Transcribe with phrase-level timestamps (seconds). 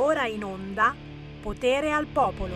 [0.00, 0.94] Ora in onda
[1.42, 2.54] Potere al Popolo.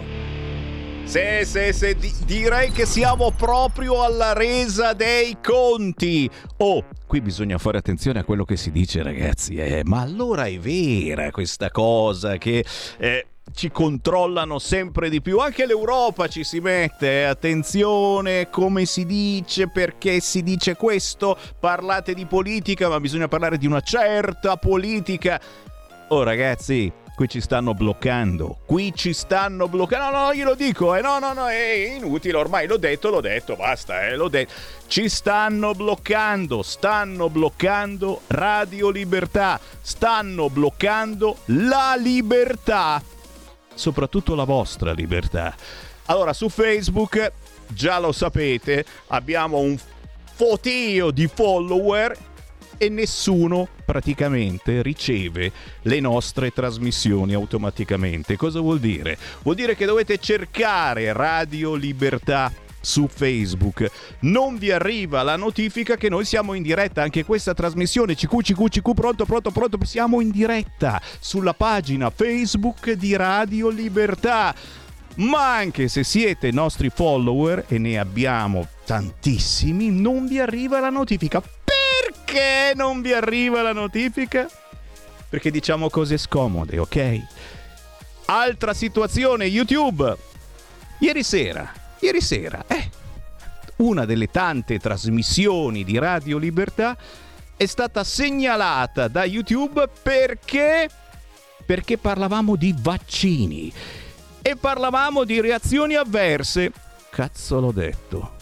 [1.05, 6.31] Sì, sì, sì, di- direi che siamo proprio alla resa dei conti.
[6.59, 9.57] Oh, qui bisogna fare attenzione a quello che si dice, ragazzi.
[9.57, 12.65] Eh, ma allora è vera questa cosa che...
[12.99, 15.39] Eh, ci controllano sempre di più.
[15.39, 17.23] Anche l'Europa ci si mette.
[17.23, 21.37] eh, Attenzione, come si dice, perché si dice questo.
[21.59, 25.41] Parlate di politica, ma bisogna parlare di una certa politica.
[26.09, 27.01] Oh, ragazzi.
[27.15, 30.11] Qui ci stanno bloccando, qui ci stanno bloccando.
[30.11, 33.55] No, no, glielo dico, eh, no, no, no, è inutile, ormai l'ho detto, l'ho detto,
[33.55, 34.53] basta, eh, l'ho detto.
[34.87, 43.03] Ci stanno bloccando, stanno bloccando Radio Libertà, stanno bloccando la libertà
[43.75, 45.55] soprattutto la vostra libertà.
[46.07, 47.33] Allora, su Facebook,
[47.69, 49.79] già lo sapete, abbiamo un
[50.35, 52.17] fotio di follower
[52.83, 58.35] e nessuno praticamente riceve le nostre trasmissioni automaticamente.
[58.37, 59.17] Cosa vuol dire?
[59.43, 63.89] Vuol dire che dovete cercare Radio Libertà su Facebook.
[64.23, 67.03] Non vi arriva la notifica che noi siamo in diretta.
[67.03, 69.79] Anche questa trasmissione CQ, CQ, CQ, pronto, pronto, pronto.
[69.85, 74.53] Siamo in diretta sulla pagina Facebook di Radio Libertà.
[75.17, 81.41] Ma anche se siete nostri follower, e ne abbiamo tantissimi, non vi arriva la notifica.
[82.13, 84.47] Perché non vi arriva la notifica?
[85.29, 87.21] Perché diciamo cose scomode, ok?
[88.27, 90.17] Altra situazione, YouTube.
[90.99, 92.91] Ieri sera, ieri sera, eh,
[93.77, 96.97] una delle tante trasmissioni di Radio Libertà
[97.57, 100.89] è stata segnalata da YouTube perché
[101.65, 103.73] perché parlavamo di vaccini
[104.43, 106.73] e parlavamo di reazioni avverse.
[107.11, 108.42] Cazzo l'ho detto.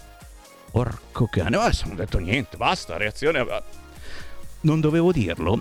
[0.71, 3.45] Porco cane, ma non ho detto niente, basta, reazione.
[4.61, 5.59] Non dovevo dirlo?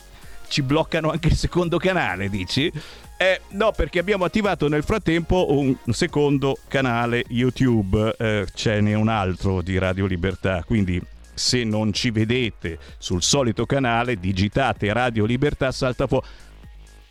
[0.47, 2.71] Ci bloccano anche il secondo canale, dici?
[3.17, 9.09] Eh, no, perché abbiamo attivato nel frattempo un secondo canale YouTube, eh, ce n'è un
[9.09, 11.02] altro di Radio Libertà, quindi
[11.33, 16.25] se non ci vedete sul solito canale, digitate Radio Libertà, salta fuori.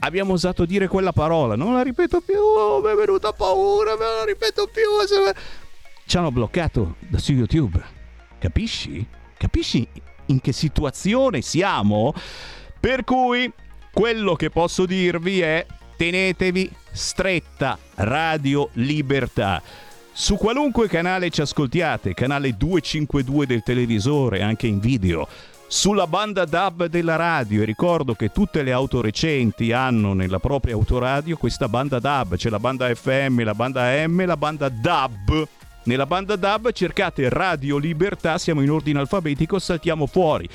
[0.00, 2.40] Abbiamo osato dire quella parola, non la ripeto più,
[2.82, 4.82] mi è venuta paura, me la ripeto più.
[6.08, 7.78] Ci hanno bloccato da su YouTube.
[8.38, 9.06] Capisci?
[9.36, 9.86] Capisci
[10.28, 12.14] in che situazione siamo?
[12.80, 13.52] Per cui
[13.92, 15.66] quello che posso dirvi è
[15.98, 19.60] tenetevi stretta Radio Libertà.
[20.10, 25.28] Su qualunque canale ci ascoltiate, canale 252 del televisore, anche in video,
[25.66, 30.72] sulla banda DAB della radio, e ricordo che tutte le auto recenti hanno nella propria
[30.72, 35.48] autoradio questa banda DAB, c'è la banda FM, la banda AM, la banda DAB.
[35.84, 40.48] Nella banda DAB cercate Radio Libertà, siamo in ordine alfabetico, saltiamo fuori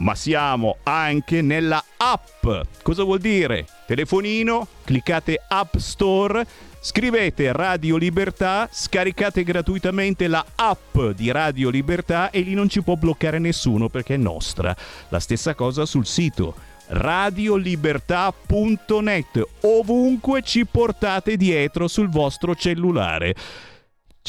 [0.00, 2.46] ma siamo anche nella app.
[2.82, 3.66] Cosa vuol dire?
[3.86, 6.46] Telefonino, cliccate App Store,
[6.80, 12.94] scrivete Radio Libertà, scaricate gratuitamente la app di Radio Libertà e lì non ci può
[12.94, 14.74] bloccare nessuno perché è nostra.
[15.08, 16.54] La stessa cosa sul sito
[16.92, 23.32] radiolibertà.net, ovunque ci portate dietro sul vostro cellulare.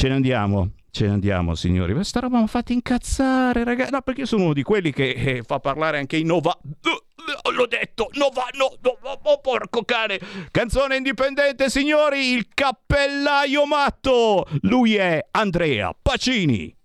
[0.02, 0.72] Ce ne andiamo.
[0.90, 1.94] Ce ne andiamo, signori.
[1.94, 3.92] Questa roba mi ha fatto incazzare, ragazzi.
[3.92, 6.58] No, perché io sono uno di quelli che eh, fa parlare anche i Nova.
[7.54, 10.20] L'ho detto, Nova, no, no, oh, porco cane.
[10.50, 12.32] Canzone indipendente, signori.
[12.32, 14.48] Il cappellaio matto.
[14.62, 16.76] Lui è Andrea Pacini.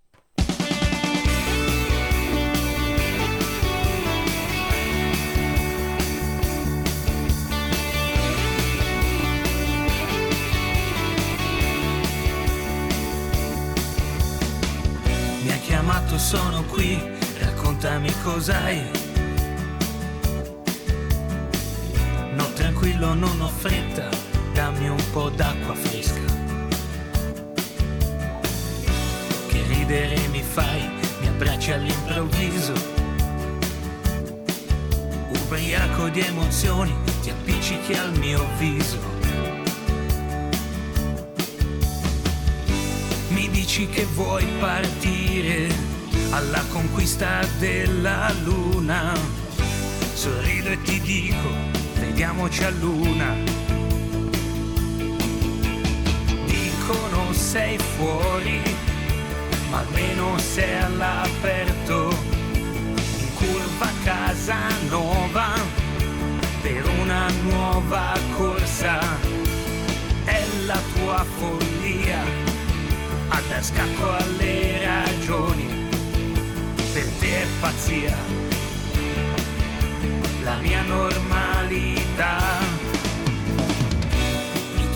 [16.16, 16.98] Chiamato, sono qui,
[17.38, 18.90] raccontami cos'hai.
[22.34, 24.08] No, tranquillo, non ho fretta,
[24.52, 26.34] dammi un po' d'acqua fresca.
[29.48, 30.88] Che ridere mi fai,
[31.20, 32.72] mi abbracci all'improvviso.
[35.28, 39.14] Ubriaco di emozioni, ti appiccichi al mio viso.
[43.28, 45.95] Mi dici che vuoi partire
[46.30, 49.12] alla conquista della luna.
[50.14, 51.48] Sorrido e ti dico,
[51.98, 53.34] vediamoci a luna.
[56.46, 58.60] Dicono sei fuori,
[59.70, 62.16] ma almeno sei all'aperto.
[63.18, 64.56] In curva casa
[64.88, 65.54] nuova,
[66.62, 68.98] per una nuova corsa.
[70.24, 72.46] È la tua follia
[73.58, 75.85] a scacco alle ragioni,
[77.00, 78.16] è pazzia,
[80.42, 82.66] la mia normalità.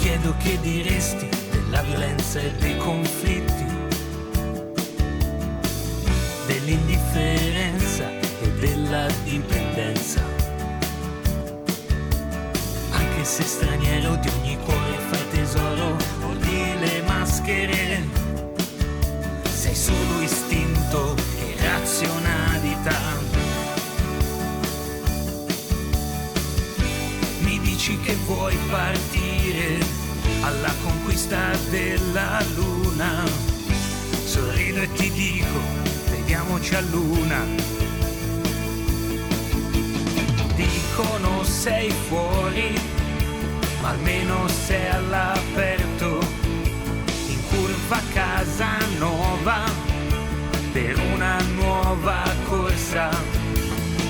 [0.00, 3.64] credo che diresti della violenza e dei conflitti,
[6.46, 8.08] dell'indifferenza
[8.40, 10.22] e della dipendenza.
[12.90, 18.02] Anche se straniero di ogni cuore fai tesoro, odi le maschere,
[19.44, 21.29] sei solo istinto
[21.62, 22.98] razionalità.
[27.40, 29.78] Mi dici che vuoi partire
[30.42, 33.24] alla conquista della luna.
[34.24, 35.58] Sorrido e ti dico,
[36.10, 37.44] vediamoci a luna.
[40.54, 42.78] Dicono sei fuori,
[43.80, 46.20] ma almeno sei all'aperto.
[47.28, 48.68] In curva casa
[48.98, 49.89] nuova,
[50.72, 53.10] per una nuova corsa.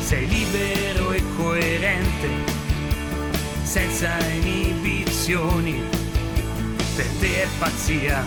[0.01, 2.29] Sei libero e coerente,
[3.63, 5.83] senza inibizioni
[6.97, 8.25] per te è pazzia,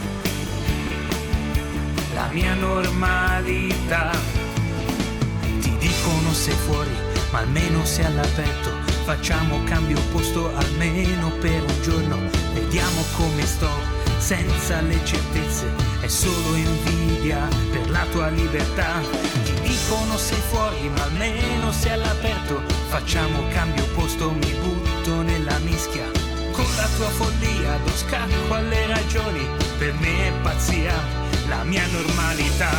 [2.13, 4.11] la mia normalità.
[5.59, 6.91] Ti dicono sei fuori,
[7.31, 8.71] ma almeno sei all'aperto.
[9.03, 12.17] Facciamo cambio posto almeno per un giorno.
[12.53, 13.69] Vediamo come sto,
[14.17, 15.92] senza le certezze.
[16.03, 18.99] È solo invidia per la tua libertà.
[19.45, 22.61] Ti dicono sei fuori, ma almeno sei all'aperto.
[22.89, 29.45] Facciamo cambio posto, mi butto nella mischia con la tua follia do scacco alle ragioni,
[29.79, 30.93] per me è pazzia,
[31.47, 32.71] la mia normalità.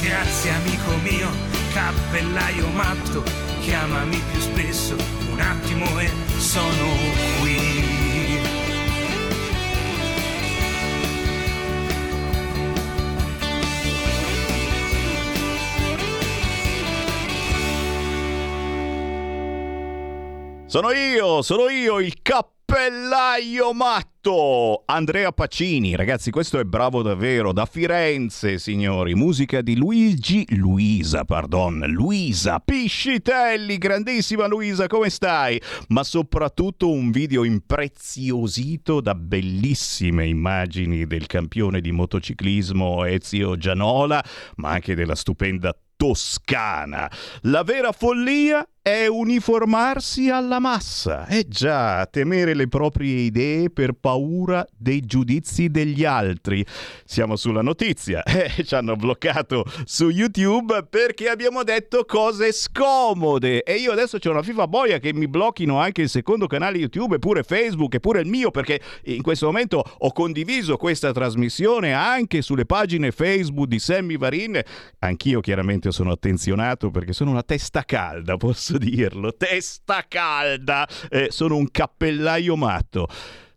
[0.00, 1.28] Grazie amico mio,
[1.72, 3.22] cappellaio matto,
[3.60, 4.96] chiamami più spesso,
[5.38, 6.86] un attimo e sono
[7.40, 7.86] qui.
[20.66, 22.20] Sono io, sono io, il
[22.78, 24.84] cappellaio matto.
[24.86, 29.16] Andrea Pacini, ragazzi, questo è bravo davvero, da Firenze, signori.
[29.16, 35.60] Musica di Luigi, Luisa, pardon, Luisa Piscitelli, grandissima Luisa, come stai?
[35.88, 44.22] Ma soprattutto un video impreziosito da bellissime immagini del campione di motociclismo Ezio Gianola,
[44.56, 47.10] ma anche della stupenda Toscana.
[47.42, 51.26] La vera follia è uniformarsi alla massa.
[51.26, 56.64] Eh già, temere le proprie idee per paura dei giudizi degli altri.
[57.04, 58.22] Siamo sulla notizia.
[58.38, 63.64] Eh, ci hanno bloccato su YouTube perché abbiamo detto cose scomode.
[63.64, 67.16] E io adesso c'è una FIFA boia che mi blocchino anche il secondo canale YouTube,
[67.16, 71.92] e pure Facebook, e pure il mio, perché in questo momento ho condiviso questa trasmissione
[71.92, 74.60] anche sulle pagine Facebook di Sammy Varin.
[75.00, 81.56] Anch'io chiaramente sono attenzionato perché sono una testa calda, posso dirlo, testa calda, eh, sono
[81.56, 83.08] un cappellaio matto.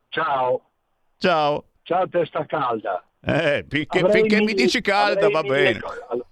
[0.09, 0.71] ciao,
[1.19, 1.65] Ciao.
[1.83, 3.05] ciao testa calda.
[3.23, 5.81] Eh, finché, finché mi mille- dici calda va mille bene.
[6.09, 6.27] Allora,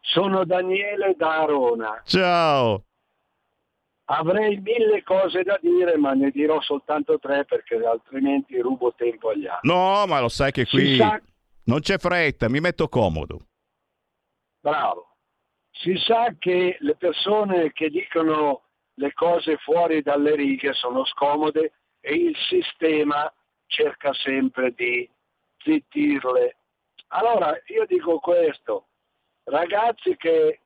[0.00, 2.00] Sono Daniele da Arona.
[2.04, 2.84] Ciao.
[4.10, 9.46] Avrei mille cose da dire, ma ne dirò soltanto tre perché altrimenti rubo tempo agli
[9.46, 9.68] altri.
[9.68, 11.20] No, ma lo sai che qui sa,
[11.64, 13.40] non c'è fretta, mi metto comodo.
[14.60, 15.07] bravo,
[15.80, 18.62] si sa che le persone che dicono
[18.94, 23.32] le cose fuori dalle righe sono scomode e il sistema
[23.66, 25.08] cerca sempre di
[25.58, 26.56] zittirle.
[27.08, 28.86] Allora io dico questo,
[29.44, 30.60] ragazzi che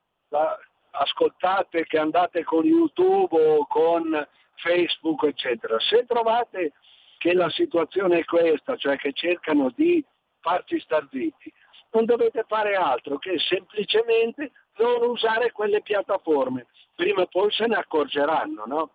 [0.92, 6.72] ascoltate, che andate con YouTube o con Facebook, eccetera, se trovate
[7.18, 10.02] che la situazione è questa, cioè che cercano di
[10.40, 11.52] farci star zitti,
[11.92, 16.66] non dovete fare altro che semplicemente non usare quelle piattaforme.
[16.94, 18.90] Prima o poi se ne accorgeranno, no?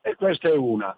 [0.00, 0.96] E questa è una.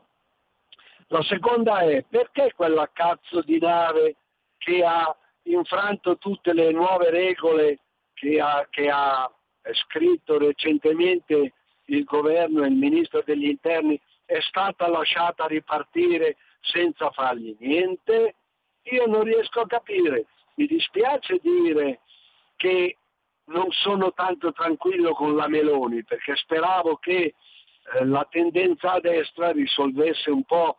[1.08, 4.16] La seconda è perché quella cazzo di nave
[4.58, 7.80] che ha infranto tutte le nuove regole
[8.14, 9.30] che ha, che ha
[9.72, 11.54] scritto recentemente
[11.86, 18.34] il governo e il ministro degli interni è stata lasciata ripartire senza fargli niente?
[18.82, 20.26] Io non riesco a capire.
[20.54, 22.00] Mi dispiace dire
[22.56, 22.98] che
[23.50, 27.34] non sono tanto tranquillo con la Meloni perché speravo che
[27.94, 30.78] eh, la tendenza a destra risolvesse un po'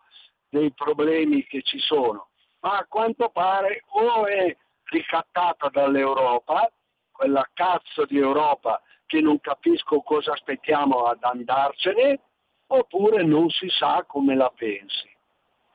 [0.49, 6.69] dei problemi che ci sono, ma a quanto pare o è ricattata dall'Europa,
[7.11, 12.19] quella cazzo di Europa che non capisco cosa aspettiamo ad andarcene,
[12.67, 15.09] oppure non si sa come la pensi.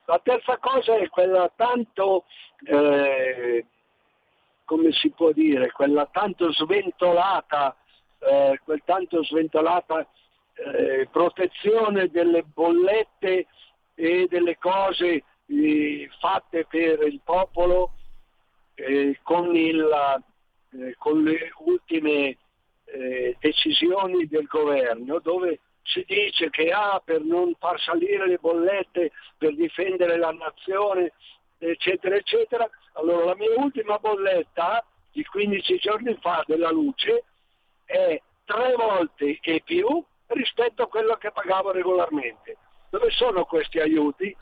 [0.06, 2.24] La terza cosa è quella tanto,
[2.64, 3.66] eh,
[4.66, 7.74] come si può dire, quella tanto sventolata,
[8.18, 10.06] eh, quel tanto sventolata
[10.54, 13.46] eh, protezione delle bollette
[13.94, 17.92] e delle cose eh, fatte per il popolo
[18.74, 19.80] eh, con, il,
[20.72, 22.36] eh, con, le ultime
[22.84, 29.12] eh, decisioni del governo dove si dice che ah, per non far salire le bollette,
[29.38, 31.12] per difendere la nazione,
[31.58, 32.68] eccetera, eccetera.
[32.96, 37.24] Allora la mia ultima bolletta di 15 giorni fa della luce
[37.84, 42.56] è tre volte e più rispetto a quello che pagavo regolarmente.
[42.90, 44.34] Dove sono questi aiuti?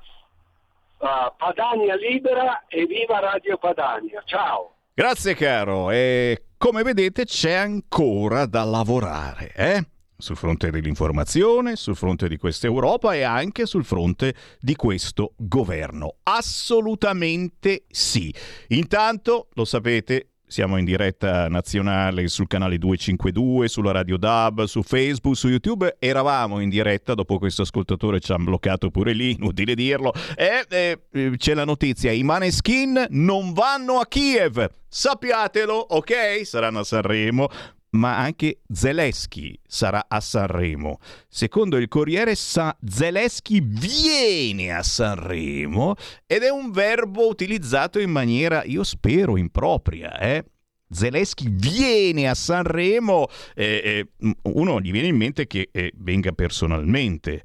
[0.98, 4.22] Uh, Padania libera e viva Radio Padania.
[4.24, 4.76] Ciao.
[4.94, 9.84] Grazie caro e come vedete c'è ancora da lavorare, eh?
[10.16, 16.16] Sul fronte dell'informazione, sul fronte di questa Europa e anche sul fronte di questo governo.
[16.22, 18.32] Assolutamente sì.
[18.68, 25.36] Intanto, lo sapete, siamo in diretta nazionale sul canale 252, sulla Radio DAB, su Facebook,
[25.36, 25.96] su YouTube.
[25.98, 30.12] Eravamo in diretta, dopo questo ascoltatore ci ha bloccato pure lì, inutile dirlo.
[30.36, 34.64] E eh, c'è la notizia, i Maneskin non vanno a Kiev.
[34.86, 36.42] Sappiatelo, ok?
[36.44, 37.48] Saranno a Sanremo
[37.94, 40.98] ma anche Zelensky sarà a Sanremo.
[41.28, 45.94] Secondo il Corriere Sa- Zelensky viene a Sanremo
[46.26, 50.44] ed è un verbo utilizzato in maniera, io spero, impropria, eh?
[50.90, 57.42] Zelensky viene a Sanremo, eh, eh, uno gli viene in mente che eh, venga personalmente.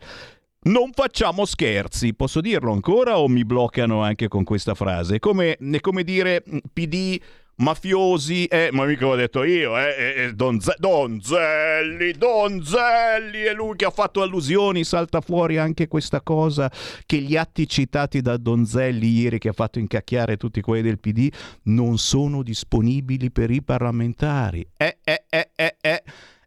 [0.62, 5.18] Non facciamo scherzi, posso dirlo ancora o mi bloccano anche con questa frase?
[5.18, 7.18] Come, come dire PD
[7.60, 13.76] mafiosi, eh, ma mica l'ho detto io, eh, eh, eh Donze- Donzelli, Donzelli, è lui
[13.76, 16.72] che ha fatto allusioni, salta fuori anche questa cosa
[17.06, 21.30] che gli atti citati da Donzelli ieri che ha fatto incacchiare tutti quelli del PD
[21.64, 24.66] non sono disponibili per i parlamentari.
[24.78, 26.04] Eh, eh, eh, eh, eh.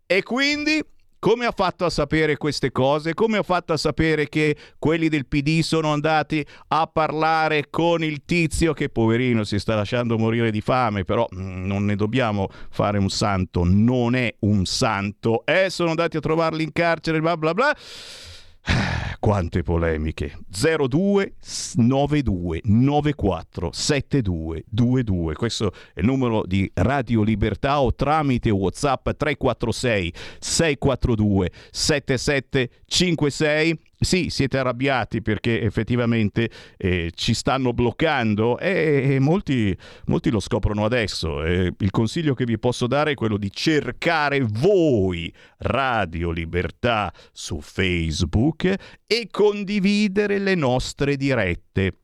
[0.07, 0.83] E quindi
[1.23, 3.14] come ha fatto a sapere queste cose?
[3.14, 8.25] Come ha fatto a sapere che quelli del PD sono andati a parlare con il
[8.25, 12.99] tizio che poverino si sta lasciando morire di fame, però mm, non ne dobbiamo fare
[12.99, 15.47] un santo, non è un santo.
[15.47, 17.76] Eh, sono andati a trovarli in carcere, bla bla bla.
[19.19, 20.38] Quante polemiche.
[20.49, 21.35] 02
[21.76, 25.35] 92 94 72 22.
[25.35, 34.59] Questo è il numero di Radio Libertà o tramite WhatsApp 346 642 7756 sì, siete
[34.59, 41.44] arrabbiati perché effettivamente eh, ci stanno bloccando e, e molti, molti, lo scoprono adesso.
[41.44, 47.61] Eh, il consiglio che vi posso dare è quello di cercare voi Radio Libertà su
[47.61, 48.75] Facebook
[49.06, 51.97] e condividere le nostre dirette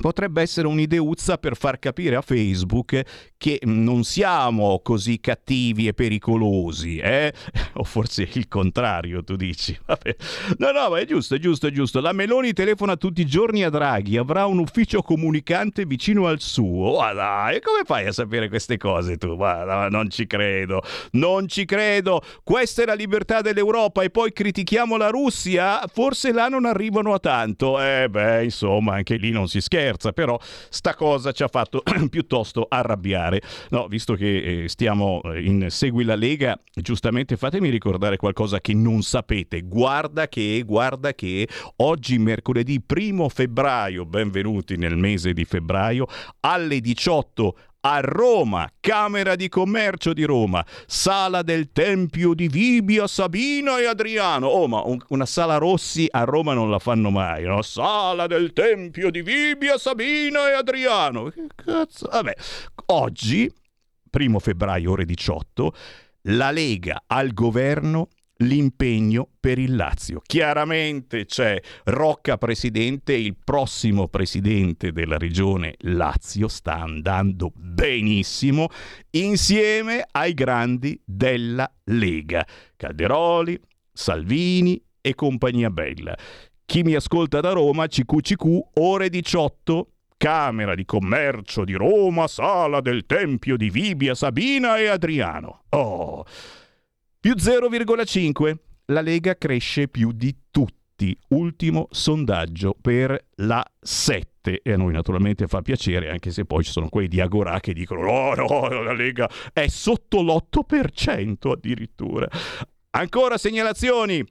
[0.00, 3.02] potrebbe essere un'ideuzza per far capire a Facebook
[3.38, 7.32] che non siamo così cattivi e pericolosi, eh?
[7.78, 9.78] O forse il contrario, tu dici.
[9.84, 10.16] Vabbè.
[10.58, 12.00] No, no, ma è giusto, è giusto, è giusto.
[12.00, 16.98] La Meloni telefona tutti i giorni a Draghi, avrà un ufficio comunicante vicino al suo.
[16.98, 19.36] Ma dai, come fai a sapere queste cose tu?
[19.36, 22.22] Ma no, non ci credo, non ci credo.
[22.42, 25.84] Questa è la libertà dell'Europa e poi critichiamo la Russia?
[25.92, 27.80] Forse là non arrivano a tanto.
[27.80, 30.38] Eh beh, insomma, anche lì non si scherza, però
[30.70, 33.25] sta cosa ci ha fatto piuttosto arrabbiare.
[33.70, 38.74] No, visto che eh, stiamo eh, in Segui la Lega, giustamente fatemi ricordare qualcosa che
[38.74, 39.62] non sapete.
[39.62, 46.06] Guarda che, guarda che oggi mercoledì 1 febbraio, benvenuti nel mese di febbraio,
[46.40, 47.56] alle 18
[47.88, 54.48] a Roma, Camera di Commercio di Roma, Sala del Tempio di Vibia, Sabina e Adriano.
[54.48, 57.62] Oh, ma un, una sala Rossi a Roma non la fanno mai, no?
[57.62, 61.30] Sala del Tempio di Vibia, Sabina e Adriano.
[61.30, 62.08] Che cazzo?
[62.10, 62.34] Vabbè,
[62.86, 63.52] oggi
[64.10, 65.72] primo febbraio ore 18,
[66.22, 70.20] la Lega al governo l'impegno per il Lazio.
[70.24, 78.68] Chiaramente c'è Rocca presidente, il prossimo presidente della regione Lazio sta andando benissimo
[79.10, 83.58] insieme ai grandi della Lega, Calderoli,
[83.92, 86.16] Salvini e compagnia bella.
[86.66, 93.06] Chi mi ascolta da Roma, CQCQ, ore 18, Camera di Commercio di Roma, Sala del
[93.06, 95.62] Tempio di Vibia, Sabina e Adriano.
[95.70, 96.24] Oh!
[97.26, 98.54] Più 0,5.
[98.84, 101.18] La Lega cresce più di tutti.
[101.30, 104.60] Ultimo sondaggio per la 7.
[104.62, 107.72] E a noi naturalmente fa piacere, anche se poi ci sono quelli di Agorà che
[107.72, 112.28] dicono no, no, la Lega è sotto l'8% addirittura.
[112.90, 114.24] Ancora segnalazioni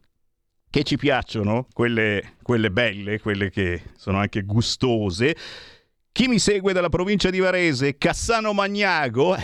[0.69, 5.35] che ci piacciono, quelle, quelle belle, quelle che sono anche gustose.
[6.13, 9.35] Chi mi segue dalla provincia di Varese, Cassano Magnago,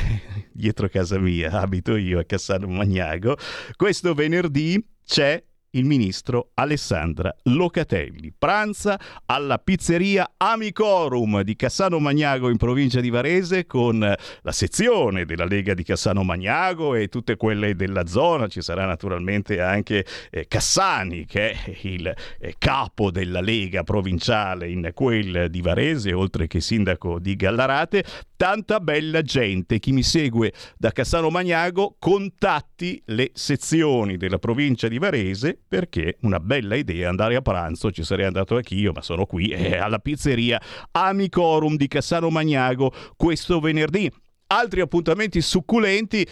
[0.51, 3.37] dietro casa mia, abito io a Cassano Magnago,
[3.75, 8.33] questo venerdì c'è il ministro Alessandra Locatelli.
[8.37, 15.45] Pranza alla pizzeria Amicorum di Cassano Magnago in provincia di Varese con la sezione della
[15.45, 18.47] Lega di Cassano Magnago e tutte quelle della zona.
[18.47, 24.91] Ci sarà naturalmente anche eh, Cassani che è il eh, capo della Lega provinciale in
[24.93, 28.03] quel di Varese, oltre che sindaco di Gallarate.
[28.41, 29.77] Tanta bella gente.
[29.77, 36.39] Chi mi segue da Cassano Magnago contatti le sezioni della provincia di Varese perché una
[36.39, 40.59] bella idea andare a pranzo, ci sarei andato anch'io, ma sono qui eh, alla pizzeria
[40.89, 44.11] Amicorum di Cassano Magnago questo venerdì.
[44.47, 46.27] Altri appuntamenti succulenti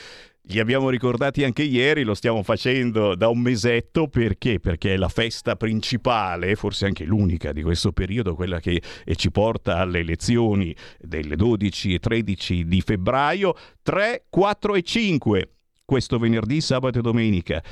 [0.50, 4.60] li abbiamo ricordati anche ieri, lo stiamo facendo da un mesetto perché?
[4.60, 9.32] Perché è la festa principale, forse anche l'unica di questo periodo, quella che eh, ci
[9.32, 13.54] porta alle elezioni delle 12 e 13 di febbraio,
[13.84, 15.50] 3, 4 e 5
[15.86, 17.64] questo venerdì, sabato e domenica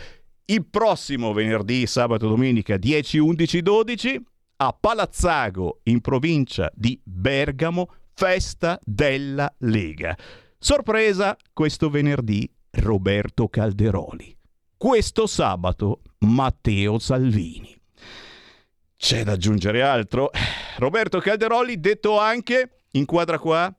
[0.50, 4.22] il prossimo venerdì, sabato, domenica 10, 11, 12
[4.58, 10.18] a Palazzago in provincia di Bergamo, festa della Lega.
[10.58, 14.36] Sorpresa questo venerdì Roberto Calderoli.
[14.78, 17.76] Questo sabato Matteo Salvini.
[18.96, 20.30] C'è da aggiungere altro?
[20.78, 23.74] Roberto Calderoli detto anche, inquadra qua,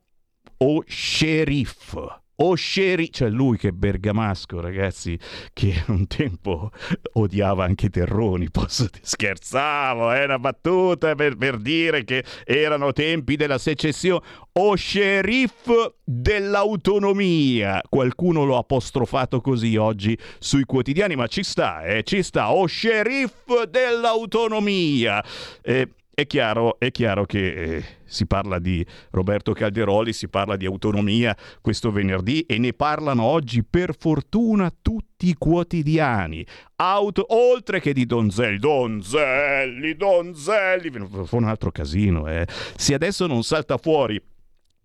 [0.57, 5.17] o sceriffo o Sherry, cioè lui che è bergamasco, ragazzi,
[5.53, 6.71] che un tempo
[7.13, 13.35] odiava anche Terroni, posso dire, scherzavo, è una battuta per, per dire che erano tempi
[13.35, 14.23] della secessione,
[14.53, 15.69] o sceriff
[16.03, 22.65] dell'autonomia, qualcuno l'ha apostrofato così oggi sui quotidiani, ma ci sta, eh, ci sta, o
[22.65, 25.23] sceriff dell'autonomia.
[25.61, 30.65] Eh, è chiaro, è chiaro che eh, si parla di Roberto Calderoli, si parla di
[30.65, 36.45] autonomia questo venerdì e ne parlano oggi per fortuna tutti i quotidiani.
[36.75, 40.91] Auto, oltre che di Donzelli, Donzelli, Donzelli,
[41.25, 42.27] fa un altro casino.
[42.27, 42.45] Eh.
[42.75, 44.21] Se adesso non salta fuori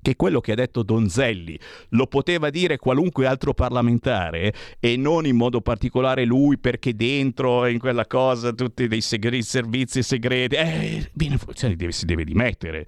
[0.05, 1.59] che quello che ha detto Donzelli
[1.91, 7.79] lo poteva dire qualunque altro parlamentare e non in modo particolare lui perché dentro in
[7.79, 11.39] quella cosa tutti dei segreti, servizi segreti, eh, bene,
[11.89, 12.85] si deve dimettere.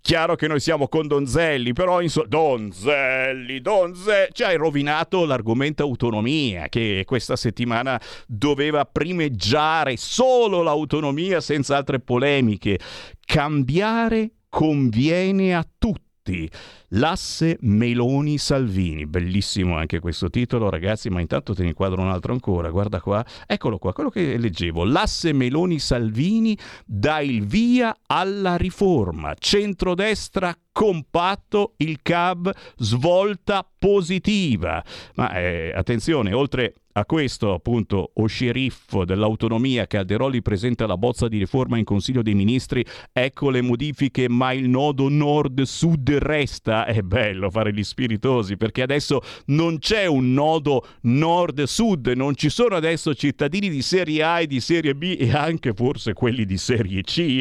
[0.00, 6.68] Chiaro che noi siamo con Donzelli, però insomma, Donzelli, Donzelli, ci hai rovinato l'argomento autonomia
[6.68, 12.78] che questa settimana doveva primeggiare solo l'autonomia senza altre polemiche.
[13.24, 16.50] Cambiare conviene a tutti tutti.
[16.96, 22.70] L'asse Meloni-Salvini, bellissimo anche questo titolo ragazzi, ma intanto te ne inquadro un altro ancora,
[22.70, 30.56] guarda qua, eccolo qua, quello che leggevo, l'asse Meloni-Salvini dà il via alla riforma, centrodestra
[30.70, 34.84] compatto, il CAB svolta positiva.
[35.14, 41.38] Ma eh, attenzione, oltre a questo, appunto, o sceriffo dell'autonomia Calderoli presenta la bozza di
[41.38, 46.83] riforma in Consiglio dei Ministri, ecco le modifiche, ma il nodo nord-sud resta.
[46.84, 52.76] È bello fare gli spiritosi, perché adesso non c'è un nodo nord-sud, non ci sono
[52.76, 57.02] adesso cittadini di serie A e di serie B e anche forse quelli di serie
[57.02, 57.40] C.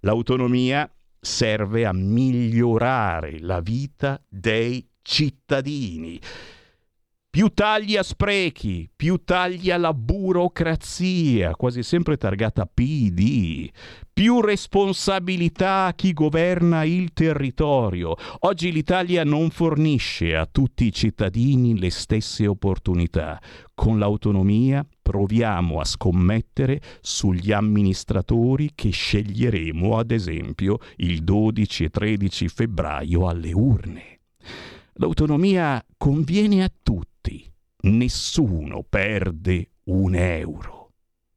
[0.00, 6.20] L'autonomia serve a migliorare la vita dei cittadini.
[7.30, 13.68] Più tagli a sprechi, più tagli alla burocrazia, quasi sempre targata PD,
[14.10, 18.16] più responsabilità a chi governa il territorio.
[18.40, 23.38] Oggi l'Italia non fornisce a tutti i cittadini le stesse opportunità.
[23.74, 32.48] Con l'autonomia proviamo a scommettere sugli amministratori che sceglieremo, ad esempio, il 12 e 13
[32.48, 34.20] febbraio alle urne.
[34.94, 40.92] L'autonomia conviene a tutti, nessuno perde un euro.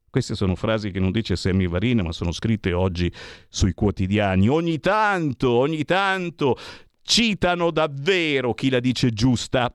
[0.08, 3.12] Queste sono frasi che non dice Sammy Varina, ma sono scritte oggi
[3.48, 4.48] sui quotidiani.
[4.48, 6.56] Ogni tanto, ogni tanto
[7.02, 9.74] citano davvero chi la dice giusta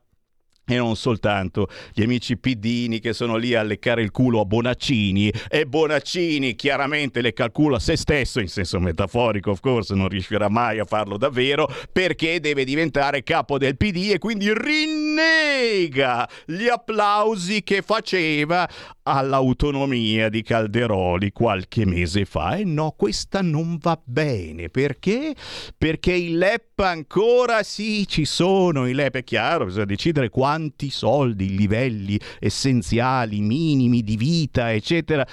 [0.68, 5.32] e non soltanto gli amici pidini che sono lì a leccare il culo a Bonaccini.
[5.48, 10.78] E Bonaccini chiaramente le calcula se stesso in senso metaforico of course non riuscirà mai
[10.78, 17.80] a farlo davvero perché deve diventare capo del PD e quindi rinnega gli applausi che
[17.82, 18.68] faceva
[19.02, 22.56] all'autonomia di Calderoli qualche mese fa.
[22.56, 24.68] E no questa non va bene.
[24.68, 25.34] Perché?
[25.76, 30.90] Perché i LEP ancora sì ci sono i LEP è chiaro bisogna decidere quando quanti
[30.90, 35.24] soldi, livelli essenziali, minimi di vita, eccetera.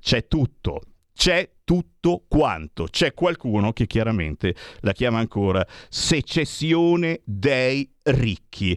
[0.00, 0.80] C'è tutto,
[1.12, 2.84] c'è tutto quanto.
[2.84, 8.76] C'è qualcuno che chiaramente la chiama ancora secessione dei ricchi.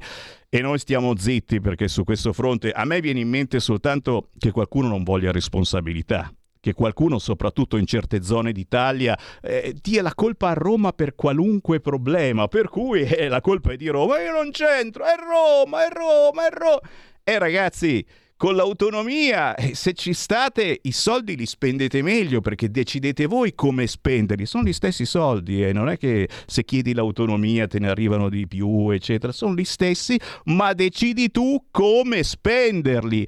[0.49, 4.51] E noi stiamo zitti perché su questo fronte a me viene in mente soltanto che
[4.51, 6.29] qualcuno non voglia responsabilità
[6.61, 11.81] che qualcuno, soprattutto in certe zone d'Italia, eh, dia la colpa a Roma per qualunque
[11.81, 15.89] problema, per cui eh, la colpa è di Roma, io non c'entro, è Roma, è
[15.91, 16.79] Roma, è Roma.
[17.23, 18.05] E ragazzi,
[18.37, 23.87] con l'autonomia, eh, se ci state, i soldi li spendete meglio perché decidete voi come
[23.87, 24.45] spenderli.
[24.45, 25.73] Sono gli stessi soldi e eh?
[25.73, 29.31] non è che se chiedi l'autonomia te ne arrivano di più, eccetera.
[29.31, 33.27] Sono gli stessi, ma decidi tu come spenderli.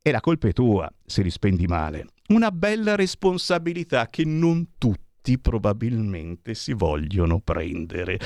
[0.00, 5.38] E la colpa è tua se li spendi male una bella responsabilità che non tutti
[5.40, 8.18] probabilmente si vogliono prendere.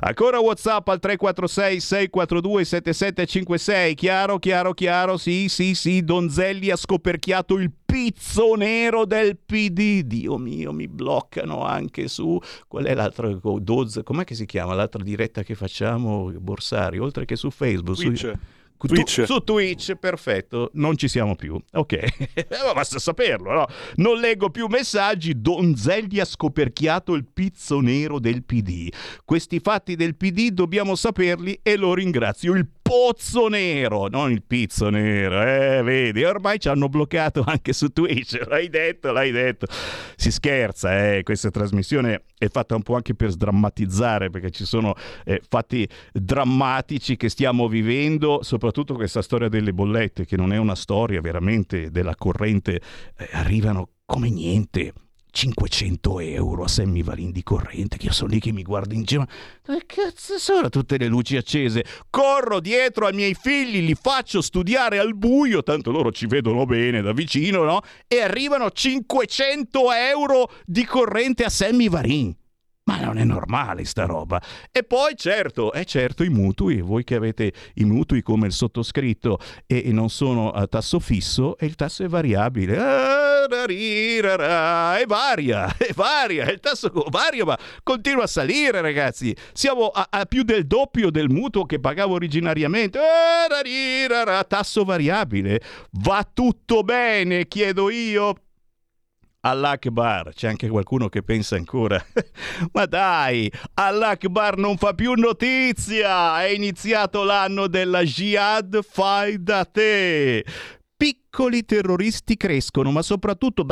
[0.00, 3.94] Ancora WhatsApp al 346 642 7756.
[3.94, 5.16] Chiaro, chiaro, chiaro.
[5.16, 6.04] Sì, sì, sì.
[6.04, 10.02] Donzelli ha scoperchiato il pizzo nero del PD.
[10.02, 12.38] Dio mio, mi bloccano anche su
[12.68, 17.34] qual è l'altra Doz, com'è che si chiama l'altra diretta che facciamo Borsari, oltre che
[17.34, 18.18] su Facebook, Twitch.
[18.18, 18.38] Su...
[18.86, 19.14] Twitch.
[19.14, 21.58] Tu, su Twitch, perfetto, non ci siamo più.
[21.72, 21.98] Ok,
[22.74, 23.66] basta saperlo, no?
[23.96, 25.40] Non leggo più messaggi.
[25.40, 28.88] Donzelli ha scoperchiato il pizzo nero del PD.
[29.24, 32.54] Questi fatti del PD dobbiamo saperli e lo ringrazio.
[32.54, 35.40] Il pozzo nero, non il pizzo nero.
[35.42, 38.38] Eh, vedi, ormai ci hanno bloccato anche su Twitch.
[38.46, 39.66] L'hai detto, l'hai detto.
[40.16, 41.22] Si scherza, eh.
[41.22, 44.94] Questa trasmissione è fatta un po' anche per sdrammatizzare, perché ci sono
[45.24, 50.74] eh, fatti drammatici che stiamo vivendo, soprattutto questa storia delle bollette, che non è una
[50.74, 52.80] storia veramente della corrente,
[53.16, 54.92] eh, arrivano come niente
[55.34, 59.26] 500 euro a semivalin di corrente, che io sono lì che mi guardo in giro,
[59.64, 61.84] dove cazzo sono tutte le luci accese?
[62.08, 67.02] Corro dietro ai miei figli, li faccio studiare al buio, tanto loro ci vedono bene
[67.02, 67.80] da vicino, no?
[68.06, 72.32] E arrivano 500 euro di corrente a semivalin.
[72.86, 74.42] Ma non è normale sta roba.
[74.70, 79.38] E poi certo, è certo i mutui, voi che avete i mutui come il sottoscritto
[79.66, 82.78] e, non sono a tasso fisso e il tasso è variabile.
[82.78, 83.46] Ah,
[84.98, 89.34] è varia, è varia, il tasso varia ma continua a salire ragazzi.
[89.54, 92.98] Siamo a, a più del doppio del mutuo che pagavo originariamente.
[92.98, 95.58] Ah, tasso variabile.
[96.02, 98.43] Va tutto bene, chiedo io.
[99.46, 102.02] All'Akbar, c'è anche qualcuno che pensa ancora,
[102.72, 110.44] ma dai, All'Akbar non fa più notizia, è iniziato l'anno della Jihad fai da te
[111.34, 113.66] piccoli terroristi crescono, ma soprattutto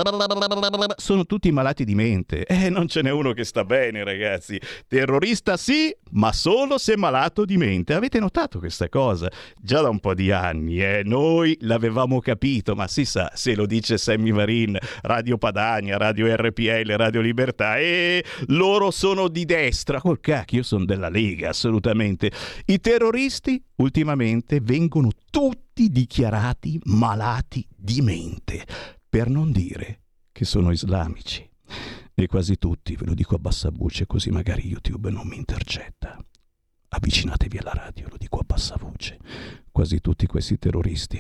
[0.96, 2.44] sono tutti malati di mente.
[2.44, 4.60] Eh, non ce n'è uno che sta bene, ragazzi.
[4.88, 7.94] Terrorista sì, ma solo se malato di mente.
[7.94, 9.30] Avete notato questa cosa?
[9.60, 11.02] Già da un po' di anni, eh?
[11.04, 16.96] Noi l'avevamo capito, ma si sa, se lo dice Sammy Marin, Radio Padania, Radio RPL,
[16.96, 20.00] Radio Libertà, e loro sono di destra.
[20.00, 22.28] Col cacchio, io sono della Lega, assolutamente.
[22.66, 28.66] I terroristi ultimamente vengono tutti dichiarati malati di mente,
[29.08, 31.48] per non dire che sono islamici.
[32.14, 36.16] E quasi tutti, ve lo dico a bassa voce così magari YouTube non mi intercetta.
[36.88, 39.18] Avvicinatevi alla radio, lo dico a bassa voce.
[39.70, 41.18] Quasi tutti questi terroristi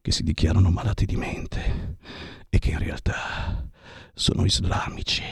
[0.00, 1.98] che si dichiarano malati di mente
[2.48, 3.68] e che in realtà
[4.14, 5.22] sono islamici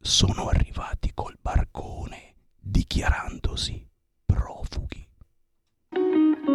[0.00, 3.88] sono arrivati col barcone dichiarandosi
[4.26, 5.08] profughi.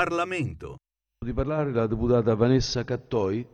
[0.00, 0.76] Parlamento.
[1.22, 3.46] Di parlare la deputata Vanessa Cattoi.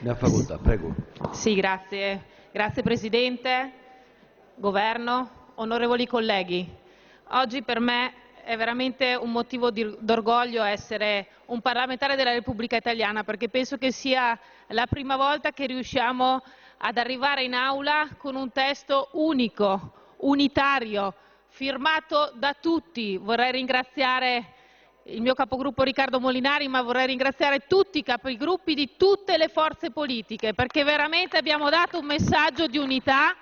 [0.00, 0.92] Ne ha facoltà, prego.
[1.30, 2.24] Sì, grazie.
[2.50, 3.72] Grazie Presidente,
[4.56, 6.68] Governo, onorevoli colleghi.
[7.28, 13.22] Oggi per me è veramente un motivo di- d'orgoglio essere un parlamentare della Repubblica Italiana
[13.22, 14.36] perché penso che sia
[14.70, 16.42] la prima volta che riusciamo
[16.78, 21.14] ad arrivare in aula con un testo unico, unitario,
[21.46, 23.16] firmato da tutti.
[23.16, 24.54] Vorrei ringraziare
[25.08, 29.90] il mio capogruppo Riccardo Molinari, ma vorrei ringraziare tutti i capigruppi di tutte le forze
[29.90, 33.36] politiche, perché veramente abbiamo dato un messaggio di unità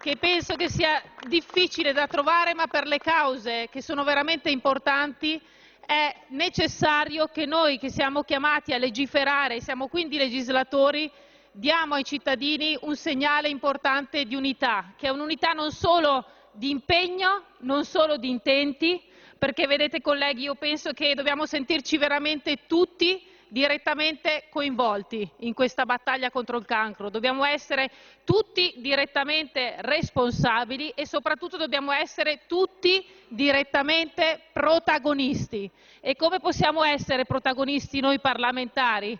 [0.00, 5.40] che penso che sia difficile da trovare, ma per le cause che sono veramente importanti
[5.84, 11.10] è necessario che noi che siamo chiamati a legiferare, siamo quindi legislatori,
[11.50, 17.46] diamo ai cittadini un segnale importante di unità, che è un'unità non solo di impegno,
[17.60, 19.02] non solo di intenti,
[19.44, 26.30] perché vedete colleghi, io penso che dobbiamo sentirci veramente tutti direttamente coinvolti in questa battaglia
[26.30, 27.90] contro il cancro, dobbiamo essere
[28.24, 35.70] tutti direttamente responsabili e soprattutto dobbiamo essere tutti direttamente protagonisti.
[36.00, 39.18] E come possiamo essere protagonisti noi parlamentari?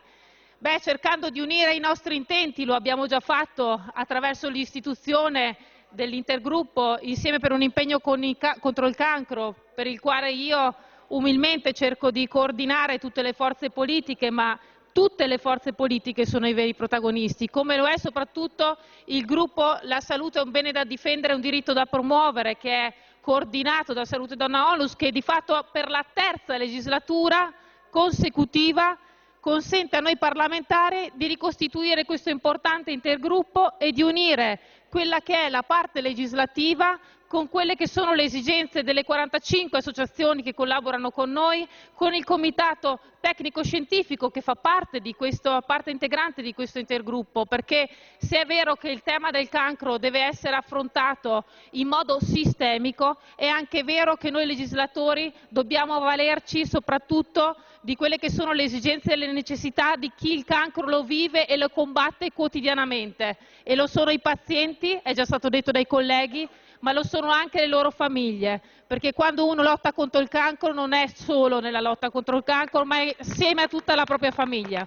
[0.57, 5.55] Beh, cercando di unire i nostri intenti, lo abbiamo già fatto attraverso l'istituzione
[5.95, 10.75] dell'intergruppo Insieme per un impegno contro il cancro, per il quale io
[11.09, 14.59] umilmente cerco di coordinare tutte le forze politiche, ma
[14.93, 20.01] tutte le forze politiche sono i veri protagonisti, come lo è soprattutto il gruppo La
[20.01, 24.05] salute è un bene da difendere, è un diritto da promuovere, che è coordinato da
[24.05, 27.53] Salute Donna Onlus, che di fatto per la terza legislatura
[27.91, 28.97] consecutiva
[29.45, 35.51] consente a noi parlamentari di ricostituire questo importante intergruppo e di unire quella che è
[35.51, 36.99] la parte legislativa
[37.35, 42.23] con quelle che sono le esigenze delle 45 associazioni che collaborano con noi, con il
[42.23, 48.77] comitato tecnico-scientifico che fa parte, questo, parte integrante di questo intergruppo, perché se è vero
[48.77, 54.31] che il tema del cancro deve essere affrontato in modo sistemico, è anche vero che
[54.31, 60.12] noi legislatori dobbiamo avvalerci soprattutto di quelle che sono le esigenze e le necessità di
[60.14, 63.37] chi il cancro lo vive e lo combatte quotidianamente.
[63.64, 66.49] E lo sono i pazienti, è già stato detto dai colleghi,
[66.85, 70.92] ma lo sono anche le loro famiglie, perché quando uno lotta contro il cancro non
[70.92, 74.87] è solo nella lotta contro il cancro, ma è insieme a tutta la propria famiglia.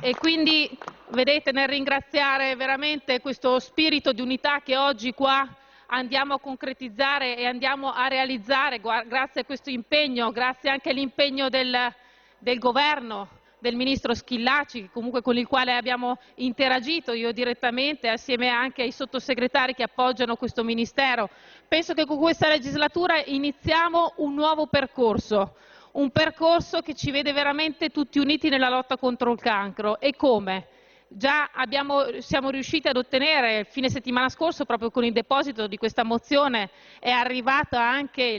[0.00, 5.46] E quindi, vedete, nel ringraziare veramente questo spirito di unità che oggi qua
[5.88, 11.92] andiamo a concretizzare e andiamo a realizzare grazie a questo impegno, grazie anche all'impegno del,
[12.38, 13.28] del governo,
[13.66, 19.82] del ministro Schillaci, con il quale abbiamo interagito io direttamente, assieme anche ai sottosegretari che
[19.82, 21.28] appoggiano questo ministero.
[21.66, 25.56] Penso che con questa legislatura iniziamo un nuovo percorso,
[25.92, 29.98] un percorso che ci vede veramente tutti uniti nella lotta contro il cancro.
[29.98, 30.68] E come?
[31.08, 35.76] Già abbiamo, siamo riusciti ad ottenere il fine settimana scorso, proprio con il deposito di
[35.76, 38.38] questa mozione, è arrivata anche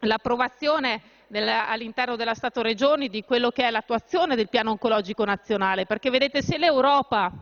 [0.00, 1.00] l'approvazione
[1.40, 6.58] all'interno della Stato-Regioni di quello che è l'attuazione del piano oncologico nazionale, perché vedete se
[6.58, 7.32] l'Europa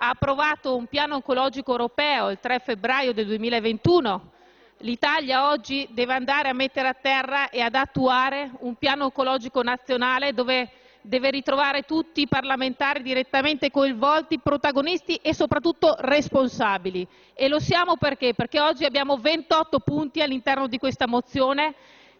[0.00, 4.30] ha approvato un piano oncologico europeo il 3 febbraio del 2021,
[4.78, 10.32] l'Italia oggi deve andare a mettere a terra e ad attuare un piano oncologico nazionale
[10.32, 17.06] dove deve ritrovare tutti i parlamentari direttamente coinvolti, protagonisti e soprattutto responsabili.
[17.34, 18.34] E lo siamo perché?
[18.34, 21.74] Perché oggi abbiamo 28 punti all'interno di questa mozione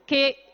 [0.04, 0.47] che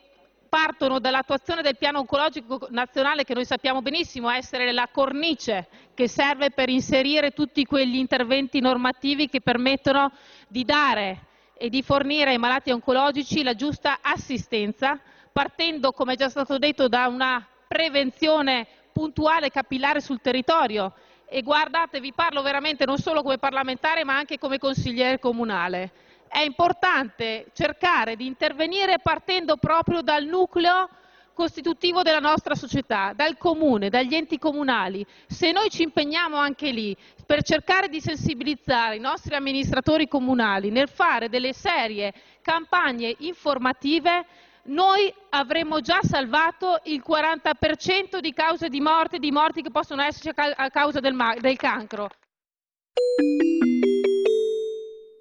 [0.55, 6.53] partono dall'attuazione del piano oncologico nazionale che noi sappiamo benissimo essere la cornice che serve
[6.53, 10.13] per inserire tutti quegli interventi normativi che permettono
[10.47, 15.01] di dare e di fornire ai malati oncologici la giusta assistenza,
[15.33, 20.93] partendo, come è già stato detto, da una prevenzione puntuale e capillare sul territorio.
[21.27, 25.91] E guardate, vi parlo veramente non solo come parlamentare ma anche come consigliere comunale.
[26.35, 30.89] È importante cercare di intervenire partendo proprio dal nucleo
[31.33, 35.07] costitutivo della nostra società, dal comune, dagli enti comunali.
[35.29, 40.89] Se noi ci impegniamo anche lì per cercare di sensibilizzare i nostri amministratori comunali nel
[40.89, 44.27] fare delle serie campagne informative,
[44.65, 50.31] noi avremmo già salvato il 40% di cause di morte, di morti che possono esserci
[50.35, 52.09] a causa del, del cancro.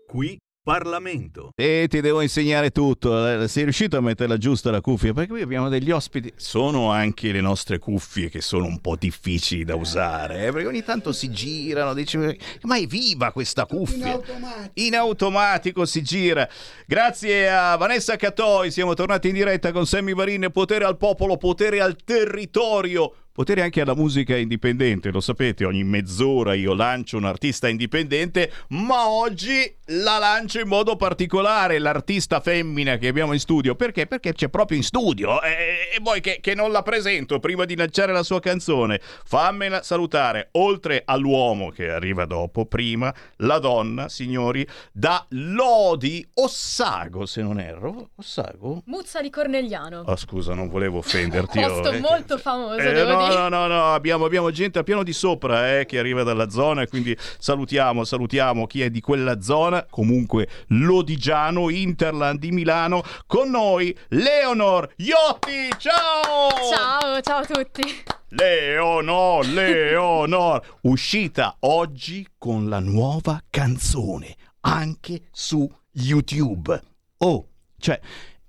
[0.08, 1.52] Qui Parlamento.
[1.56, 3.28] E ti devo insegnare tutto.
[3.28, 5.12] Eh, sei riuscito a metterla giusta la cuffia?
[5.12, 6.32] Perché qui abbiamo degli ospiti.
[6.38, 10.48] Sono anche le nostre cuffie che sono un po' difficili da usare.
[10.48, 10.52] Eh?
[10.54, 11.94] Perché ogni tanto si girano.
[11.94, 12.18] Dici,
[12.62, 14.06] ma è viva questa cuffia?
[14.08, 14.72] In automatico.
[14.76, 16.48] In automatico si gira.
[16.88, 18.72] Grazie a Vanessa Catoi.
[18.72, 20.48] Siamo tornati in diretta con Sammy Varin.
[20.50, 26.54] Potere al popolo, potere al territorio potere anche alla musica indipendente, lo sapete, ogni mezz'ora
[26.54, 33.08] io lancio un artista indipendente, ma oggi la lancio in modo particolare, l'artista femmina che
[33.08, 34.08] abbiamo in studio, perché?
[34.08, 37.76] Perché c'è proprio in studio e, e poi che, che, non la presento prima di
[37.76, 44.66] lanciare la sua canzone, fammela salutare, oltre all'uomo che arriva dopo, prima la donna, signori,
[44.92, 48.84] da Lodi Ossago, se non erro, Ossago?
[48.86, 50.04] Muzza di Cornegliano.
[50.06, 51.60] Oh scusa, non volevo offenderti.
[51.60, 53.34] Posto oh, molto famoso, eh, devo no, dire.
[53.36, 56.86] No, no, no, abbiamo, abbiamo gente a piano di sopra eh, che arriva dalla zona
[56.94, 63.96] quindi salutiamo, salutiamo chi è di quella zona, comunque lodigiano, Interland di Milano, con noi
[64.10, 66.50] Leonor Iotti, ciao!
[66.72, 68.04] Ciao, ciao a tutti!
[68.30, 76.82] Leonor, Leonor, uscita oggi con la nuova canzone, anche su YouTube.
[77.18, 78.00] Oh, cioè...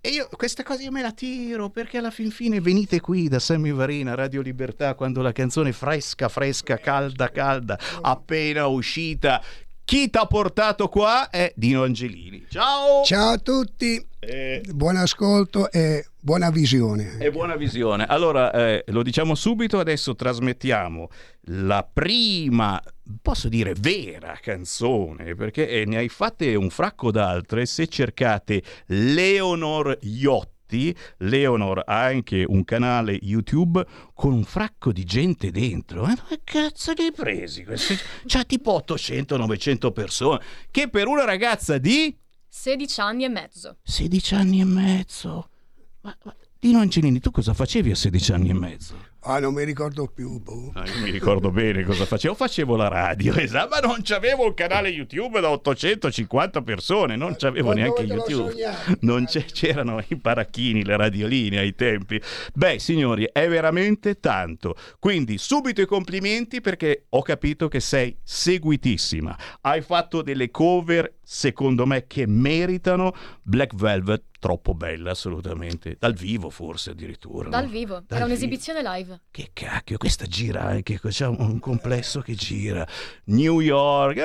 [0.07, 3.39] E io queste cose io me la tiro perché alla fin fine venite qui da
[3.39, 9.43] Sammy Varina, Radio Libertà, quando la canzone fresca, fresca, calda, calda, appena uscita.
[9.87, 12.47] Chi t'ha portato qua è Dino Angelini.
[12.49, 13.05] Ciao!
[13.05, 14.63] Ciao a tutti, eh...
[14.73, 17.19] buon ascolto e buona visione.
[17.19, 18.07] E buona visione.
[18.07, 21.11] Allora, eh, lo diciamo subito, adesso trasmettiamo
[21.49, 22.83] la prima,
[23.21, 27.67] posso dire vera canzone, perché eh, ne hai fatte un fracco d'altre.
[27.67, 29.99] Se cercate Leonor
[30.65, 36.07] Iotti, Leonor ha anche un canale YouTube con un fracco di gente dentro.
[36.09, 37.65] Eh, che cazzo li hai presi?
[37.65, 37.97] Questi?
[38.27, 42.17] C'ha tipo 800-900 persone, che per una ragazza di...
[42.49, 43.77] 16 anni e mezzo.
[43.83, 45.49] 16 anni e mezzo.
[46.03, 48.97] Ma, ma Dino Angelini, tu cosa facevi a 16 anni e mezzo?
[49.27, 50.39] Ah, non mi ricordo più.
[50.39, 50.73] Boh.
[50.75, 52.35] Ah, io mi ricordo bene cosa facevo.
[52.35, 57.73] Facevo la radio, esatto, ma non c'avevo un canale YouTube da 850 persone, non c'avevo
[57.73, 58.53] neanche YouTube.
[59.01, 62.21] Non c'erano i paracchini, le radioline ai tempi.
[62.53, 64.77] Beh, signori, è veramente tanto.
[64.99, 69.37] Quindi subito i complimenti perché ho capito che sei seguitissima.
[69.63, 75.97] Hai fatto delle cover, secondo me, che meritano Black Velvet troppo bella assolutamente.
[75.99, 77.71] Dal vivo forse addirittura dal no?
[77.71, 77.95] vivo.
[77.95, 78.27] Dal era vivo.
[78.27, 79.23] un'esibizione live.
[79.31, 82.87] Che cacchio questa gira anche c'è un complesso che gira.
[83.27, 84.19] New York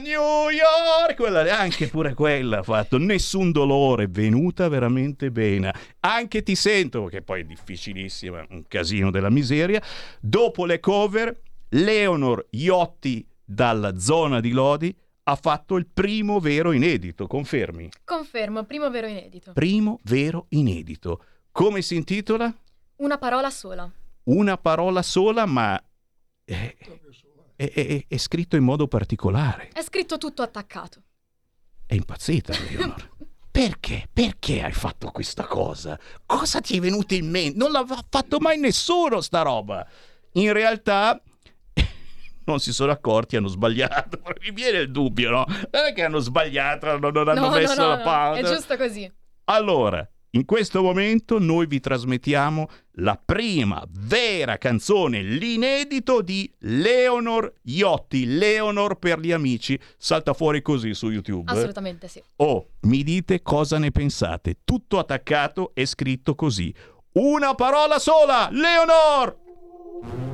[0.00, 2.96] New York quella, anche pure quella ha fatto.
[2.96, 5.74] Nessun dolore venuta veramente bene.
[6.00, 9.82] Anche ti sento che poi è difficilissima un casino della miseria.
[10.20, 11.38] Dopo le cover
[11.68, 14.96] Leonor Iotti dalla zona di Lodi
[15.30, 17.90] ha fatto il primo vero inedito, confermi?
[18.02, 19.52] Confermo, primo vero inedito.
[19.52, 21.22] Primo vero inedito.
[21.52, 22.52] Come si intitola?
[22.96, 23.90] Una parola sola.
[24.24, 25.78] Una parola sola, ma
[26.44, 26.74] è,
[27.56, 29.68] è, è, è scritto in modo particolare.
[29.70, 31.02] È scritto tutto attaccato.
[31.84, 33.16] È impazzita, Leonor.
[33.50, 34.08] Perché?
[34.10, 35.98] Perché hai fatto questa cosa?
[36.24, 37.58] Cosa ti è venuto in mente?
[37.58, 39.86] Non l'ha fatto mai nessuno sta roba.
[40.32, 41.20] In realtà
[42.48, 44.20] non si sono accorti, hanno sbagliato.
[44.42, 45.44] Mi viene il dubbio, no?
[45.46, 48.40] Non è che hanno sbagliato, non, non hanno no, messo no, no, la pausa.
[48.40, 49.10] È giusto così.
[49.44, 52.68] Allora, in questo momento noi vi trasmettiamo
[53.00, 60.92] la prima vera canzone, l'inedito di Leonor Iotti, Leonor per gli amici, salta fuori così
[60.94, 61.50] su YouTube.
[61.50, 62.22] Assolutamente sì.
[62.36, 64.58] Oh, mi dite cosa ne pensate?
[64.64, 66.74] Tutto attaccato e scritto così.
[67.12, 70.27] Una parola sola, Leonor!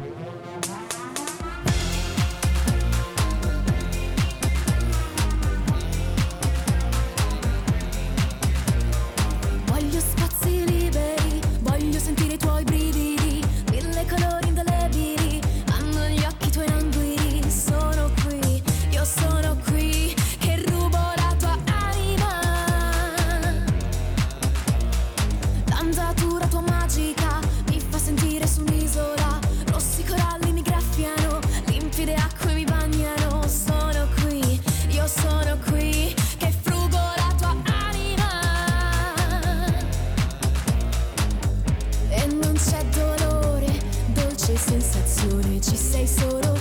[45.71, 46.54] she say sort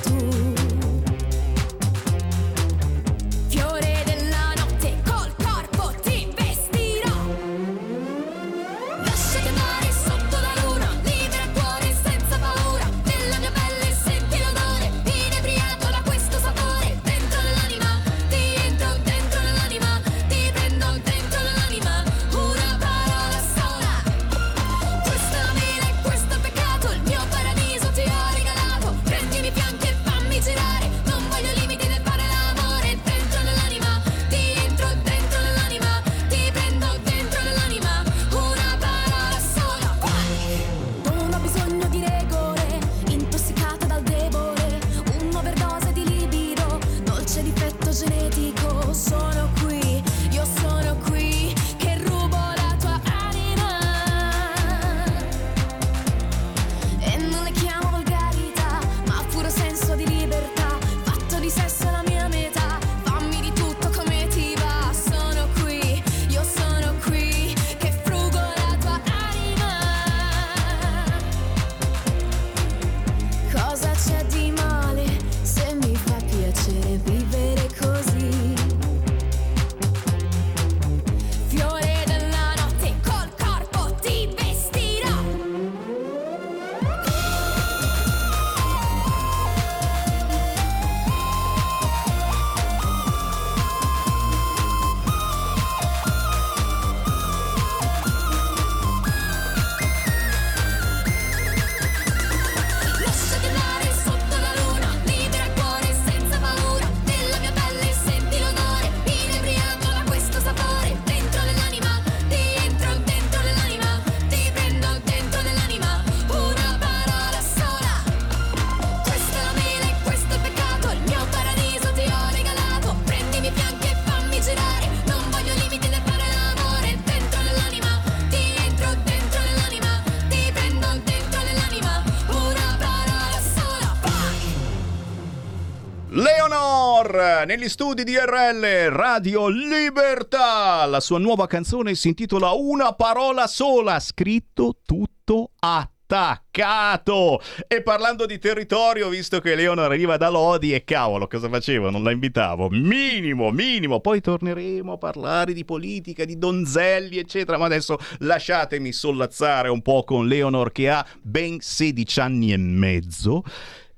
[137.45, 140.85] Negli studi di RL Radio Libertà.
[140.85, 147.41] La sua nuova canzone si intitola Una parola sola, scritto tutto attaccato.
[147.67, 151.89] E parlando di territorio, visto che Leonor arriva da Lodi e cavolo, cosa facevo?
[151.89, 152.69] Non la invitavo.
[152.69, 153.99] Minimo, minimo.
[153.99, 157.57] Poi torneremo a parlare di politica, di donzelli, eccetera.
[157.57, 163.43] Ma adesso lasciatemi sollazzare un po' con Leonor che ha ben 16 anni e mezzo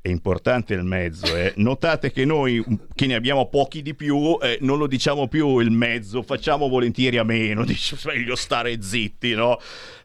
[0.05, 1.35] è importante il mezzo.
[1.35, 1.53] Eh.
[1.55, 5.71] Notate che noi, che ne abbiamo pochi di più, eh, non lo diciamo più il
[5.71, 9.59] mezzo, facciamo volentieri a meno, dice meglio stare zitti, no?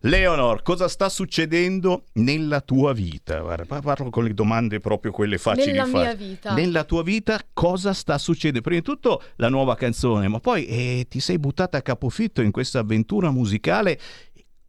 [0.04, 3.40] Leonor, cosa sta succedendo nella tua vita?
[3.40, 6.00] Guarda, parlo con le domande proprio quelle facili Nella facili.
[6.02, 6.54] mia vita.
[6.54, 8.62] Nella tua vita cosa sta succedendo?
[8.62, 12.52] Prima di tutto la nuova canzone, ma poi eh, ti sei buttata a capofitto in
[12.52, 13.98] questa avventura musicale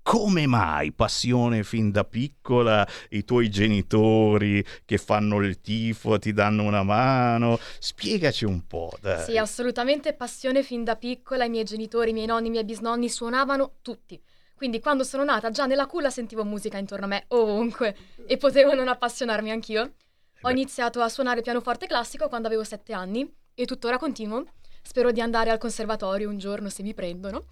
[0.01, 6.63] come mai passione fin da piccola, i tuoi genitori che fanno il tifo, ti danno
[6.63, 7.59] una mano?
[7.79, 9.23] Spiegaci un po', dai.
[9.23, 11.45] Sì, assolutamente passione fin da piccola.
[11.45, 14.21] I miei genitori, i miei nonni, i miei bisnonni suonavano tutti.
[14.55, 17.95] Quindi quando sono nata già nella culla sentivo musica intorno a me ovunque
[18.27, 19.93] e potevo non appassionarmi anch'io.
[20.41, 24.45] Ho iniziato a suonare pianoforte classico quando avevo sette anni e tuttora continuo.
[24.83, 27.45] Spero di andare al conservatorio un giorno se mi prendono.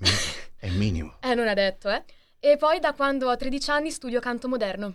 [0.60, 1.16] È il minimo.
[1.20, 2.04] Eh, non è detto, eh.
[2.38, 4.94] E poi da quando ho 13 anni studio canto moderno.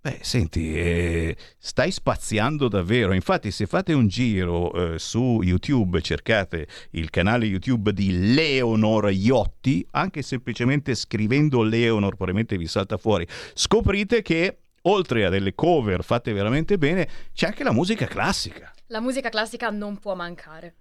[0.00, 3.12] Beh, senti, eh, stai spaziando davvero.
[3.12, 9.84] Infatti, se fate un giro eh, su YouTube, cercate il canale YouTube di Leonor Iotti,
[9.90, 13.26] anche semplicemente scrivendo Leonor, probabilmente vi salta fuori.
[13.52, 18.72] Scoprite che oltre a delle cover fatte veramente bene, c'è anche la musica classica.
[18.86, 20.76] La musica classica non può mancare.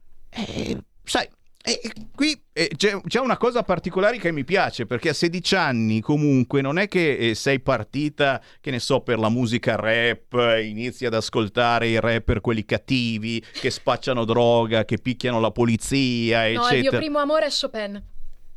[1.03, 1.27] sai,
[1.61, 5.99] e qui eh, c'è, c'è una cosa particolare che mi piace perché a 16 anni
[5.99, 10.65] comunque non è che eh, sei partita, che ne so, per la musica rap, eh,
[10.65, 16.47] inizi ad ascoltare i rapper quelli cattivi che spacciano droga, che picchiano la polizia, No,
[16.47, 16.97] il mio eccetera.
[16.97, 18.03] primo amore è Chopin.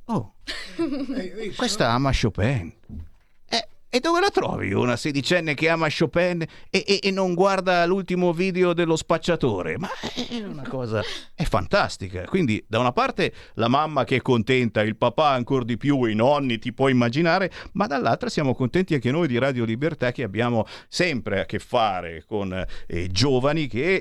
[0.07, 0.35] Oh,
[1.57, 2.73] questa ama Chopin.
[3.95, 6.41] E dove la trovi una sedicenne che ama Chopin
[6.71, 9.77] e, e- e non guarda l'ultimo video dello spacciatore?
[9.77, 11.03] Ma è una cosa...
[11.35, 12.25] è fantastica.
[12.25, 16.15] Quindi da una parte la mamma che è contenta, il papà ancora di più, i
[16.15, 20.65] nonni, ti puoi immaginare, ma dall'altra siamo contenti anche noi di Radio Libertà che abbiamo
[20.89, 23.97] sempre a che fare con eh, giovani che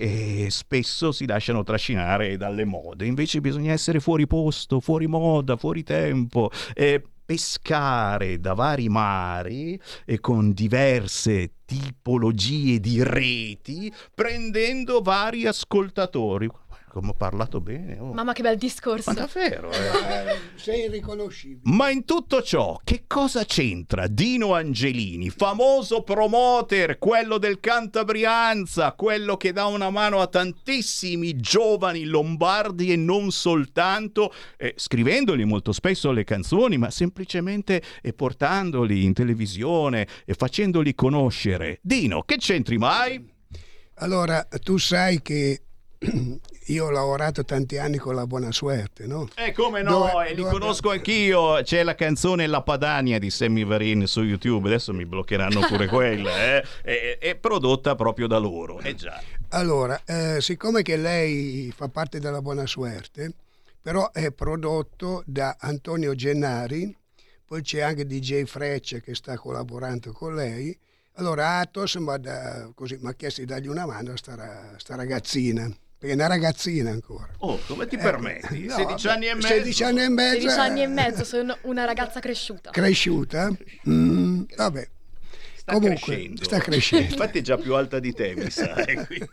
[0.45, 3.05] eh, spesso si lasciano trascinare dalle mode.
[3.05, 6.49] Invece bisogna essere fuori posto, fuori moda, fuori tempo.
[6.75, 16.49] eh, pescare da vari mari e con diverse tipologie di reti, prendendo vari ascoltatori.
[16.91, 17.97] Come ho parlato bene.
[17.99, 18.11] oh.
[18.11, 19.11] Mamma che bel discorso.
[19.11, 19.71] Ma davvero?
[19.71, 20.37] eh?
[20.55, 21.61] Sei irriconoscibile.
[21.63, 29.37] Ma in tutto ciò, che cosa c'entra Dino Angelini, famoso promoter, quello del Cantabrianza, quello
[29.37, 36.11] che dà una mano a tantissimi giovani lombardi e non soltanto, eh, scrivendoli molto spesso
[36.11, 41.79] le canzoni, ma semplicemente eh, portandoli in televisione e facendoli conoscere.
[41.81, 43.29] Dino, che c'entri mai?
[43.95, 45.61] Allora, tu sai che
[46.65, 49.27] io ho lavorato tanti anni con la Buona Suerte, no?
[49.35, 51.61] Eh come no, Dove- e li dove- conosco anch'io.
[51.61, 54.67] C'è la canzone La Padania di Sammy Varin su YouTube.
[54.67, 56.63] Adesso mi bloccheranno pure quella, eh?
[56.81, 58.79] È, è prodotta proprio da loro.
[58.79, 59.21] Eh già.
[59.49, 63.33] Allora, eh, siccome che lei fa parte della Buona Suerte,
[63.81, 66.95] però è prodotto da Antonio Gennari,
[67.45, 70.75] poi c'è anche DJ Freccia che sta collaborando con lei.
[71.15, 75.69] Allora Atos mi ha chiesto di dargli una mano a sta, sta ragazzina,
[76.01, 77.29] perché è una ragazzina ancora.
[77.39, 78.65] Oh, come ti Eh, permetti?
[78.65, 79.47] no, 16 vabbè, anni e mezzo.
[79.47, 80.39] 16 anni e mezzo.
[80.39, 82.71] 16 anni e eh, mezzo, sono una ragazza cresciuta.
[82.71, 83.51] Cresciuta?
[83.87, 84.87] Mm, vabbè.
[85.57, 86.43] Sta Comunque, crescendo.
[86.43, 87.11] sta crescendo.
[87.11, 88.73] Infatti è già più alta di te, mi sa.
[88.83, 89.29] eh, quindi-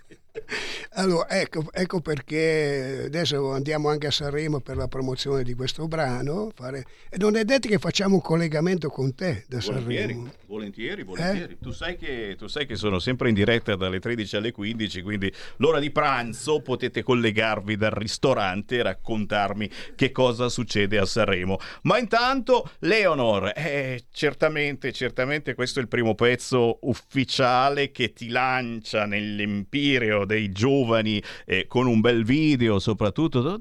[0.93, 6.51] Allora, ecco, ecco perché adesso andiamo anche a Sanremo per la promozione di questo brano.
[6.55, 10.33] fare- E non è detto che facciamo un collegamento con te da Volentieri, Sanremo.
[10.47, 11.59] volentieri, volentieri.
[11.61, 15.33] Tu, sai che, tu sai che sono sempre in diretta dalle 13 alle 15, quindi
[15.57, 21.59] l'ora di pranzo potete collegarvi dal ristorante e raccontarmi che cosa succede a Sanremo.
[21.83, 29.05] Ma intanto, Leonor, eh, certamente, certamente questo è il primo pezzo ufficiale che ti lancia
[29.07, 33.59] nell'empireo dei giovani eh, con un bel video, soprattutto.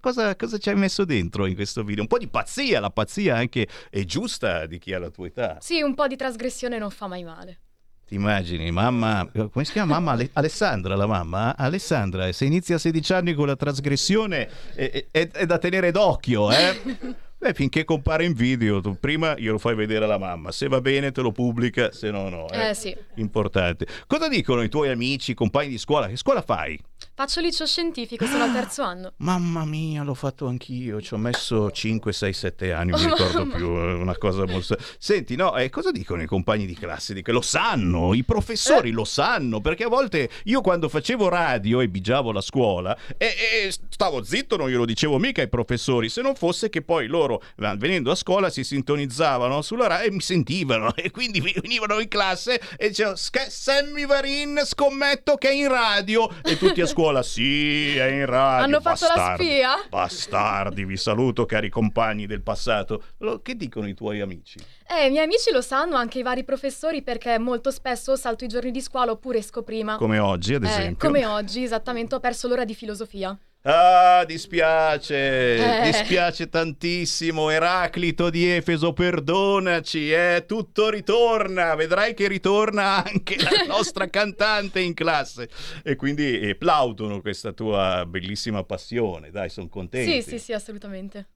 [0.00, 2.02] Cosa, cosa ci hai messo dentro in questo video?
[2.02, 5.58] Un po' di pazzia, la pazzia anche è giusta di chi ha la tua età.
[5.60, 7.60] Sì, un po' di trasgressione non fa mai male.
[8.06, 10.12] Ti immagini, mamma, come si chiama mamma?
[10.12, 11.56] Ale- Alessandra, la mamma?
[11.56, 16.52] Alessandra, se inizia a 16 anni con la trasgressione è, è- è da tenere d'occhio,
[16.52, 17.16] eh?
[17.38, 21.12] Beh, finché compare in video, tu prima glielo fai vedere alla mamma, se va bene
[21.12, 22.48] te lo pubblica, se no no.
[22.48, 22.96] Eh sì.
[23.16, 23.86] Importante.
[24.06, 26.08] Cosa dicono i tuoi amici, compagni di scuola?
[26.08, 26.80] Che scuola fai?
[27.18, 29.14] Faccio liceo scientifico, sono al terzo anno.
[29.20, 33.14] Mamma mia, l'ho fatto anch'io, ci ho messo 5, 6, 7 anni, non mi Oh,
[33.16, 33.54] ricordo mamma.
[33.56, 34.76] più, è una cosa molto...
[34.98, 37.14] Senti, no, eh, cosa dicono i compagni di classe?
[37.14, 38.24] Di che lo sanno, i Eh.
[38.24, 43.26] professori lo sanno, perché a volte io quando facevo radio e bigiavo la scuola, e,
[43.64, 47.40] e stavo zitto, non glielo dicevo mica ai professori, se non fosse che poi loro,
[47.60, 52.08] eh, venendo a scuola, si sintonizzavano sulla radio e mi sentivano, e quindi venivano in
[52.08, 57.04] classe e dicevano, "Sca- Sammy Varin, scommetto che è in radio, e tutti a scuola,
[57.22, 58.64] sì, è in radio.
[58.64, 59.44] Hanno fatto la bastardi.
[59.44, 59.70] spia?
[59.88, 63.02] Bastardi, vi saluto cari compagni del passato.
[63.18, 64.58] Lo- Che dicono i tuoi amici?
[64.88, 68.48] Eh, i miei amici lo sanno, anche i vari professori, perché molto spesso salto i
[68.48, 69.96] giorni di scuola oppure esco prima.
[69.96, 71.08] Come oggi, ad Eh, esempio.
[71.08, 73.36] come oggi, esattamente, ho perso l'ora di filosofia.
[73.68, 75.90] Ah, dispiace, Eh.
[75.90, 77.50] dispiace tantissimo.
[77.50, 81.74] Eraclito di Efeso, perdonaci, eh, tutto ritorna.
[81.74, 85.48] Vedrai che ritorna anche la nostra cantante in classe.
[85.82, 89.32] E quindi eh, plaudono questa tua bellissima passione.
[89.32, 90.22] Dai, sono contenti.
[90.22, 91.30] Sì, sì, sì, assolutamente.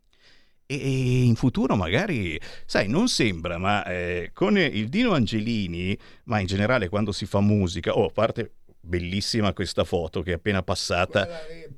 [0.66, 0.76] E
[1.24, 6.88] in futuro magari, sai, non sembra, ma eh, con il Dino Angelini, ma in generale
[6.88, 11.28] quando si fa musica, oh, a parte bellissima questa foto che è appena passata,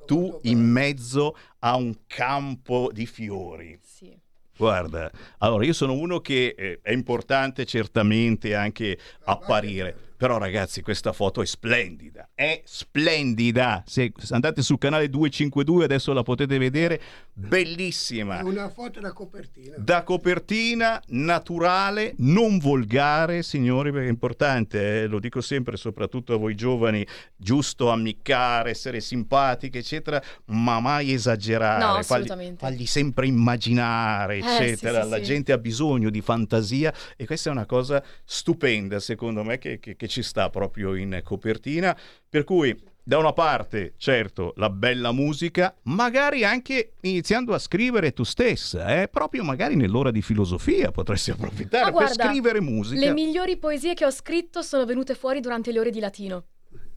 [0.05, 3.77] tu in mezzo a un campo di fiori.
[3.81, 4.17] Sì.
[4.55, 11.11] Guarda, allora io sono uno che eh, è importante certamente anche apparire, però ragazzi questa
[11.11, 13.83] foto è splendida, è splendida.
[13.85, 17.01] Se andate sul canale 252 adesso la potete vedere,
[17.33, 18.39] bellissima.
[18.39, 19.75] È una foto da copertina.
[19.77, 26.37] Da copertina naturale, non volgare, signori, perché è importante, eh, lo dico sempre, soprattutto a
[26.37, 27.05] voi giovani,
[27.35, 32.59] giusto ammiccare, essere simpatiche, eccetera, ma mai esagerare, No, assolutamente.
[32.59, 34.99] fargli sempre immaginare, Eh, eccetera.
[35.01, 35.23] sì, sì, La sì.
[35.23, 39.97] gente ha bisogno di fantasia e questa è una cosa stupenda, secondo me, che, che-
[39.97, 41.97] che ci sta proprio in copertina.
[42.29, 48.23] Per cui, da una parte, certo, la bella musica, magari anche iniziando a scrivere tu
[48.23, 49.07] stessa, eh?
[49.07, 52.99] proprio magari nell'ora di filosofia potresti approfittare Ma per guarda, scrivere musica.
[52.99, 56.45] Le migliori poesie che ho scritto sono venute fuori durante le ore di latino.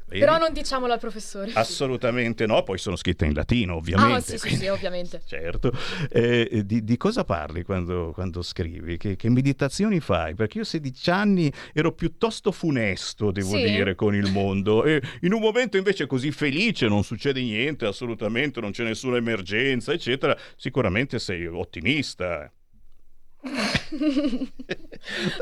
[0.08, 0.20] Vedi?
[0.20, 1.50] Però non diciamolo al professore.
[1.54, 4.14] Assolutamente no, poi sono scritte in latino, ovviamente.
[4.14, 5.22] Ah, sì, sì, quindi- sì, ovviamente.
[5.26, 5.72] Certo.
[6.10, 8.98] Eh, di, di cosa parli quando, quando scrivi?
[8.98, 10.34] Che, che meditazioni fai?
[10.36, 13.64] Perché io a 16 anni ero piuttosto funesto, devo Sì?
[13.64, 14.84] dire, con il mondo.
[14.84, 19.92] E in un momento invece così felice, non succede niente, assolutamente, non c'è nessuna emergenza,
[19.92, 20.36] eccetera.
[20.56, 22.48] Sicuramente sei ottimista.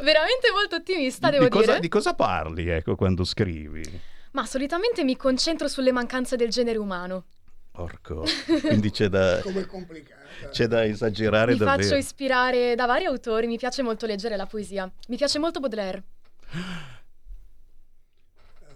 [0.02, 1.80] Veramente molto ottimista, devo di, cosa, dire.
[1.80, 3.82] di cosa parli, ecco, quando scrivi?
[4.34, 7.24] Ma solitamente mi concentro sulle mancanze del genere umano.
[7.70, 8.24] Porco.
[8.66, 9.40] Quindi c'è da,
[10.50, 11.82] c'è da esagerare Mi davvero.
[11.82, 14.90] faccio ispirare da vari autori, mi piace molto leggere la poesia.
[15.08, 16.02] Mi piace molto Baudelaire.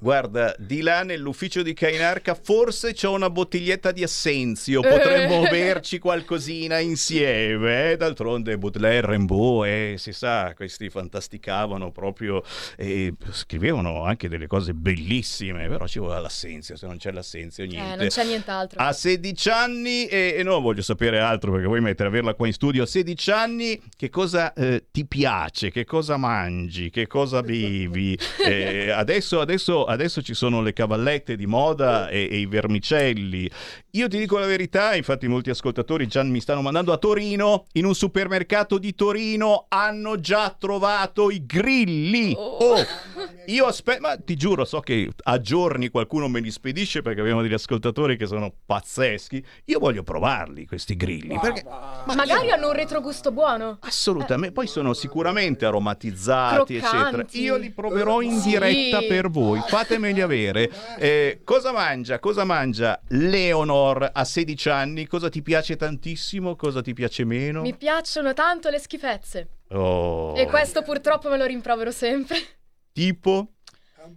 [0.00, 5.50] Guarda, di là nell'ufficio di Cainarca forse c'ho una bottiglietta di Assenzio, potremmo Eh.
[5.50, 7.90] berci qualcosina insieme.
[7.92, 7.96] eh?
[7.96, 12.42] D'altronde Baudelaire, Rimbaud, eh, si sa, questi fantasticavano proprio
[12.76, 17.92] e scrivevano anche delle cose bellissime, però ci vuole l'Assenzio, se non c'è l'Assenzio niente.
[17.94, 18.78] Eh, non c'è nient'altro.
[18.80, 22.52] A 16 anni, e, e non voglio sapere altro perché vuoi mettere averla qua in
[22.52, 22.84] studio.
[22.84, 25.70] A 16 anni, che cosa eh, ti piace?
[25.72, 26.90] Che cosa mangi?
[26.90, 28.16] Che cosa bevi?
[28.48, 33.50] Eh, adesso, adesso, adesso ci sono le cavallette di moda e, e i vermicelli.
[33.92, 37.66] Io ti dico la verità, infatti, molti ascoltatori già mi stanno mandando a Torino.
[37.72, 42.34] In un supermercato di Torino hanno già trovato i grilli.
[42.36, 42.76] Oh,
[43.46, 47.42] io aspetto, ma ti giuro, so che a giorni qualcuno me li spedisce perché abbiamo
[47.42, 49.44] degli ascoltatori che sono pazzeschi.
[49.66, 51.64] Io voglio provarli questi grilli perché
[52.06, 53.78] Magari hanno un retrogusto buono.
[53.80, 57.00] assolutamente poi sono sicuramente aromatizzati, eccetera.
[57.08, 57.40] Croccanti.
[57.40, 58.50] Io li proverò in Sì.
[58.50, 59.60] diretta per voi.
[59.78, 60.70] Fatemeli avere.
[60.98, 62.18] Eh, cosa mangia?
[62.18, 65.06] Cosa mangia Leonor a 16 anni?
[65.06, 66.56] Cosa ti piace tantissimo?
[66.56, 67.60] Cosa ti piace meno?
[67.60, 69.48] Mi piacciono tanto le schifezze.
[69.68, 70.34] Oh.
[70.36, 72.38] E questo purtroppo me lo rimprovero sempre.
[72.92, 73.52] Tipo?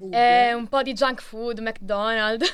[0.10, 2.52] È un po' di junk food, McDonald's.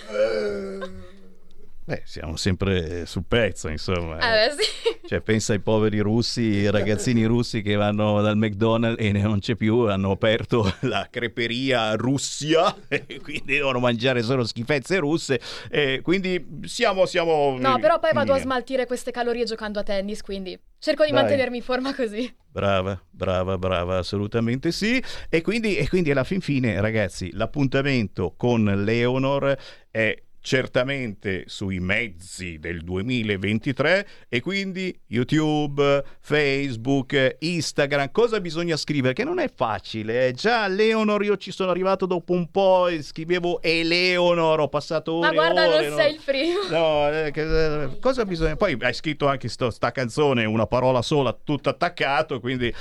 [1.88, 4.18] Beh, siamo sempre sul pezzo, insomma.
[4.18, 5.08] Eh, sì.
[5.08, 9.56] Cioè, pensa ai poveri russi, i ragazzini russi che vanno dal McDonald's e non c'è
[9.56, 12.76] più, hanno aperto la creperia Russia
[13.24, 15.40] quindi devono mangiare solo schifezze russe.
[15.70, 17.58] E quindi siamo, siamo...
[17.58, 21.22] No, però poi vado a smaltire queste calorie giocando a tennis, quindi cerco di Dai.
[21.22, 22.36] mantenermi in forma così.
[22.52, 25.02] Brava, brava, brava, assolutamente sì.
[25.30, 29.58] E quindi, e quindi alla fin fine, ragazzi, l'appuntamento con Leonor
[29.90, 39.14] è certamente sui mezzi del 2023 e quindi YouTube, Facebook, Instagram, cosa bisogna scrivere?
[39.14, 40.32] Che non è facile, eh.
[40.32, 45.28] già Leonor io ci sono arrivato dopo un po' e scrivevo Eleonor, ho passato ore
[45.28, 46.60] Ma guarda, ore, non sei il primo.
[46.70, 48.56] No, eh, che- eh, cosa bisogna...
[48.56, 52.74] Poi hai scritto anche sto- sta canzone, una parola sola, tutto attaccato, quindi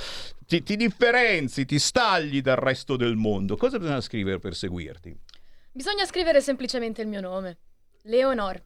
[0.45, 3.57] ti, ti differenzi, ti stagli dal resto del mondo.
[3.57, 5.13] Cosa bisogna scrivere per seguirti?
[5.77, 7.59] Bisogna scrivere semplicemente il mio nome.
[8.05, 8.59] Leonor.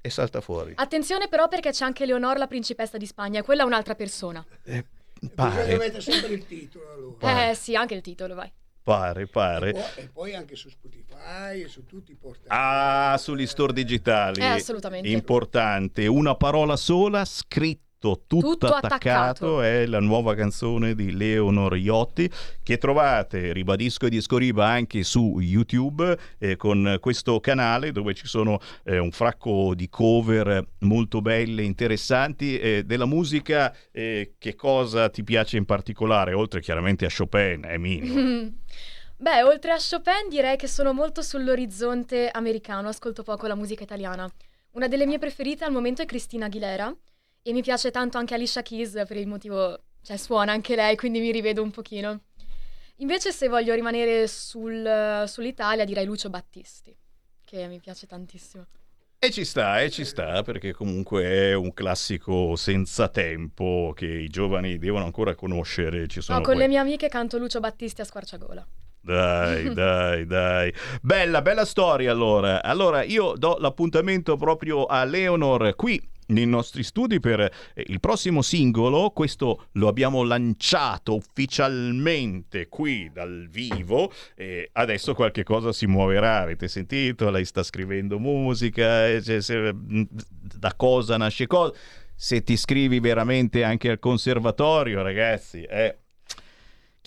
[0.00, 0.72] E salta fuori.
[0.76, 4.42] Attenzione però perché c'è anche Leonor, la principessa di Spagna, e quella è un'altra persona.
[4.62, 4.82] Bisogna
[5.34, 7.50] Pare, mettere sempre il titolo allora.
[7.50, 8.50] Eh sì, anche il titolo, vai.
[8.82, 9.72] pare, pare.
[9.72, 12.46] Poi- e poi anche su Spotify e su tutti i portali.
[12.48, 14.40] Ah, sugli store digitali.
[14.40, 15.06] Eh, assolutamente.
[15.06, 16.06] Importante.
[16.06, 19.62] Una parola sola, scritto tutto, Tutto attaccato, attaccato.
[19.62, 22.30] è la nuova canzone di Leonor Iotti
[22.62, 28.26] che trovate, ribadisco e disco riba anche su YouTube eh, con questo canale dove ci
[28.26, 33.74] sono eh, un fracco di cover molto belle, interessanti eh, della musica.
[33.90, 36.34] eh, che cosa ti piace in particolare?
[36.34, 38.50] Oltre chiaramente a Chopin, è minimo.
[39.20, 44.30] Beh, oltre a Chopin direi che sono molto sull'orizzonte americano, ascolto poco la musica italiana.
[44.72, 46.94] Una delle mie preferite al momento è Cristina Aguilera
[47.42, 51.20] e mi piace tanto anche Alicia Keys per il motivo, cioè suona anche lei, quindi
[51.20, 52.22] mi rivedo un pochino.
[52.96, 56.96] Invece se voglio rimanere sul- sull'Italia direi Lucio Battisti,
[57.44, 58.66] che mi piace tantissimo.
[59.20, 64.28] E ci sta, e ci sta, perché comunque è un classico senza tempo che i
[64.28, 66.06] giovani devono ancora conoscere.
[66.06, 68.66] Ci sono No, con quei- le mie amiche canto Lucio Battisti a squarciagola.
[69.00, 70.72] Dai, dai, dai.
[71.02, 72.62] Bella, bella storia allora.
[72.62, 77.50] Allora, io do l'appuntamento proprio a Leonor qui nei nostri studi per eh,
[77.86, 79.10] il prossimo singolo.
[79.10, 84.12] Questo lo abbiamo lanciato ufficialmente qui dal vivo.
[84.34, 86.40] E adesso qualche cosa si muoverà.
[86.40, 87.30] Avete sentito?
[87.30, 89.06] Lei sta scrivendo musica.
[89.08, 91.72] eh, cioè, se- da cosa nasce cosa.
[92.14, 95.96] Se ti iscrivi veramente anche al conservatorio, ragazzi, è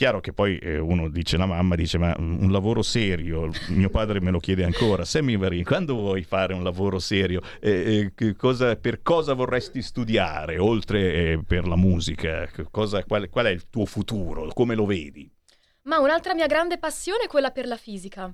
[0.02, 3.92] Chiaro che poi eh, uno dice, la mamma dice, ma mm, un lavoro serio, mio
[3.92, 7.40] padre me lo chiede ancora, Sammy Varin, quando vuoi fare un lavoro serio?
[7.60, 12.50] Eh, eh, cosa- per cosa vorresti studiare, oltre eh, per la musica?
[12.72, 14.48] Cosa, qual, qual è il tuo futuro?
[14.54, 15.32] Come lo vedi?
[15.84, 18.34] Ma un'altra mia grande passione è quella per la fisica.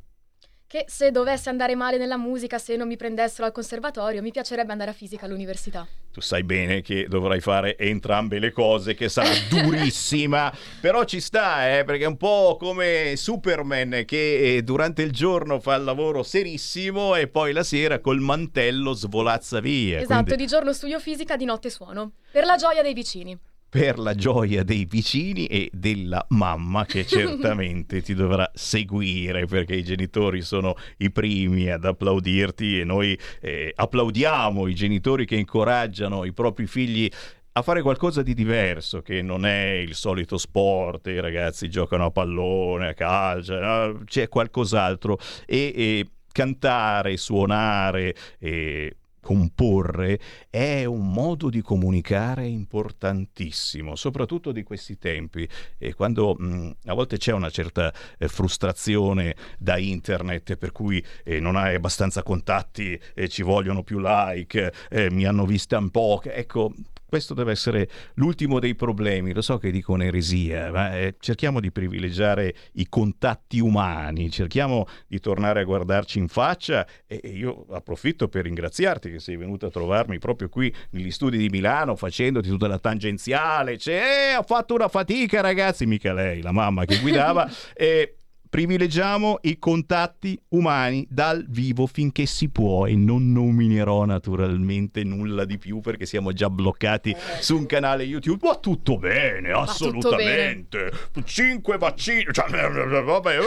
[0.69, 4.73] Che se dovesse andare male nella musica, se non mi prendessero al conservatorio, mi piacerebbe
[4.73, 5.87] andare a fisica all'università.
[6.11, 11.77] Tu sai bene che dovrai fare entrambe le cose, che sarà durissima, però ci sta,
[11.77, 16.21] eh, perché è un po' come Superman che eh, durante il giorno fa il lavoro
[16.21, 19.99] serissimo e poi la sera col mantello svolazza via.
[20.01, 22.11] esatto, Quindi- di giorno studio fisica, di notte suono.
[22.29, 23.39] Per la gioia dei vicini.
[23.77, 29.83] Per la gioia dei vicini e della mamma che certamente ti dovrà seguire perché i
[29.83, 36.33] genitori sono i primi ad applaudirti e noi eh, applaudiamo i genitori che incoraggiano i
[36.33, 37.07] propri figli
[37.51, 42.11] a fare qualcosa di diverso che non è il solito sport, i ragazzi giocano a
[42.11, 44.01] pallone, a calcio, no?
[44.05, 48.95] c'è qualcos'altro e, e cantare, suonare e
[49.27, 55.45] comporre è un modo di comunicare importantissimo, soprattutto di questi tempi,
[55.77, 61.41] e quando mh, a volte c'è una certa eh, frustrazione da internet per cui eh,
[61.41, 66.21] non hai abbastanza contatti, eh, ci vogliono più like, eh, mi hanno vista un po',
[66.23, 66.71] ecco,
[67.07, 71.71] questo deve essere l'ultimo dei problemi, lo so che dico un'eresia, ma eh, cerchiamo di
[71.71, 78.27] privilegiare i contatti umani, cerchiamo di tornare a guardarci in faccia e, e io approfitto
[78.27, 82.67] per ringraziarti che sei venuto a trovarmi proprio qui negli studi di Milano facendoti tutta
[82.67, 87.49] la tangenziale, cioè, eh, ho fatto una fatica ragazzi, mica lei, la mamma che guidava,
[87.73, 88.16] e
[88.49, 95.57] privilegiamo i contatti umani dal vivo finché si può e non nominerò naturalmente nulla di
[95.57, 98.47] più perché siamo già bloccati su un canale YouTube.
[98.47, 100.91] Ma tutto bene, assolutamente.
[101.23, 103.37] Cinque vaccini, cioè, vabbè,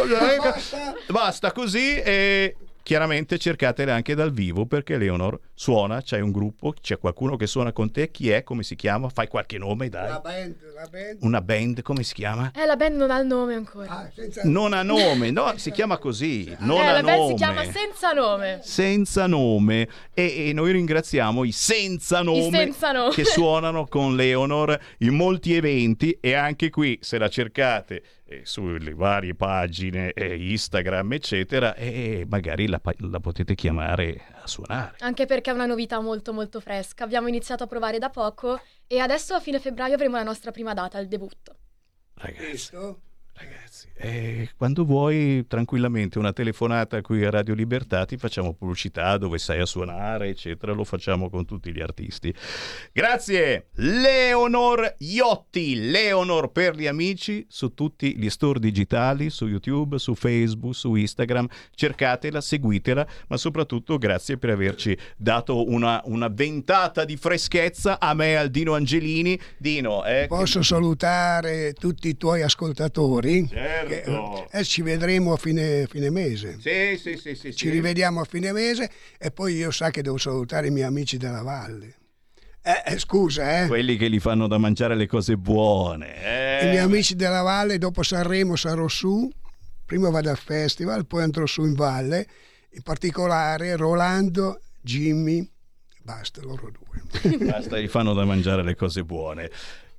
[1.09, 6.99] basta così e chiaramente cercatele anche dal vivo perché Leonor suona, c'è un gruppo, c'è
[6.99, 9.09] qualcuno che suona con te, chi è, come si chiama?
[9.09, 10.09] Fai qualche nome, dai.
[10.09, 11.19] La band, la band.
[11.21, 12.51] Una band, come si chiama?
[12.55, 13.89] Eh, la band non ha il nome ancora.
[13.89, 17.29] Ah, senza- Non ha nome, no, si chiama così, non eh, ha la band nome.
[17.31, 18.61] si chiama Senza Nome.
[18.63, 23.15] senza nome e, e noi ringraziamo i senza nome, senza nome.
[23.15, 28.03] che suonano con Leonor in molti eventi e anche qui se la cercate eh,
[28.45, 34.97] sulle varie pagine eh, Instagram eccetera e magari la, la potete chiamare a suonare.
[35.01, 37.05] Anche perché è una novità molto molto fresca.
[37.05, 40.75] Abbiamo iniziato a provare da poco e adesso a fine febbraio avremo la nostra prima
[40.75, 41.57] data, il debutto.
[42.15, 43.01] Ragazzi, Visto?
[43.43, 49.39] Ragazzi, eh, quando vuoi tranquillamente una telefonata qui a Radio Libertà ti facciamo pubblicità dove
[49.39, 52.35] sai a suonare, eccetera, lo facciamo con tutti gli artisti.
[52.93, 60.15] Grazie Leonor Iotti, Leonor per gli amici su tutti gli store digitali, su YouTube, su
[60.15, 67.17] Facebook, su Instagram, cercatela, seguitela, ma soprattutto grazie per averci dato una, una ventata di
[67.17, 69.41] freschezza a me e al Dino Angelini.
[69.57, 73.30] Dino, eh, Posso salutare tutti i tuoi ascoltatori?
[73.49, 74.49] Certo.
[74.51, 76.57] E ci vedremo a fine, fine mese.
[76.61, 77.71] Sì, sì, sì, sì, Ci sì.
[77.71, 81.43] rivediamo a fine mese e poi io sa che devo salutare i miei amici della
[81.43, 81.95] valle.
[82.63, 83.67] Eh, eh, scusa, eh.
[83.69, 86.61] Quelli che gli fanno da mangiare le cose buone.
[86.61, 86.67] eh.
[86.67, 89.31] I miei amici della valle, dopo Sanremo sarò su,
[89.87, 92.27] prima vado al festival, poi andrò su in valle,
[92.73, 95.49] in particolare Rolando, Jimmy,
[96.03, 97.39] basta loro due.
[97.47, 99.51] Basta, gli fanno da mangiare le cose buone.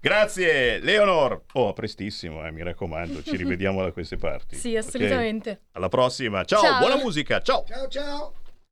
[0.01, 1.43] Grazie, Leonor.
[1.53, 3.21] Oh, a prestissimo, eh, mi raccomando.
[3.21, 4.55] Ci rivediamo da queste parti.
[4.55, 5.61] Sì, assolutamente.
[5.73, 6.43] Alla prossima.
[6.43, 6.79] Ciao, Ciao.
[6.79, 7.39] buona musica.
[7.41, 7.63] Ciao.
[7.67, 8.33] Ciao ciao.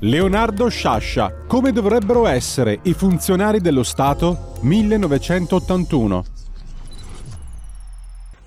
[0.00, 1.44] Leonardo Sciascia.
[1.48, 4.54] Come dovrebbero essere i funzionari dello Stato?
[4.60, 6.24] 1981.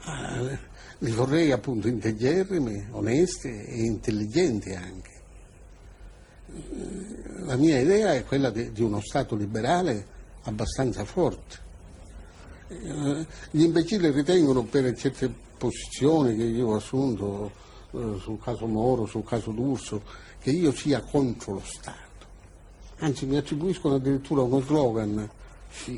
[0.06, 0.58] Eh,
[1.00, 5.10] Li vorrei appunto integerrimi, onesti e intelligenti anche.
[6.56, 10.06] Eh, La mia idea è quella di, uno Stato liberale
[10.44, 11.58] abbastanza forte.
[12.70, 17.52] Eh, Gli imbecilli ritengono per certe posizioni che io ho assunto
[17.92, 20.02] sul caso Moro, sul caso D'Urso,
[20.40, 22.00] che io sia contro lo Stato.
[23.00, 25.30] Anzi, mi attribuiscono addirittura uno slogan,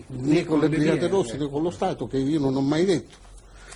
[0.08, 3.18] né con le Brigate Rosse né con lo Stato, che io non ho mai detto.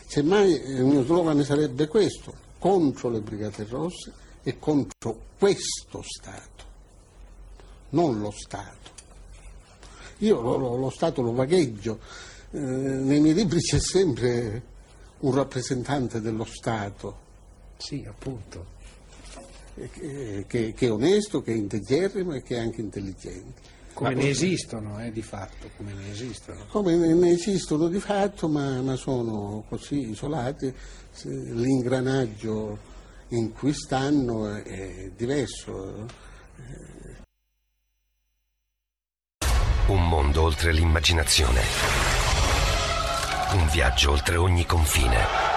[0.08, 4.14] Semmai eh, il mio slogan sarebbe questo, contro le Brigate Rosse
[4.44, 6.64] e contro questo Stato,
[7.90, 8.96] non lo Stato.
[10.20, 12.00] Io lo, lo- lo Stato lo vagheggio,
[12.52, 14.62] Eh, nei miei libri c'è sempre
[15.20, 17.26] un rappresentante dello Stato.
[17.78, 18.76] Sì, appunto.
[19.76, 23.76] Che, che- che è onesto, che è integerrimo e che è anche intelligente.
[23.94, 26.66] Come Ma- ne esistono, eh, di fatto, come ne esistono.
[26.70, 30.72] come ne ne esistono di fatto, ma, ma sono così isolati,
[31.24, 32.78] l'ingranaggio
[33.30, 36.06] in cui stanno è, è diverso.
[39.88, 41.62] Un mondo oltre l'immaginazione.
[43.54, 45.57] Un viaggio oltre ogni confine.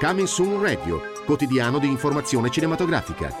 [0.00, 3.34] Coming Soon Radio, quotidiano di informazione cinematografica.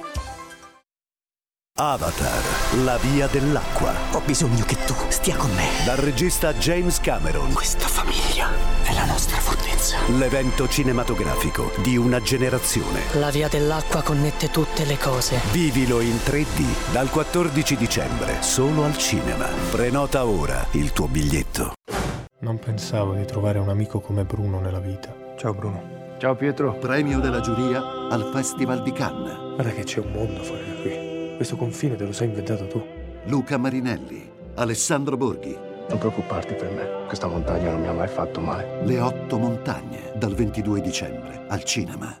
[1.78, 2.42] Avatar,
[2.82, 3.94] la via dell'acqua.
[4.10, 5.68] Ho bisogno che tu stia con me.
[5.84, 7.52] Dal regista James Cameron.
[7.52, 8.50] Questa famiglia
[8.82, 9.98] è la nostra fortezza.
[10.18, 13.02] L'evento cinematografico di una generazione.
[13.12, 15.40] La via dell'acqua connette tutte le cose.
[15.52, 19.46] Vivilo in 3D dal 14 dicembre, solo al cinema.
[19.70, 21.74] Prenota ora il tuo biglietto.
[22.40, 25.14] Non pensavo di trovare un amico come Bruno nella vita.
[25.36, 25.97] Ciao Bruno.
[26.18, 26.76] Ciao Pietro.
[26.78, 29.54] Premio della giuria al Festival di Cannes.
[29.54, 31.36] Guarda che c'è un mondo fuori da qui.
[31.36, 32.84] Questo confine te lo sei inventato tu.
[33.26, 35.56] Luca Marinelli, Alessandro Borghi.
[35.88, 37.06] Non preoccuparti per me.
[37.06, 38.84] Questa montagna non mi ha mai fatto male.
[38.84, 42.20] Le otto montagne, dal 22 dicembre, al cinema.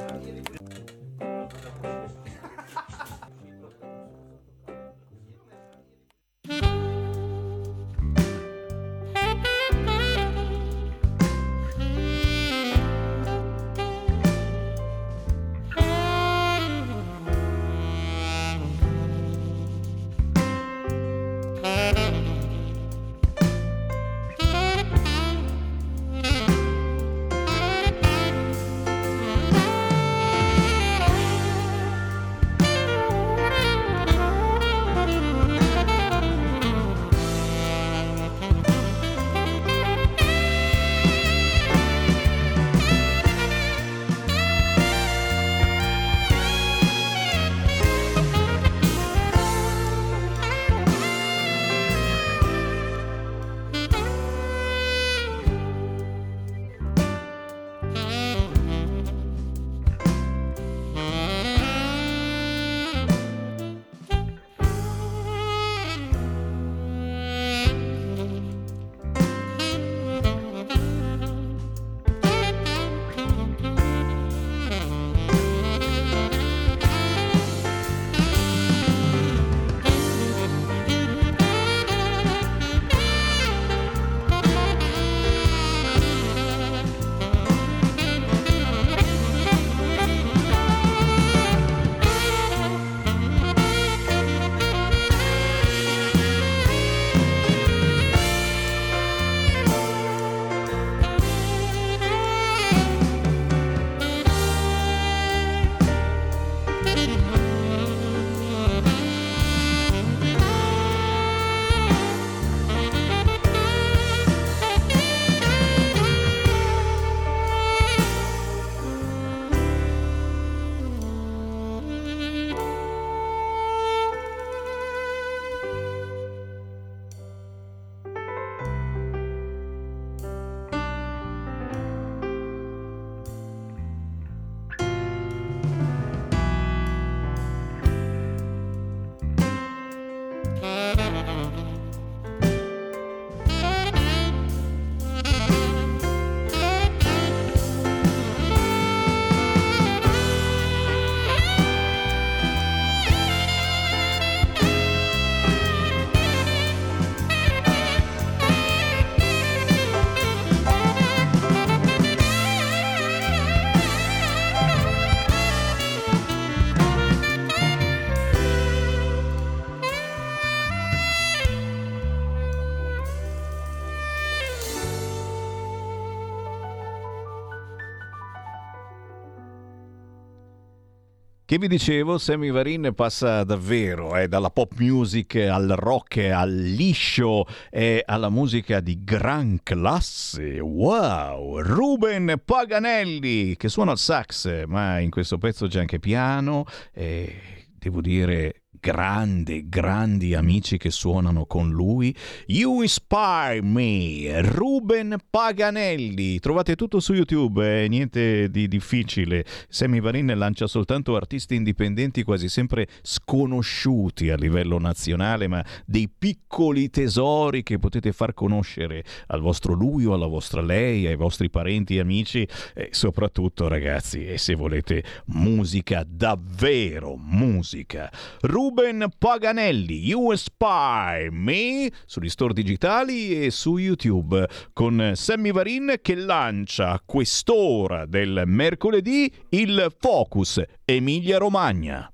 [181.51, 187.45] Che vi dicevo, Sammy Varin passa davvero eh, dalla pop music al rock, al liscio
[187.69, 190.61] e alla musica di gran classe.
[190.61, 191.59] Wow!
[191.59, 197.99] Ruben Paganelli che suona il sax, ma in questo pezzo c'è anche piano e devo
[197.99, 202.13] dire grandi, grandi amici che suonano con lui.
[202.47, 206.39] You Inspire Me, Ruben Paganelli.
[206.39, 209.45] Trovate tutto su YouTube, eh, niente di difficile.
[209.69, 216.89] Sammy Varin lancia soltanto artisti indipendenti quasi sempre sconosciuti a livello nazionale, ma dei piccoli
[216.89, 221.97] tesori che potete far conoscere al vostro lui o alla vostra lei, ai vostri parenti
[221.97, 228.11] e amici e soprattutto ragazzi, e se volete musica davvero musica.
[228.41, 228.69] Ruben
[229.17, 237.01] Paganelli, You Inspire Me, sugli store digitali e su YouTube, con Sammy Varin che lancia
[237.05, 242.11] quest'ora del mercoledì il Focus Emilia Romagna.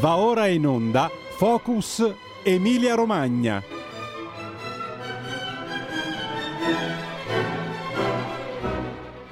[0.00, 2.04] Va ora in onda Focus
[2.44, 3.62] Emilia Romagna.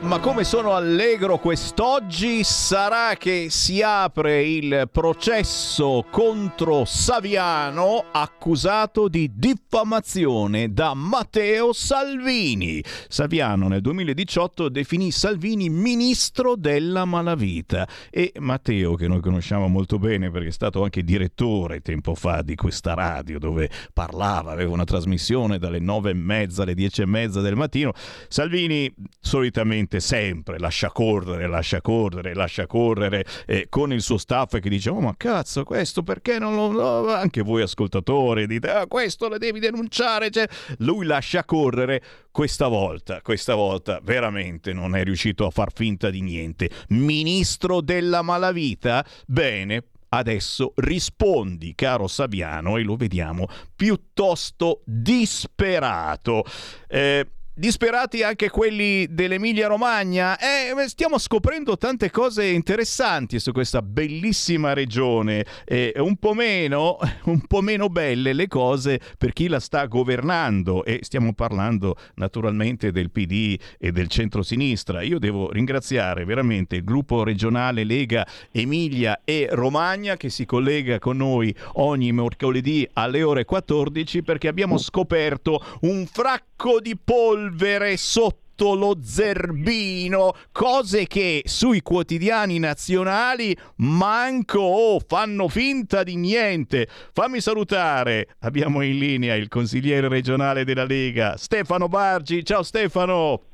[0.05, 9.31] Ma come sono allegro quest'oggi sarà che si apre il processo contro Saviano accusato di
[9.35, 12.85] diffamazione da Matteo Salvini.
[13.09, 20.31] Saviano nel 2018 definì Salvini ministro della malavita e Matteo che noi conosciamo molto bene
[20.31, 25.59] perché è stato anche direttore tempo fa di questa radio dove parlava, aveva una trasmissione
[25.59, 27.93] dalle nove e mezza alle dieci e mezza del mattino.
[28.29, 34.69] Salvini solitamente sempre lascia correre, lascia correre, lascia correre eh, con il suo staff che
[34.69, 36.71] dice oh ma cazzo questo perché non lo...
[36.71, 40.47] no?" anche voi ascoltatori dite ah, questo lo devi denunciare, cioè,
[40.79, 46.21] lui lascia correre questa volta, questa volta veramente non è riuscito a far finta di
[46.21, 46.71] niente.
[46.89, 49.05] Ministro della malavita?
[49.27, 56.45] Bene, adesso rispondi, caro Saviano, e lo vediamo piuttosto disperato.
[56.89, 57.27] Eh,
[57.57, 60.37] Disperati anche quelli dell'Emilia Romagna?
[60.37, 65.47] Eh, stiamo scoprendo tante cose interessanti su questa bellissima regione.
[65.65, 70.85] Eh, un, po meno, un po' meno belle le cose per chi la sta governando.
[70.85, 75.03] E stiamo parlando naturalmente del PD e del centro-sinistra.
[75.03, 81.19] Io devo ringraziare veramente il gruppo regionale Lega Emilia e Romagna che si collega con
[81.19, 88.97] noi ogni mercoledì alle ore 14 perché abbiamo scoperto un fracco di polvere sotto lo
[89.03, 96.89] zerbino, cose che sui quotidiani nazionali manco oh, fanno finta di niente.
[97.13, 102.45] Fammi salutare, abbiamo in linea il consigliere regionale della Lega, Stefano Bargi.
[102.45, 103.54] Ciao Stefano.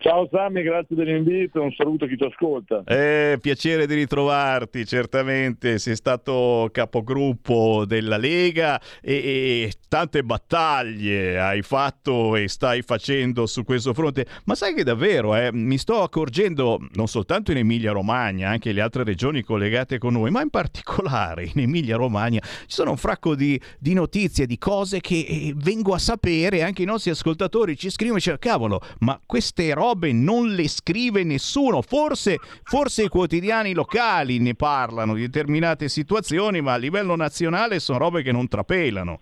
[0.00, 2.84] Ciao Sammy, grazie dell'invito, un saluto a chi ti ascolta.
[2.86, 11.62] Eh, piacere di ritrovarti, certamente sei stato capogruppo della Lega e, e tante battaglie hai
[11.62, 16.78] fatto e stai facendo su questo fronte, ma sai che davvero eh, mi sto accorgendo
[16.92, 21.50] non soltanto in Emilia Romagna, anche le altre regioni collegate con noi, ma in particolare
[21.52, 25.92] in Emilia Romagna ci sono un fracco di, di notizie, di cose che eh, vengo
[25.92, 30.54] a sapere, anche i nostri ascoltatori ci scrivono e dicono cavolo, ma queste robe non
[30.54, 31.82] le scrive nessuno.
[31.82, 37.98] Forse, forse i quotidiani locali ne parlano di determinate situazioni, ma a livello nazionale sono
[37.98, 39.20] robe che non trapelano.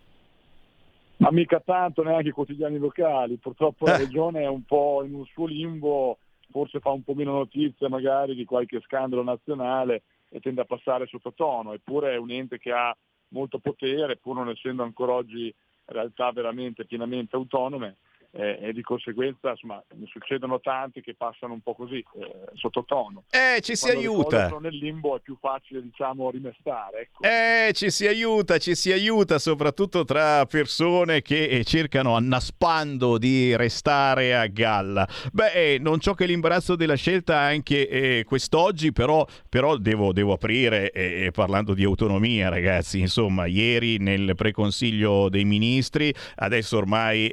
[1.19, 3.91] Ma mica tanto neanche i quotidiani locali, purtroppo Eh.
[3.91, 6.19] la regione è un po' in un suo limbo,
[6.51, 11.07] forse fa un po' meno notizia magari di qualche scandalo nazionale e tende a passare
[11.07, 12.95] sottotono, eppure è un ente che ha
[13.29, 15.53] molto potere, pur non essendo ancora oggi
[15.87, 17.97] realtà veramente pienamente autonome
[18.37, 23.25] eh, e di conseguenza insomma, ne succedono tanti che passano un po' così, eh, sottotono.
[23.31, 24.49] Eh, ci si Quando aiuta.
[24.49, 27.01] sono nel limbo è più facile diciamo rimestare.
[27.01, 27.23] Ecco.
[27.23, 33.57] Eh, ci si aiuta, ci si aiuta soprattutto tra persone che eh, cercano annaspando di
[33.57, 35.09] restare a galla.
[35.33, 40.35] Beh, eh, non ciò che l'imbarazzo della scelta anche eh, quest'oggi, però, però devo, devo
[40.35, 43.01] aprire eh, parlando di autonomia, ragazzi.
[43.01, 47.31] Insomma, ieri nel preconsiglio dei ministri, adesso ormai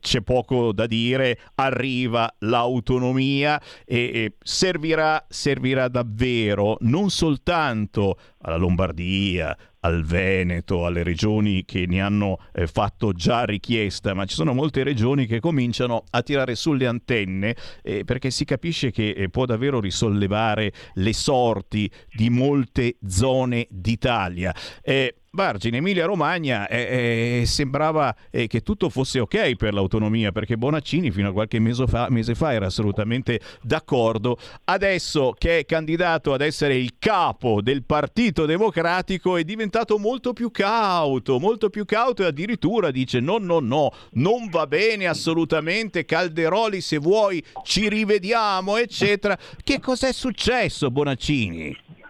[0.00, 0.31] c'è poco
[0.72, 10.86] da dire, arriva l'autonomia e, e servirà, servirà davvero non soltanto alla Lombardia, al Veneto,
[10.86, 15.40] alle regioni che ne hanno eh, fatto già richiesta, ma ci sono molte regioni che
[15.40, 21.12] cominciano a tirare sulle antenne eh, perché si capisce che eh, può davvero risollevare le
[21.12, 24.54] sorti di molte zone d'Italia.
[24.82, 30.58] Eh, Bargi, Emilia Romagna eh, eh, sembrava eh, che tutto fosse ok per l'autonomia perché
[30.58, 34.36] Bonaccini fino a qualche mese fa, mese fa era assolutamente d'accordo.
[34.64, 40.50] Adesso che è candidato ad essere il capo del Partito Democratico è diventato molto più
[40.50, 46.82] cauto, molto più cauto e addirittura dice no, no, no, non va bene assolutamente Calderoli
[46.82, 49.38] se vuoi ci rivediamo, eccetera.
[49.64, 52.01] Che cos'è successo Bonaccini?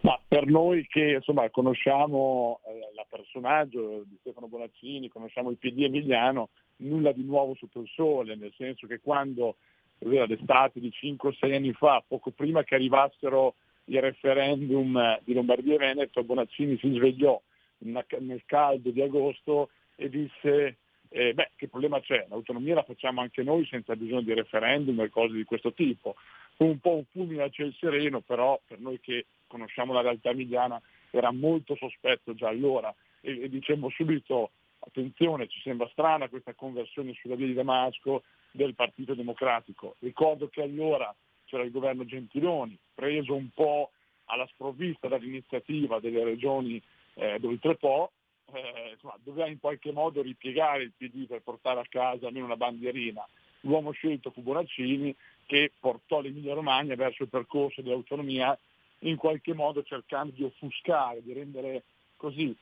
[0.00, 5.82] Ma per noi che insomma, conosciamo eh, il personaggio di Stefano Bonaccini, conosciamo il PD
[5.82, 9.56] emiliano, nulla di nuovo sotto il sole, nel senso che quando
[9.98, 13.54] l'estate di 5-6 anni fa, poco prima che arrivassero
[13.86, 17.40] i referendum eh, di Lombardia e Veneto, Bonaccini si svegliò
[17.78, 20.76] nel caldo di agosto e disse
[21.12, 22.26] eh, beh, che problema c'è?
[22.28, 26.16] L'autonomia la facciamo anche noi senza bisogno di referendum e cose di questo tipo.
[26.56, 30.30] Fu un po' un fulmine a ciel sereno, però per noi che conosciamo la realtà
[30.30, 30.80] emiliana
[31.10, 37.12] era molto sospetto già allora e, e dicemmo subito attenzione, ci sembra strana questa conversione
[37.12, 39.96] sulla via di Damasco del Partito Democratico.
[39.98, 43.90] Ricordo che allora c'era il governo Gentiloni, preso un po'
[44.24, 46.82] alla sprovvista dall'iniziativa delle regioni
[47.14, 48.10] eh, d'Oltrepo,
[48.54, 52.56] eh, insomma, doveva in qualche modo ripiegare il PD per portare a casa almeno una
[52.56, 53.24] bandierina.
[53.60, 55.14] L'uomo scelto fu Bonaccini
[55.46, 58.58] che portò l'Emilia Romagna verso il percorso dell'autonomia
[59.02, 61.84] in qualche modo cercando di offuscare, di rendere
[62.16, 62.56] così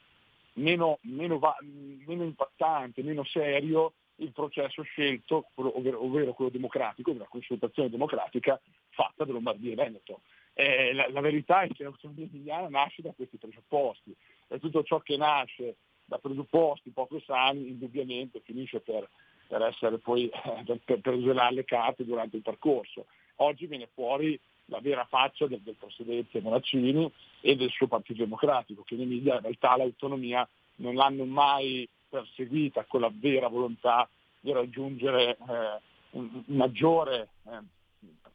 [0.55, 7.27] meno, meno, va- meno impattante, meno serio il processo scelto, ovvero, ovvero quello democratico, della
[7.27, 8.61] consultazione democratica
[8.91, 10.21] fatta da Lombardia e Veneto.
[10.53, 14.15] Eh, la, la verità è che l'autonomia emiliana nasce da questi presupposti
[14.49, 19.09] e tutto ciò che nasce da presupposti poco sani indubbiamente finisce per
[19.51, 23.07] per essere poi eh, per, per usare le carte durante il percorso.
[23.43, 27.11] Oggi viene fuori la vera faccia del, del presidente Monaccini
[27.41, 32.85] e del suo Partito Democratico, che in Emilia in realtà l'autonomia non l'hanno mai perseguita
[32.85, 34.09] con la vera volontà
[34.41, 35.81] di raggiungere eh,
[36.11, 37.59] un, maggiore eh,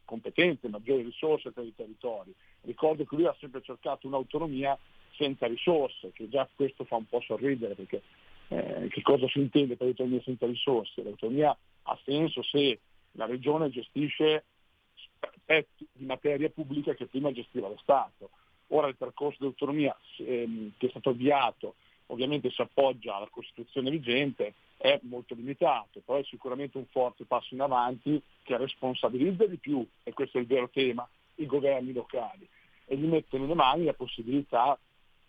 [0.04, 2.34] competenze, maggiori risorse per i territori.
[2.62, 4.76] Ricordo che lui ha sempre cercato un'autonomia
[5.16, 8.02] senza risorse, che già questo fa un po' sorridere perché
[8.48, 11.02] eh, che cosa si intende per autonomia senza risorse?
[11.02, 12.80] L'autonomia ha senso se
[13.12, 14.44] la regione gestisce
[15.20, 18.30] aspetti di materia pubblica che prima gestiva lo Stato.
[18.68, 21.74] Ora il percorso di autonomia ehm, che è stato avviato
[22.06, 27.54] ovviamente si appoggia alla Costituzione vigente, è molto limitato, però è sicuramente un forte passo
[27.54, 32.48] in avanti che responsabilizza di più, e questo è il vero tema, i governi locali
[32.84, 34.78] e gli mette nelle mani la possibilità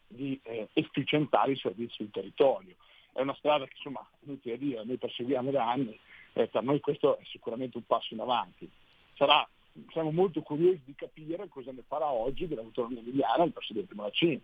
[0.08, 2.76] di eh, efficientare i servizi in territorio.
[3.12, 6.00] È una strada che insomma, inutile dire, noi perseguiamo da anni,
[6.34, 8.70] e per noi questo è sicuramente un passo in avanti.
[9.16, 9.48] Sarà,
[9.90, 14.42] siamo molto curiosi di capire cosa ne farà oggi dell'autonomia emiliana il Presidente Monaccini.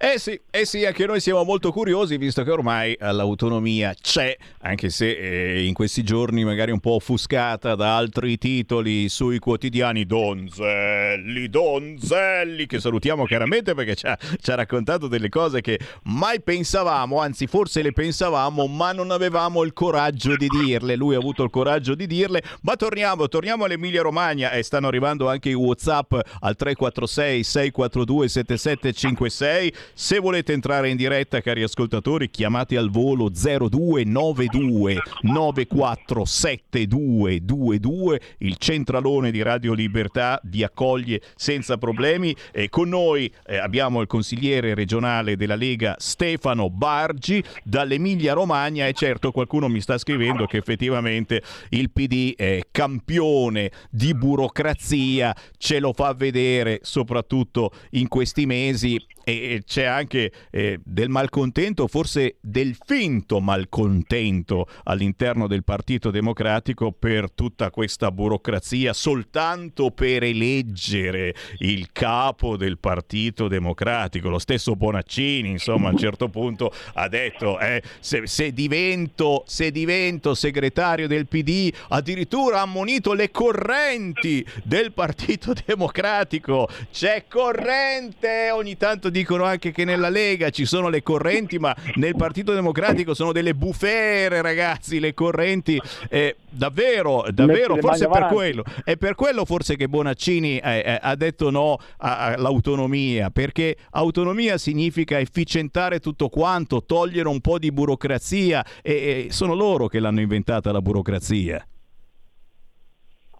[0.00, 4.36] Eh sì, eh sì, anche noi siamo molto curiosi visto che ormai eh, l'autonomia c'è,
[4.62, 10.04] anche se eh, in questi giorni magari un po' offuscata da altri titoli sui quotidiani
[10.04, 16.40] Donzelli, Donzelli, che salutiamo chiaramente perché ci ha, ci ha raccontato delle cose che mai
[16.40, 21.44] pensavamo, anzi forse le pensavamo ma non avevamo il coraggio di dirle, lui ha avuto
[21.44, 26.14] il coraggio di dirle, ma torniamo, torniamo all'Emilia Romagna e stanno arrivando anche i Whatsapp
[26.40, 34.96] al 346 642 7756 se volete entrare in diretta, cari ascoltatori, chiamate al volo 0292
[35.22, 38.20] 947222.
[38.38, 42.34] Il centralone di Radio Libertà vi accoglie senza problemi.
[42.52, 48.92] E con noi eh, abbiamo il consigliere regionale della Lega Stefano Bargi dall'Emilia Romagna e
[48.92, 55.92] certo qualcuno mi sta scrivendo che effettivamente il PD è campione di burocrazia, ce lo
[55.92, 63.40] fa vedere soprattutto in questi mesi e c'è anche eh, del malcontento, forse del finto
[63.40, 72.78] malcontento all'interno del Partito Democratico per tutta questa burocrazia, soltanto per eleggere il capo del
[72.78, 74.30] Partito Democratico.
[74.30, 79.70] Lo stesso Bonaccini, insomma, a un certo punto ha detto, eh, se, se, divento, se
[79.70, 86.66] divento segretario del PD, addirittura ha ammonito le correnti del Partito Democratico.
[86.90, 92.16] C'è corrente, ogni tanto dicono anche che nella Lega ci sono le correnti, ma nel
[92.16, 95.80] Partito Democratico sono delle bufere, ragazzi, le correnti.
[96.08, 98.64] Eh, davvero, davvero, forse per quello.
[98.84, 105.18] È per quello forse che Bonaccini eh, eh, ha detto no all'autonomia, perché autonomia significa
[105.18, 110.72] efficientare tutto quanto, togliere un po' di burocrazia e, e sono loro che l'hanno inventata
[110.72, 111.66] la burocrazia.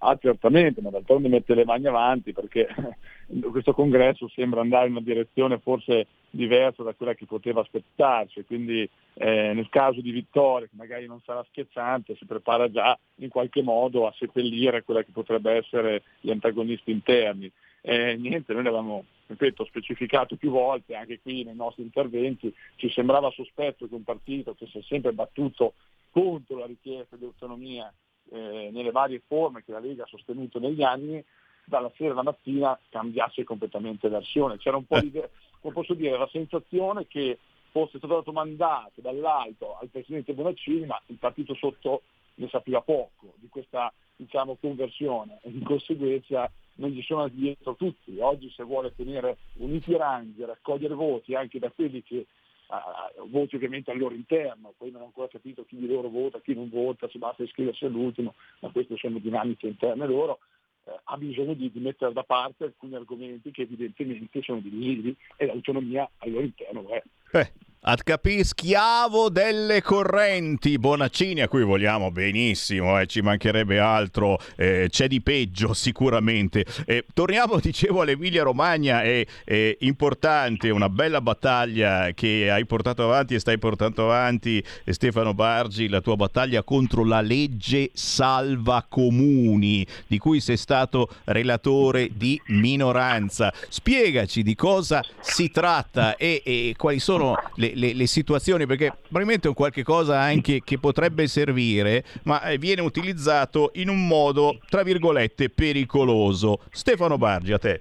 [0.01, 2.69] Ah, certamente, ma d'altronde mette le mani avanti perché
[3.51, 8.89] questo congresso sembra andare in una direzione forse diversa da quella che poteva aspettarci, quindi
[9.15, 13.63] eh, nel caso di vittoria, che magari non sarà schiacciante, si prepara già in qualche
[13.63, 17.51] modo a seppellire quella che potrebbe essere gli antagonisti interni.
[17.81, 23.31] Eh, niente, noi l'avevamo ripeto, specificato più volte anche qui nei nostri interventi, ci sembrava
[23.31, 25.75] sospetto che un partito che si è sempre battuto
[26.11, 27.93] contro la richiesta di autonomia
[28.31, 31.23] eh, nelle varie forme che la Lega ha sostenuto negli anni,
[31.65, 34.57] dalla sera alla mattina cambiasse completamente versione.
[34.57, 35.13] C'era un po' di,
[35.61, 37.39] come posso dire, la sensazione che
[37.71, 42.03] fosse stato dato mandato dall'alto al Presidente Bonaccini, ma il partito sotto
[42.37, 48.19] ne sapeva poco di questa diciamo, conversione e di conseguenza non gli sono dietro tutti.
[48.19, 52.27] Oggi se vuole tenere uniti i ranghi, raccogliere voti anche da quelli che
[52.69, 56.41] uh, voti ovviamente al loro interno, poi non ho ancora capito chi di loro vota,
[56.41, 60.39] chi non vota, se basta iscriversi all'ultimo, ma queste sono dinamiche interne loro,
[60.85, 65.47] eh, ha bisogno di, di, mettere da parte alcuni argomenti che evidentemente sono divisivi e
[65.47, 67.03] l'autonomia al loro interno è.
[67.33, 67.53] Eh.
[67.81, 70.79] HP schiavo delle correnti.
[70.79, 76.65] Bonaccini a cui vogliamo benissimo eh, ci mancherebbe altro eh, c'è di peggio sicuramente.
[76.85, 83.35] Eh, torniamo dicevo all'Emilia Romagna è, è, importante una bella battaglia che hai portato avanti
[83.35, 90.19] e stai portando avanti Stefano Bargi la tua battaglia contro la legge salva comuni di
[90.19, 93.53] cui sei stato relatore di minoranza.
[93.69, 99.47] Spiegaci di cosa si tratta e, e quali sono le le, le, situazioni, perché probabilmente
[99.47, 104.59] è un qualche cosa anche che potrebbe servire, ma eh, viene utilizzato in un modo,
[104.69, 106.61] tra virgolette, pericoloso.
[106.71, 107.81] Stefano Bargi, a te.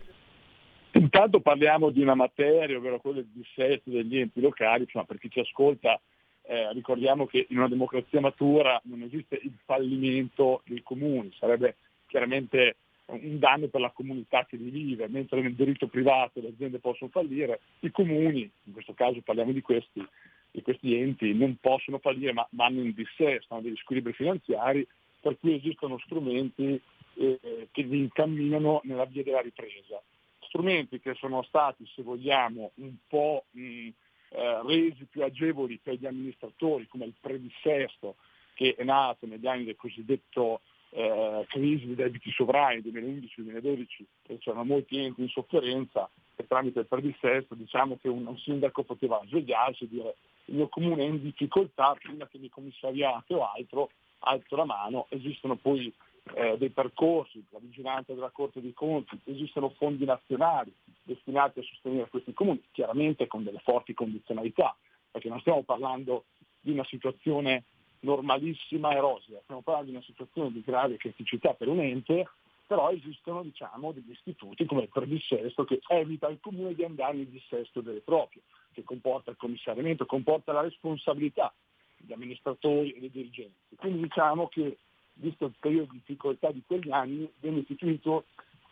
[0.91, 5.29] Intanto parliamo di una materia, ovvero quella del dissesto degli enti locali, insomma, per chi
[5.29, 5.99] ci ascolta
[6.47, 11.75] eh, ricordiamo che in una democrazia matura non esiste il fallimento dei comuni, sarebbe
[12.07, 12.77] chiaramente
[13.07, 17.09] un danno per la comunità che vi vive, mentre nel diritto privato le aziende possono
[17.09, 20.05] fallire, i comuni, in questo caso parliamo di questi,
[20.51, 24.85] di questi enti, non possono fallire ma vanno in dissesto, hanno degli squilibri finanziari,
[25.19, 26.79] per cui esistono strumenti
[27.15, 30.01] eh, che vi incamminano nella via della ripresa.
[30.39, 33.89] Strumenti che sono stati, se vogliamo, un po' mh,
[34.29, 38.15] eh, resi più agevoli per gli amministratori, come il predissesto
[38.53, 40.61] che è nato negli anni del cosiddetto
[40.97, 47.53] eh, crisi di debiti sovrani 2011-2012, c'erano molti enti in sofferenza e tramite il predissesto
[47.53, 50.15] diciamo che un, un sindaco poteva svegliarsi e dire
[50.45, 55.05] il mio comune è in difficoltà prima che mi commissariate o altro, alzo la mano,
[55.09, 55.93] esistono poi
[56.33, 62.09] eh, dei percorsi, la vigilanza della Corte dei Conti, esistono fondi nazionali destinati a sostenere
[62.09, 64.75] questi comuni, chiaramente con delle forti condizionalità,
[65.11, 66.25] perché non stiamo parlando
[66.59, 67.65] di una situazione
[68.01, 72.27] normalissima e rosea, stiamo parlando di una situazione di grave criticità per un ente,
[72.67, 77.27] però esistono diciamo, degli istituti come il predissesto che evita al comune di andare nel
[77.27, 78.41] dissesto delle proprie,
[78.73, 81.53] che comporta il commissariamento, comporta la responsabilità
[81.97, 83.75] degli amministratori e dei dirigenti.
[83.77, 84.77] Quindi diciamo che
[85.13, 88.25] visto il periodo di difficoltà di quegli anni, venne istituito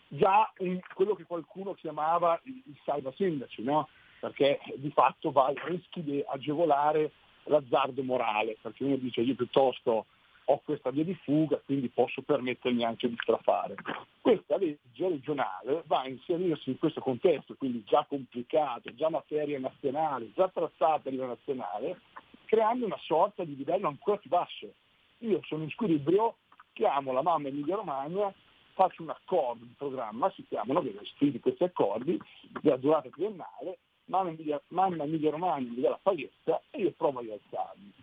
[0.07, 0.51] già
[0.93, 3.87] quello che qualcuno chiamava il, il salva sindaci, no?
[4.19, 7.11] perché di fatto va al rischio di agevolare
[7.45, 10.05] l'azzardo morale, perché uno dice io piuttosto
[10.47, 13.75] ho questa via di fuga, quindi posso permettermi anche di strafare.
[14.21, 20.31] Questa legge regionale va a inserirsi in questo contesto, quindi già complicato, già materia nazionale,
[20.33, 21.99] già trattata a livello nazionale,
[22.45, 24.71] creando una sorta di livello ancora più basso.
[25.19, 26.35] Io sono in squilibrio,
[26.73, 28.31] chiamo la mamma Emilia Romagna,
[28.73, 32.19] faccio un accordo di programma, si chiamano, viene scritti questi accordi,
[32.61, 37.19] della durata triennale, mamma Emilia, mamma Emilia Romagna mi dà la paghetta e io provo
[37.19, 37.93] a rialzarmi.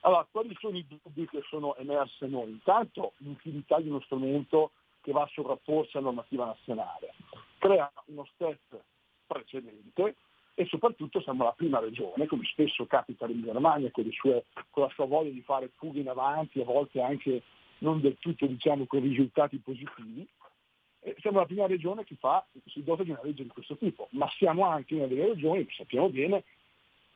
[0.00, 2.50] Allora, quali sono i dubbi che sono emersi noi?
[2.50, 7.14] Intanto l'utilità di uno strumento che va a sovrapporsi alla normativa nazionale,
[7.58, 8.82] crea uno step
[9.26, 10.16] precedente
[10.54, 14.90] e soprattutto siamo la prima regione, come spesso capita in Germania, con, sue, con, la
[14.90, 17.42] sua voglia di fare fughe in avanti, a volte anche
[17.78, 20.26] non del tutto diciamo, con risultati positivi.
[21.04, 24.06] E siamo la prima regione che fa, si dota di una legge di questo tipo,
[24.12, 26.44] ma siamo anche una delle regioni, sappiamo bene,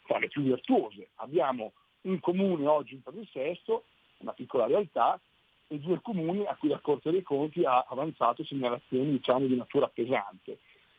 [0.07, 1.11] tra le più virtuose.
[1.17, 1.73] Abbiamo
[2.03, 3.85] un comune oggi in palinsesto,
[4.19, 5.21] una piccola realtà,
[5.69, 9.89] e due comuni a cui la Corte dei Conti ha avanzato segnalazioni diciamo, di natura
[9.89, 10.59] pesante.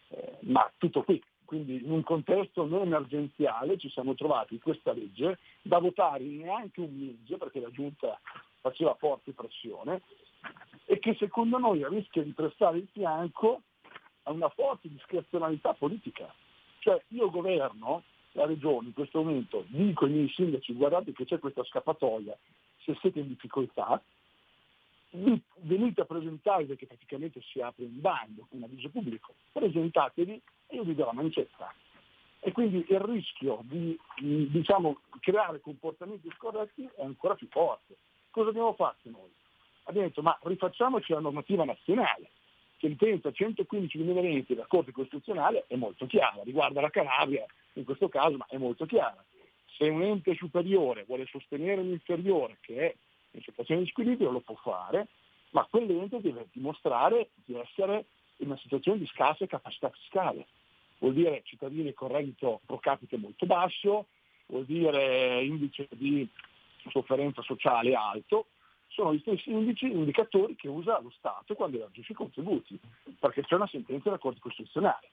[0.10, 5.40] Eh, ma tutto qui, quindi in un contesto non emergenziale ci siamo trovati questa legge
[5.62, 8.20] da votare neanche un mese, perché la Giunta
[8.70, 10.02] faceva forte pressione,
[10.86, 13.62] e che secondo noi rischia di prestare il fianco
[14.24, 16.34] a una forte discrezionalità politica.
[16.80, 18.04] Cioè io governo
[18.34, 22.38] la regione in questo momento, dico ai miei sindaci guardate che c'è questa scappatoia,
[22.84, 24.02] se siete in difficoltà,
[25.10, 30.84] venite a presentarvi perché praticamente si apre un bando, un avviso pubblico, presentatevi e io
[30.84, 31.74] vi do la mancetta.
[32.40, 37.96] E quindi il rischio di diciamo, creare comportamenti scorretti è ancora più forte.
[38.38, 39.32] Cosa abbiamo fatto noi?
[39.86, 42.30] Abbiamo detto ma rifacciamoci la normativa nazionale.
[42.78, 47.44] Sentenza 115.020 della Corte Costituzionale è molto chiara, riguarda la Calabria
[47.74, 49.26] in questo caso, ma è molto chiara.
[49.76, 52.96] Se un ente superiore vuole sostenere un inferiore che è
[53.32, 55.08] in situazione di squilibrio lo può fare,
[55.50, 58.06] ma quell'ente deve dimostrare di essere
[58.38, 60.46] in una situazione di scarsa capacità fiscale.
[61.00, 64.06] Vuol dire cittadini con reddito pro capite molto basso,
[64.46, 66.30] vuol dire indice di
[66.90, 68.48] sofferenza sociale alto,
[68.88, 72.80] sono gli stessi indici, indicatori che usa lo Stato quando elargisce i contributi,
[73.20, 75.10] perché c'è una sentenza della Corte Costituzionale.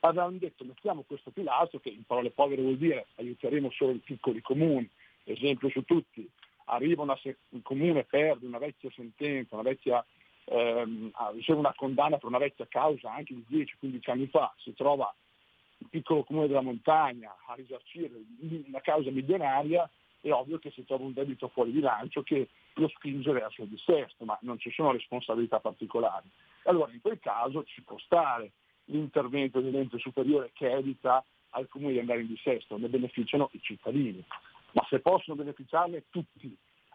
[0.00, 4.40] Avevamo detto mettiamo questo pilastro che in parole povere vuol dire aiuteremo solo i piccoli
[4.40, 4.88] comuni,
[5.24, 6.28] esempio su tutti,
[6.66, 7.18] arriva una,
[7.50, 10.04] un comune perde una vecchia sentenza, una vecchia,
[10.46, 15.12] ehm, riceve una condanna per una vecchia causa anche di 10-15 anni fa, si trova
[15.78, 18.10] il piccolo comune della montagna a risarcire
[18.66, 19.88] una causa milionaria,
[20.22, 24.24] è ovvio che si trova un debito fuori bilancio che lo spinge verso il dissesto,
[24.24, 26.30] ma non ci sono responsabilità particolari.
[26.64, 28.52] Allora in quel caso ci può stare
[28.86, 34.24] l'intervento dell'ente superiore che evita al comune di andare in dissesto, ne beneficiano i cittadini
[34.72, 36.54] ma se possono beneficiarne tutti,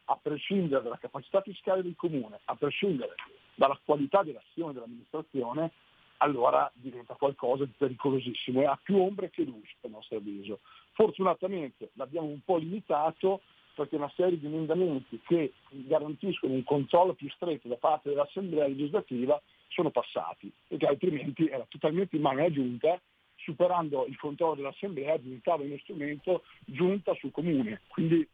[0.09, 3.15] a prescindere dalla capacità fiscale del comune, a prescindere
[3.55, 5.71] dalla qualità dell'azione dell'amministrazione,
[6.18, 10.60] allora diventa qualcosa di pericolosissimo e ha più ombre che luce a nostro avviso.
[10.94, 13.41] Fortunatamente l'abbiamo un po' limitato
[13.76, 19.39] perché una serie di emendamenti che garantiscono un controllo più stretto da parte dell'Assemblea legislativa
[19.68, 22.99] sono passati, perché altrimenti era totalmente in mano alla Giunta
[23.35, 27.81] superando il controllo dell'Assemblea diventava uno strumento giunta sul comune.
[27.88, 28.27] Quindi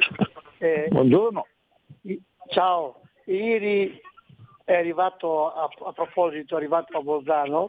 [0.58, 1.46] Eh, Buongiorno.
[2.48, 3.98] Ciao, ieri
[4.64, 7.68] è arrivato, a, a proposito, è arrivato a Bolzano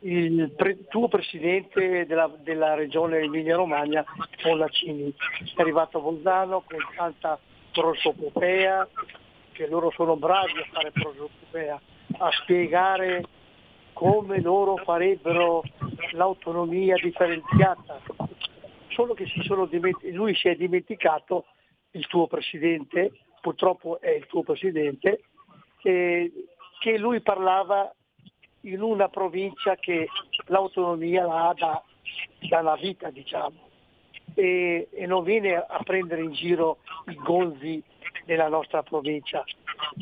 [0.00, 4.02] il pre- tuo presidente della, della regione Emilia Romagna,
[4.40, 5.14] Pollacini.
[5.54, 7.38] È arrivato a Bolzano con tanta
[7.72, 8.88] prosopopea,
[9.52, 11.80] che loro sono bravi a fare prosopopea,
[12.18, 13.22] a spiegare
[13.94, 15.62] come loro farebbero
[16.12, 18.02] l'autonomia differenziata.
[18.88, 21.46] Solo che si sono dimenti- lui si è dimenticato,
[21.92, 25.22] il tuo presidente, purtroppo è il tuo presidente,
[25.82, 26.32] eh,
[26.80, 27.92] che lui parlava
[28.62, 30.08] in una provincia che
[30.46, 31.82] l'autonomia la ha da,
[32.48, 33.68] dalla vita, diciamo,
[34.34, 37.82] e, e non viene a prendere in giro i gonzi
[38.24, 39.44] della nostra provincia.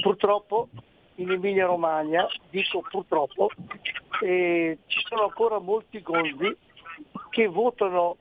[0.01, 0.69] Purtroppo
[1.17, 3.51] in Emilia Romagna, dico purtroppo,
[4.23, 6.57] eh, ci sono ancora molti gonzi
[7.31, 8.17] che votano,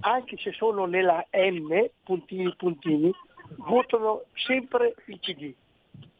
[0.00, 3.12] anche se sono nella M, puntini puntini,
[3.56, 5.54] votano sempre il PD.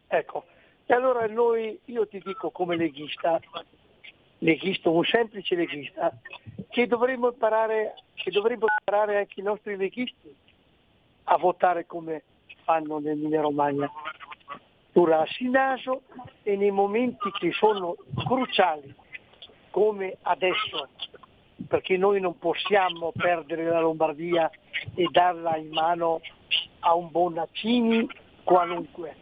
[0.06, 0.44] Ecco,
[0.86, 3.40] e allora noi, io ti dico come leghista,
[4.38, 6.18] leghista, un semplice leghista,
[6.68, 10.34] che dovremmo imparare, che dovremmo imparare anche i nostri leghisti
[11.24, 12.22] a votare come
[12.64, 13.90] fanno nell'Emilia Romagna.
[14.92, 16.02] Durarsi il naso
[16.42, 17.96] e nei momenti che sono
[18.26, 18.94] cruciali,
[19.70, 20.88] come adesso,
[21.68, 24.50] perché noi non possiamo perdere la Lombardia
[24.94, 26.20] e darla in mano
[26.80, 28.08] a un Bonaccini
[28.44, 29.16] qualunque.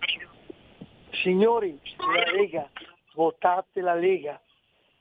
[1.23, 2.71] Signori, la Lega,
[3.15, 4.41] votate la Lega.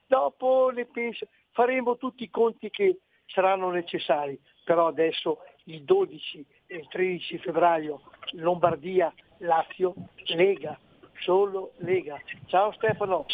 [0.07, 6.77] Dopo ne penso, faremo tutti i conti che saranno necessari, però adesso il 12 e
[6.77, 8.01] il 13 febbraio
[8.33, 9.93] Lombardia, Lazio,
[10.35, 10.77] Lega,
[11.23, 12.19] solo Lega.
[12.47, 13.25] Ciao Stefano.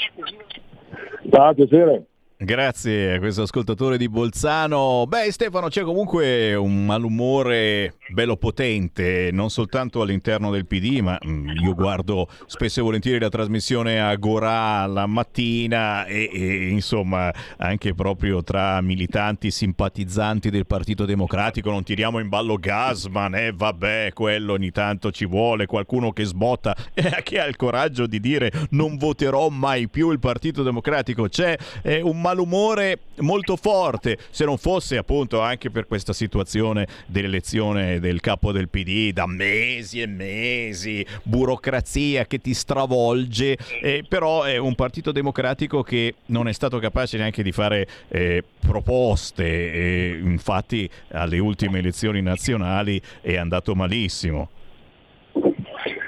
[1.30, 2.06] Ciao, piacere.
[2.38, 5.06] Grazie a questo ascoltatore di Bolzano.
[5.08, 11.50] Beh, Stefano, c'è comunque un malumore bello potente, non soltanto all'interno del PD, ma mm,
[11.64, 17.94] io guardo spesso e volentieri la trasmissione a Gorà la mattina e, e, insomma anche
[17.94, 24.54] proprio tra militanti simpatizzanti del Partito Democratico non tiriamo in ballo Gasman, eh vabbè, quello
[24.54, 28.98] ogni tanto ci vuole, qualcuno che sbotta e che ha il coraggio di dire non
[28.98, 31.28] voterò mai più il Partito Democratico.
[31.28, 38.00] C'è eh, un malumore molto forte, se non fosse appunto anche per questa situazione dell'elezione
[38.02, 44.58] del capo del PD da mesi e mesi, burocrazia che ti stravolge, eh, però è
[44.58, 50.90] un partito democratico che non è stato capace neanche di fare eh, proposte, e infatti
[51.12, 54.50] alle ultime elezioni nazionali è andato malissimo.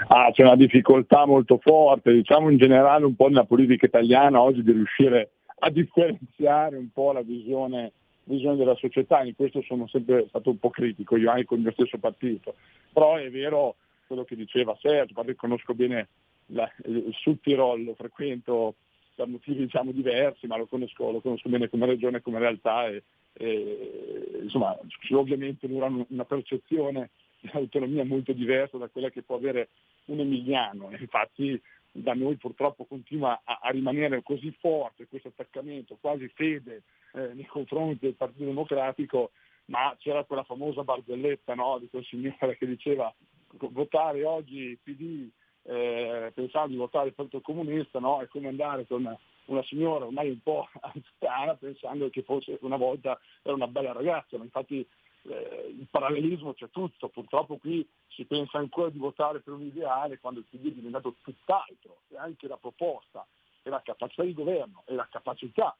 [0.07, 4.61] Ah, c'è una difficoltà molto forte, diciamo in generale un po' nella politica italiana oggi
[4.61, 7.93] di riuscire a differenziare un po' la visione,
[8.25, 11.63] visione, della società, in questo sono sempre stato un po' critico, io anche con il
[11.63, 12.55] mio stesso partito,
[12.91, 13.75] però è vero
[14.07, 16.07] quello che diceva Sergio, perché conosco bene
[16.47, 18.75] la, il Sud Tirol, lo frequento
[19.15, 23.03] per motivi diciamo, diversi, ma lo conosco, lo conosco bene come regione, come realtà e,
[23.33, 24.77] e insomma
[25.11, 27.09] ovviamente loro hanno una percezione
[27.39, 29.69] di autonomia molto diversa da quella che può avere
[30.05, 31.59] un emiliano, infatti
[31.95, 36.81] da noi purtroppo continua a, a rimanere così forte questo attaccamento, quasi fede
[37.13, 39.31] eh, nei confronti del Partito Democratico,
[39.65, 43.13] ma c'era quella famosa barzelletta no, di quel signore che diceva
[43.69, 45.29] votare oggi PD
[45.65, 50.29] eh, pensando di votare il Partito Comunista no, è come andare con una, signora ormai
[50.29, 54.85] un po' anziana pensando che fosse una volta era una bella ragazza, ma infatti
[55.29, 60.19] eh, il parallelismo c'è tutto, purtroppo qui si pensa ancora di votare per un ideale
[60.19, 63.25] quando il PD è diventato tutt'altro e anche la proposta
[63.61, 65.75] e la capacità di governo e la capacità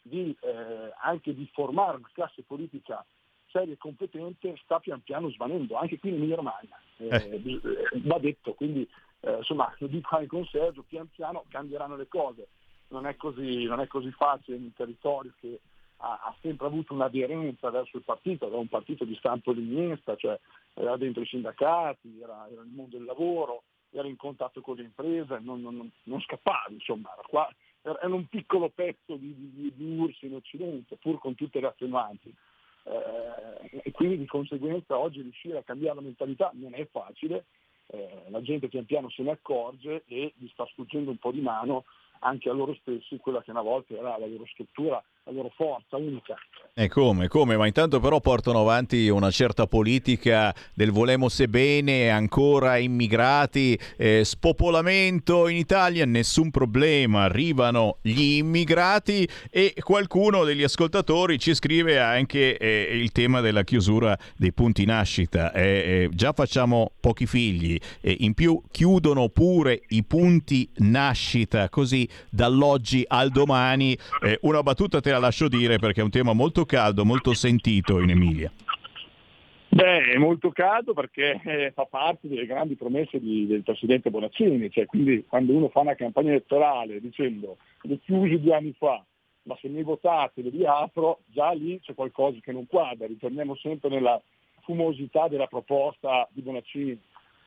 [0.00, 3.04] di, eh, anche di formare una classe politica
[3.50, 8.00] seria e competente sta pian piano svanendo, anche qui in Emilia Romagna, eh, eh.
[8.04, 8.88] va detto, quindi
[9.20, 12.48] eh, insomma lo dico anche con Sergio, pian piano cambieranno le cose.
[12.88, 15.60] non è così, non è così facile in un territorio che
[15.98, 20.38] ha, ha, sempre avuto un'aderenza verso il partito, era un partito di stampo leninista, cioè
[20.74, 24.82] era dentro i sindacati, era, era nel mondo del lavoro, era in contatto con le
[24.82, 27.48] imprese, non, non, non scappava, insomma, era, qua,
[27.82, 32.34] era, un piccolo pezzo di, di, di URSS in Occidente, pur con tutte le attenuanti.
[32.84, 37.46] Eh, e quindi di conseguenza oggi riuscire a cambiare la mentalità non è facile,
[37.88, 41.40] eh, la gente pian piano se ne accorge e gli sta sfuggendo un po' di
[41.40, 41.84] mano
[42.20, 45.96] anche a loro stessi quella che una volta era la loro struttura, la loro forza
[45.96, 46.36] unica.
[46.78, 52.10] E come, come, ma intanto però portano avanti una certa politica del volemo se bene,
[52.10, 61.38] ancora immigrati, eh, spopolamento in Italia, nessun problema, arrivano gli immigrati e qualcuno degli ascoltatori
[61.38, 65.52] ci scrive anche eh, il tema della chiusura dei punti nascita.
[65.52, 73.02] Eh, eh già facciamo pochi figli, in più chiudono pure i punti nascita, così dall'oggi
[73.06, 73.98] al domani.
[74.22, 78.00] Eh, una battuta te la lascio dire perché è un tema molto caldo, molto sentito
[78.00, 78.52] in Emilia.
[79.68, 84.70] Beh, è molto caldo perché eh, fa parte delle grandi promesse di, del Presidente Bonaccini,
[84.70, 89.04] cioè, quindi quando uno fa una campagna elettorale dicendo le chiusi due anni fa,
[89.42, 93.88] ma se mi votate le riapro, già lì c'è qualcosa che non quadra, ritorniamo sempre
[93.90, 94.20] nella
[94.62, 96.92] fumosità della proposta di Bonaccini,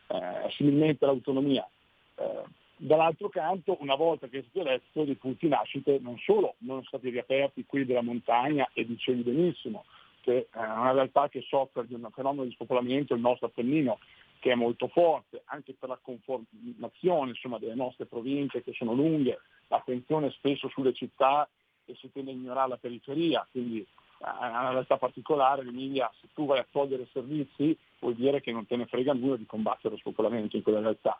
[0.07, 1.67] eh, similmente all'autonomia.
[2.15, 2.43] Eh,
[2.81, 6.84] Dall'altro canto, una volta che è stato eletto, i punti nascite non solo non sono
[6.84, 9.84] stati riaperti quelli della montagna e dicevi benissimo,
[10.22, 13.99] che è una realtà che soffre di un fenomeno di spopolamento, il nostro Appennino,
[14.39, 19.41] che è molto forte, anche per la conformazione insomma, delle nostre province che sono lunghe,
[19.68, 21.49] l'attenzione spesso sulle città
[21.84, 23.85] e si tende a ignorare la periferia, quindi
[24.19, 28.65] è una realtà particolare, l'Emilia, se tu vai a togliere servizi vuol dire che non
[28.65, 31.19] te ne frega nulla di combattere lo spopolamento in quella realtà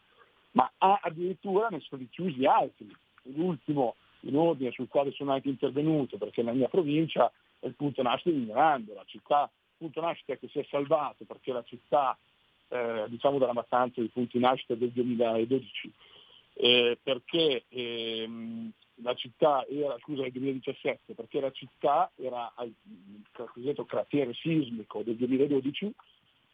[0.52, 2.88] ma ha addirittura ne sono chiusi altri.
[3.24, 8.02] L'ultimo in ordine sul quale sono anche intervenuto, perché la mia provincia è il punto
[8.02, 12.18] nascita di Mirando, la città, il punto nascita che si è salvato perché la città,
[12.70, 15.92] eh, diciamo dalla mattanza dei punti nascita del 2012,
[16.56, 18.72] eh, perché ehm,
[19.02, 22.74] la città era, scusa, del 2017, perché la città era al
[23.32, 25.94] cosiddetto cratere sismico del 2012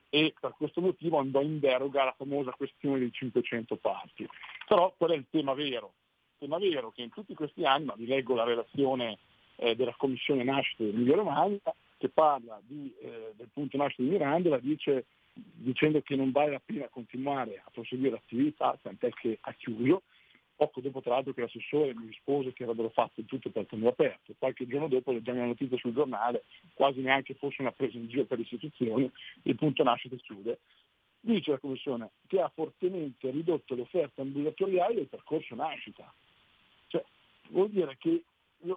[0.10, 4.28] e per questo motivo andò in deroga alla famosa questione dei 500 parti.
[4.68, 5.94] Però qual è il tema vero?
[6.34, 9.18] Il tema vero che in tutti questi anni, ma vi leggo la relazione
[9.58, 14.50] eh, della Commissione Nascita dell'Emilia Romagna, che parla di, eh, del punto nascita di Miranda,
[14.50, 19.54] la dice dicendo che non vale la pena continuare a proseguire l'attività, tant'è che ha
[19.54, 20.04] chiuso,
[20.56, 24.34] poco dopo tra l'altro che l'assessore mi rispose che avrebbero fatto tutto per tenere aperto.
[24.38, 28.26] Qualche giorno dopo leggiamo la notizia sul giornale, quasi neanche fosse una presa in giro
[28.26, 29.12] per le istituzioni,
[29.44, 30.60] il punto nasce e chiude.
[31.20, 36.14] Dice la Commissione che ha fortemente ridotto l'offerta ambulatoriale del percorso nascita.
[36.88, 37.04] Cioè,
[37.50, 38.24] vuol dire che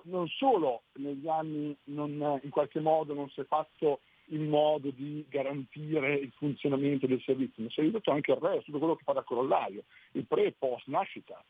[0.04, 4.00] non solo negli anni non, in qualche modo non si è fatto
[4.30, 8.64] in modo di garantire il funzionamento del servizio, ma si è ridotto anche il resto,
[8.64, 11.42] tutto quello che fa da corollario, il pre e post nascita.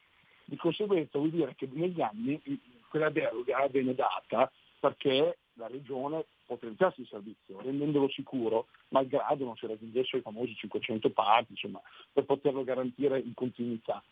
[0.49, 2.41] Di conseguenza vuol dire che negli anni
[2.89, 4.51] quella deroga viene data
[4.81, 11.11] perché la regione potenziasse il servizio, rendendolo sicuro, malgrado non si raggiungessero i famosi 500
[11.11, 14.03] parti, insomma, per poterlo garantire in continuità.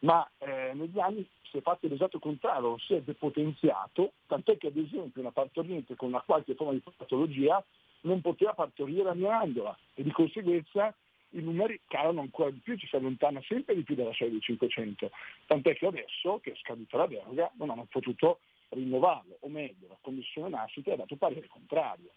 [0.00, 4.76] Ma eh, negli anni si è fatto l'esatto contrario, si è depotenziato, tant'è che ad
[4.76, 7.64] esempio una partoriente con una qualche forma di patologia
[8.02, 10.94] non poteva partorire a Mirandola e di conseguenza
[11.32, 14.40] i numeri calano ancora di più, ci si allontana sempre di più dalla soglia dei
[14.40, 15.10] 500,
[15.46, 18.40] tant'è che adesso, che è scaduta la deroga, non hanno potuto
[18.70, 22.10] rinnovarlo, o meglio, la Commissione Nascita ha dato parere contrario.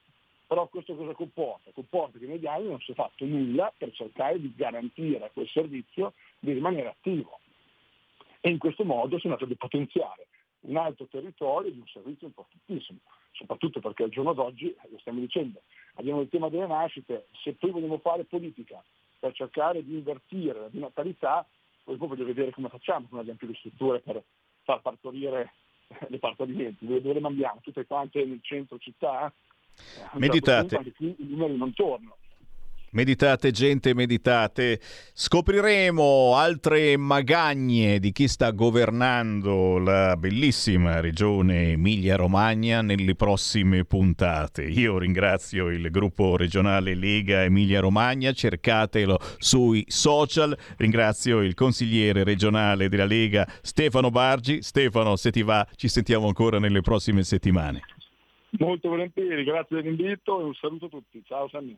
[0.48, 1.72] Però questo cosa comporta?
[1.72, 5.48] Comporta che negli anni non si è fatto nulla per cercare di garantire a quel
[5.48, 7.40] servizio di rimanere attivo.
[8.42, 10.28] E in questo modo si è andato a depotenziare
[10.62, 13.00] un altro territorio di un servizio importantissimo,
[13.32, 15.62] soprattutto perché al giorno d'oggi, eh, lo stiamo dicendo,
[15.96, 18.84] abbiamo il tema delle nascite, se poi vogliamo fare politica
[19.26, 21.48] per cercare di invertire la natalità,
[21.84, 24.22] poi voglio vedere come facciamo, come abbiamo più le strutture per
[24.62, 25.54] far partorire
[26.10, 27.60] le partorimenti, dove le mandiamo?
[27.64, 29.34] Tutte quante nel centro città?
[30.14, 30.76] Eh, Meditate.
[30.76, 32.18] Certo punto, i numeri non tornano.
[32.96, 34.80] Meditate gente, meditate.
[35.14, 44.64] Scopriremo altre magagne di chi sta governando la bellissima regione Emilia-Romagna nelle prossime puntate.
[44.64, 50.58] Io ringrazio il gruppo regionale Lega Emilia-Romagna, cercatelo sui social.
[50.78, 54.62] Ringrazio il consigliere regionale della Lega Stefano Bargi.
[54.62, 57.82] Stefano, se ti va, ci sentiamo ancora nelle prossime settimane.
[58.52, 61.22] Molto volentieri, grazie dell'invito e un saluto a tutti.
[61.26, 61.78] Ciao Sammy.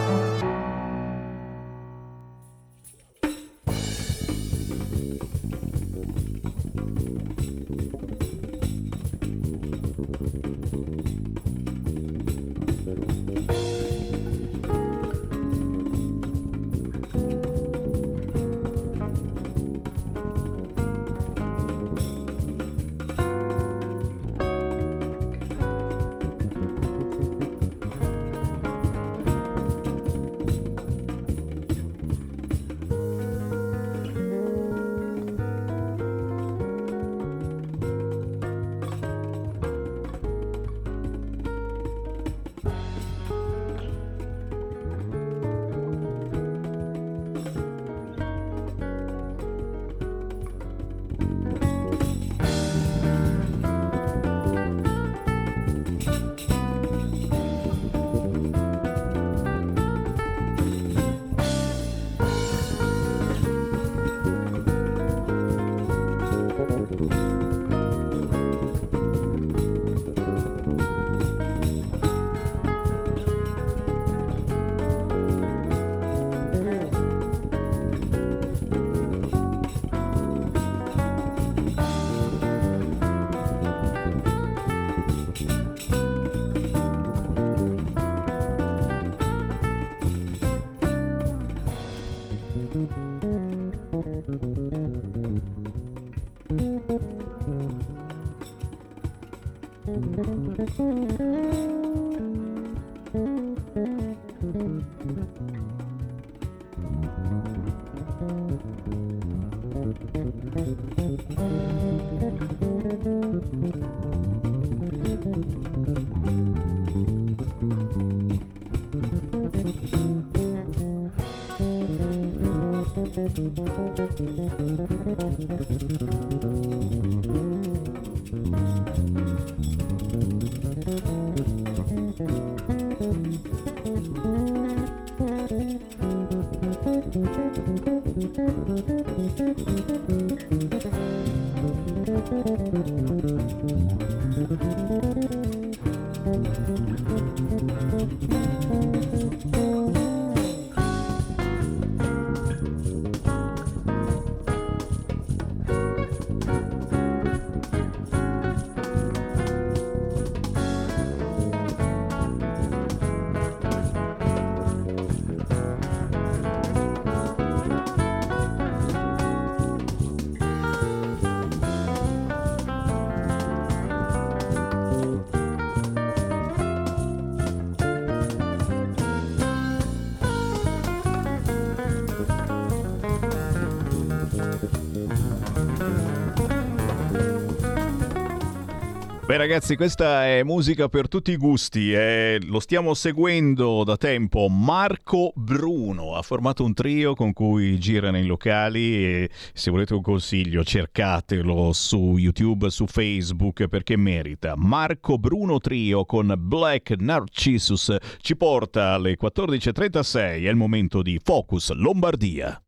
[189.41, 194.47] Ragazzi, questa è musica per tutti i gusti, eh, lo stiamo seguendo da tempo.
[194.49, 200.03] Marco Bruno ha formato un trio con cui gira nei locali e se volete un
[200.03, 204.53] consiglio cercatelo su YouTube, su Facebook perché merita.
[204.55, 211.71] Marco Bruno Trio con Black Narcissus ci porta alle 14.36, è il momento di Focus
[211.71, 212.61] Lombardia.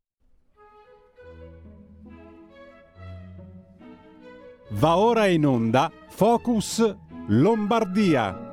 [4.80, 6.96] Va ora in onda Focus
[7.28, 8.53] Lombardia.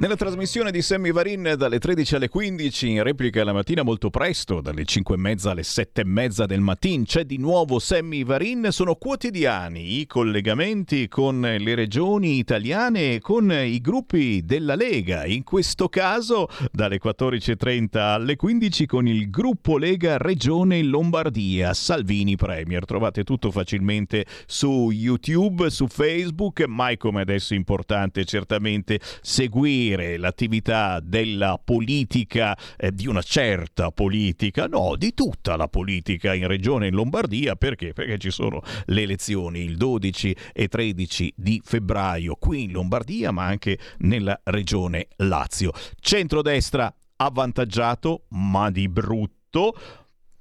[0.00, 4.62] Nella trasmissione di Sammy Varin dalle 13 alle 15, in replica la mattina molto presto,
[4.62, 8.68] dalle 5 e mezza alle 7 e mezza del mattino, c'è di nuovo Sammy Varin.
[8.70, 15.26] Sono quotidiani i collegamenti con le regioni italiane e con i gruppi della Lega.
[15.26, 22.86] In questo caso dalle 14.30 alle 15 con il gruppo Lega Regione Lombardia, Salvini Premier.
[22.86, 31.60] Trovate tutto facilmente su YouTube, su Facebook, mai come adesso importante certamente seguire l'attività della
[31.62, 37.56] politica, eh, di una certa politica, no, di tutta la politica in Regione in Lombardia,
[37.56, 37.92] perché?
[37.92, 43.44] Perché ci sono le elezioni il 12 e 13 di febbraio qui in Lombardia, ma
[43.44, 45.72] anche nella Regione Lazio.
[46.00, 49.74] Centrodestra avvantaggiato, ma di brutto.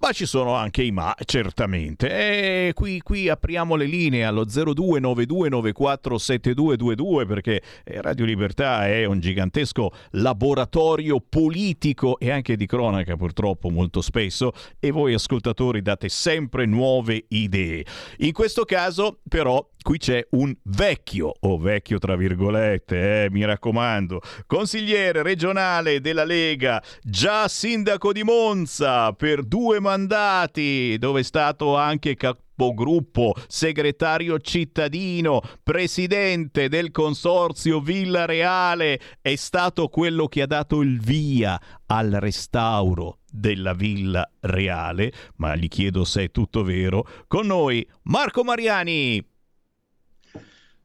[0.01, 2.09] Ma ci sono anche i ma, certamente.
[2.09, 9.91] E qui, qui apriamo le linee allo 0292947222 perché eh, Radio Libertà è un gigantesco
[10.11, 17.25] laboratorio politico e anche di cronaca purtroppo molto spesso e voi ascoltatori date sempre nuove
[17.27, 17.85] idee.
[18.19, 24.21] In questo caso però qui c'è un vecchio, o vecchio tra virgolette, eh, mi raccomando,
[24.45, 32.15] consigliere regionale della Lega, già sindaco di Monza per due mandati, dove è stato anche
[32.15, 40.99] capogruppo, segretario cittadino, presidente del consorzio Villa Reale, è stato quello che ha dato il
[40.99, 47.07] via al restauro della Villa Reale, ma gli chiedo se è tutto vero.
[47.27, 49.28] Con noi Marco Mariani.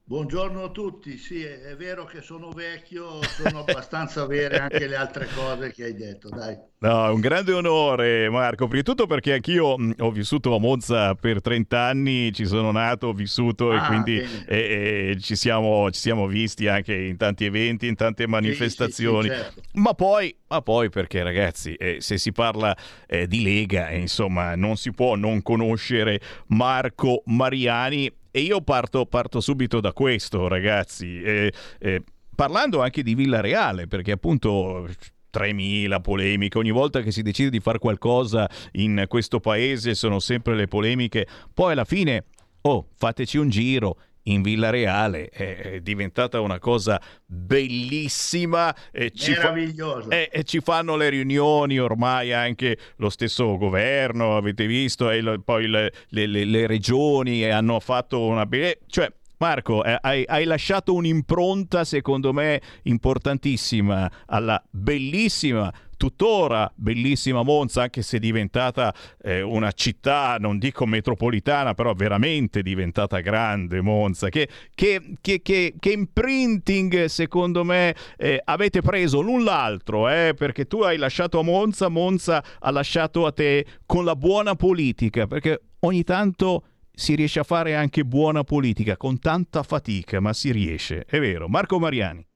[0.07, 5.27] Buongiorno a tutti, sì è vero che sono vecchio, sono abbastanza vere anche le altre
[5.35, 6.57] cose che hai detto, dai.
[6.85, 11.15] No, un grande onore Marco, prima di tutto perché anch'io mh, ho vissuto a Monza
[11.15, 15.91] per 30 anni, ci sono nato, ho vissuto ah, e quindi e, e ci, siamo,
[15.91, 19.63] ci, siamo, visti anche in tanti eventi, in tante manifestazioni, sì, sì, sì, certo.
[19.81, 24.55] ma, poi, ma, poi, perché ragazzi eh, se si parla eh, di Lega eh, insomma
[24.55, 31.23] non si può non conoscere Marco Mariani e io parto, parto subito da questo, ragazzi.
[31.23, 32.03] Eh, eh,
[32.37, 34.87] parlando anche di Villa Reale, perché appunto
[35.35, 40.55] 3.000 polemiche, ogni volta che si decide di fare qualcosa in questo paese sono sempre
[40.55, 42.27] le polemiche, poi alla fine,
[42.63, 45.29] oh, fateci un giro, in Villa Reale.
[45.29, 50.09] È diventata una cosa bellissima e ci, Meravigliosa.
[50.09, 55.11] Fa- e, e ci fanno le riunioni ormai anche lo stesso governo avete visto?
[55.11, 59.99] E lo, poi le, le, le, le, regioni hanno fatto una bella cioè Marco, eh,
[60.01, 68.95] hai, hai, lasciato un'impronta secondo me importantissima alla bellissima tuttora bellissima Monza, anche se diventata
[69.23, 74.29] eh, una città, non dico metropolitana, però veramente diventata grande Monza.
[74.29, 80.83] Che, che, che, che imprinting secondo me eh, avete preso l'un l'altro, eh, perché tu
[80.83, 86.03] hai lasciato a Monza, Monza ha lasciato a te con la buona politica, perché ogni
[86.03, 86.65] tanto
[86.95, 91.05] si riesce a fare anche buona politica con tanta fatica, ma si riesce.
[91.05, 91.49] È vero.
[91.49, 92.27] Marco Mariani.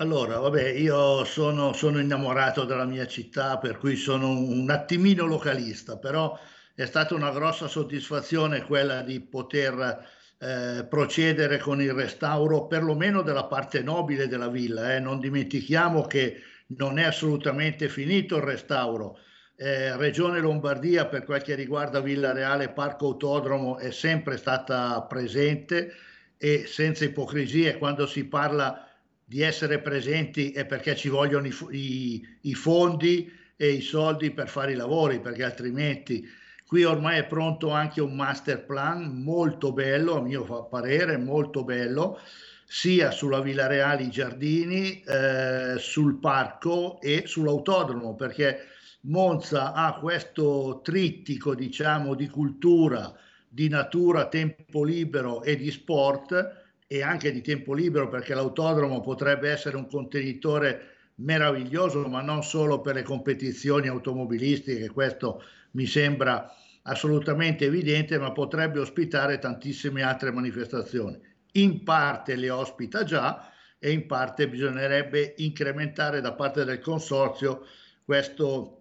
[0.00, 5.98] Allora, vabbè, io sono, sono, innamorato della mia città, per cui sono un attimino localista,
[5.98, 6.38] però
[6.74, 10.06] è stata una grossa soddisfazione quella di poter
[10.38, 14.94] eh, procedere con il restauro perlomeno della parte nobile della villa.
[14.94, 15.00] Eh.
[15.00, 16.40] Non dimentichiamo che
[16.78, 19.18] non è assolutamente finito il restauro.
[19.62, 25.92] Eh, Regione Lombardia per quel che riguarda Villa Reale Parco Autodromo è sempre stata presente
[26.38, 28.88] e senza ipocrisie quando si parla
[29.22, 34.48] di essere presenti è perché ci vogliono i, i, i fondi e i soldi per
[34.48, 36.26] fare i lavori, perché altrimenti
[36.66, 42.18] qui ormai è pronto anche un master plan molto bello, a mio parere, molto bello,
[42.64, 50.80] sia sulla Villa Reale i giardini, eh, sul parco e sull'autodromo, perché Monza ha questo
[50.84, 53.14] trittico, diciamo, di cultura,
[53.48, 59.50] di natura, tempo libero e di sport e anche di tempo libero perché l'autodromo potrebbe
[59.50, 66.52] essere un contenitore meraviglioso, ma non solo per le competizioni automobilistiche, questo mi sembra
[66.82, 71.18] assolutamente evidente, ma potrebbe ospitare tantissime altre manifestazioni.
[71.52, 77.64] In parte le ospita già e in parte bisognerebbe incrementare da parte del consorzio
[78.04, 78.79] questo,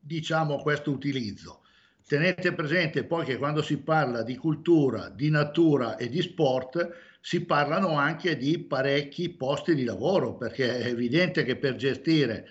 [0.00, 1.62] diciamo, questo utilizzo.
[2.06, 6.90] Tenete presente poi che quando si parla di cultura, di natura e di sport,
[7.20, 12.48] si parlano anche di parecchi posti di lavoro, perché è evidente che per gestire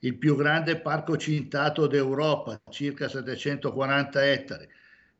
[0.00, 4.68] il più grande parco cintato d'Europa, circa 740 ettari,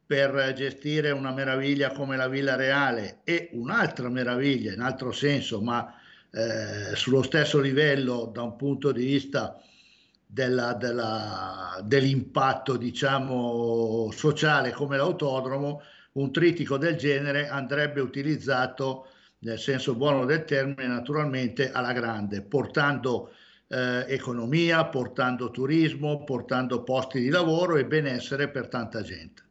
[0.06, 5.94] per gestire una meraviglia come la Villa Reale e un'altra meraviglia, in altro senso, ma
[6.30, 9.60] eh, sullo stesso livello da un punto di vista
[10.36, 15.80] della, della, dell'impatto diciamo, sociale come l'autodromo,
[16.12, 19.08] un trittico del genere andrebbe utilizzato
[19.38, 23.30] nel senso buono del termine naturalmente alla grande, portando
[23.68, 29.42] eh, economia, portando turismo, portando posti di lavoro e benessere per tanta gente.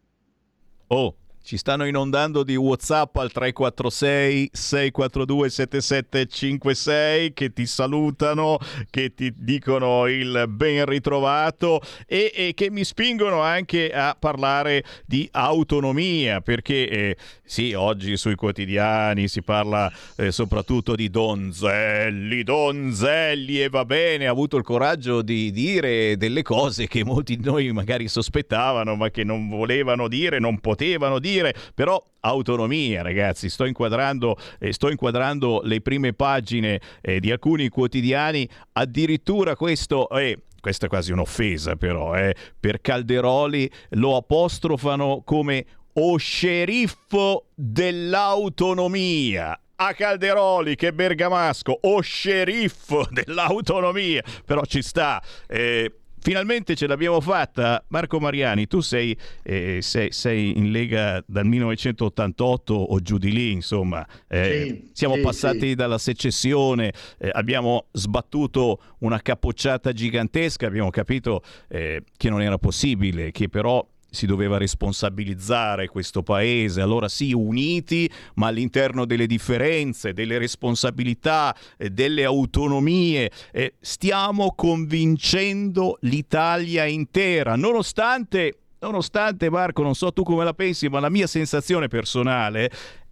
[0.87, 1.15] Oh,
[1.45, 8.57] ci stanno inondando di WhatsApp al 346 642 7756 che ti salutano,
[8.89, 15.29] che ti dicono il ben ritrovato e, e che mi spingono anche a parlare di
[15.33, 23.69] autonomia perché eh, sì, oggi sui quotidiani si parla eh, soprattutto di donzelli, donzelli e
[23.69, 28.07] va bene, ha avuto il coraggio di dire delle cose che molti di noi magari
[28.07, 33.49] sospettavano ma che non volevano dire, non potevano dire dire, però autonomia, ragazzi.
[33.49, 40.21] Sto inquadrando, eh, sto inquadrando le prime pagine eh, di alcuni quotidiani, addirittura questo è.
[40.21, 45.63] Eh, questa è quasi un'offesa, però, eh, per Calderoli lo apostrofano come
[45.93, 55.93] o sceriffo dell'autonomia a Calderoli che bergamasco o sceriffo dell'autonomia però ci sta eh,
[56.25, 57.85] Finalmente ce l'abbiamo fatta.
[57.89, 63.51] Marco Mariani, tu sei, eh, sei, sei in Lega dal 1988 o giù di lì,
[63.51, 64.03] insomma.
[64.27, 65.75] Eh, sì, siamo sì, passati sì.
[65.75, 73.29] dalla secessione, eh, abbiamo sbattuto una capocciata gigantesca, abbiamo capito eh, che non era possibile,
[73.29, 80.39] che però si doveva responsabilizzare questo paese, allora sì, uniti, ma all'interno delle differenze, delle
[80.39, 90.23] responsabilità, eh, delle autonomie, eh, stiamo convincendo l'Italia intera, nonostante, nonostante Marco, non so tu
[90.23, 92.71] come la pensi, ma la mia sensazione personale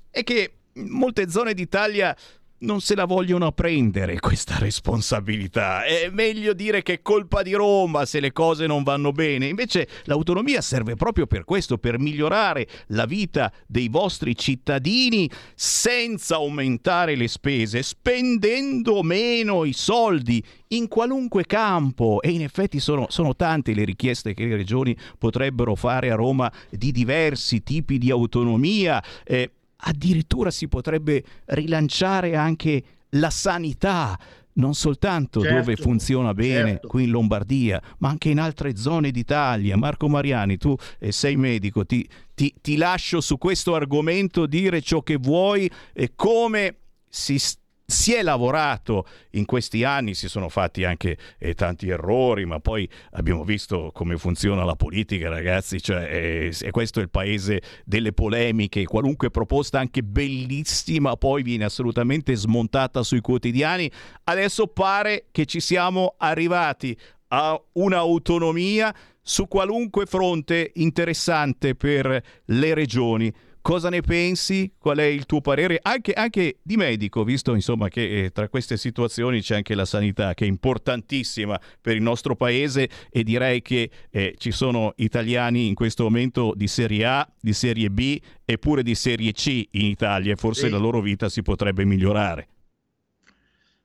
[0.09, 2.15] è che molte zone d'Italia
[2.63, 5.83] non se la vogliono prendere questa responsabilità.
[5.83, 9.47] È meglio dire che è colpa di Roma se le cose non vanno bene.
[9.47, 17.15] Invece l'autonomia serve proprio per questo, per migliorare la vita dei vostri cittadini senza aumentare
[17.15, 22.21] le spese, spendendo meno i soldi in qualunque campo.
[22.21, 26.51] E in effetti sono, sono tante le richieste che le regioni potrebbero fare a Roma
[26.69, 29.03] di diversi tipi di autonomia.
[29.25, 29.51] Eh,
[29.85, 34.17] addirittura si potrebbe rilanciare anche la sanità
[34.55, 36.87] non soltanto certo, dove funziona bene certo.
[36.87, 39.75] qui in Lombardia, ma anche in altre zone d'Italia.
[39.77, 45.01] Marco Mariani, tu eh, sei medico, ti, ti, ti, lascio su questo argomento dire ciò
[45.01, 46.75] che vuoi e come
[47.09, 47.61] si sta
[47.93, 52.89] si è lavorato in questi anni, si sono fatti anche eh, tanti errori, ma poi
[53.11, 58.83] abbiamo visto come funziona la politica, ragazzi, cioè, eh, questo è il paese delle polemiche,
[58.85, 63.89] qualunque proposta anche bellissima poi viene assolutamente smontata sui quotidiani.
[64.23, 66.97] Adesso pare che ci siamo arrivati
[67.27, 73.33] a un'autonomia su qualunque fronte interessante per le regioni.
[73.63, 74.73] Cosa ne pensi?
[74.77, 75.79] Qual è il tuo parere?
[75.81, 80.33] Anche, anche di medico, visto insomma che eh, tra queste situazioni c'è anche la sanità
[80.33, 85.75] che è importantissima per il nostro paese e direi che eh, ci sono italiani in
[85.75, 90.33] questo momento di Serie A, di Serie B e pure di Serie C in Italia
[90.33, 90.69] e forse sì.
[90.69, 92.47] la loro vita si potrebbe migliorare.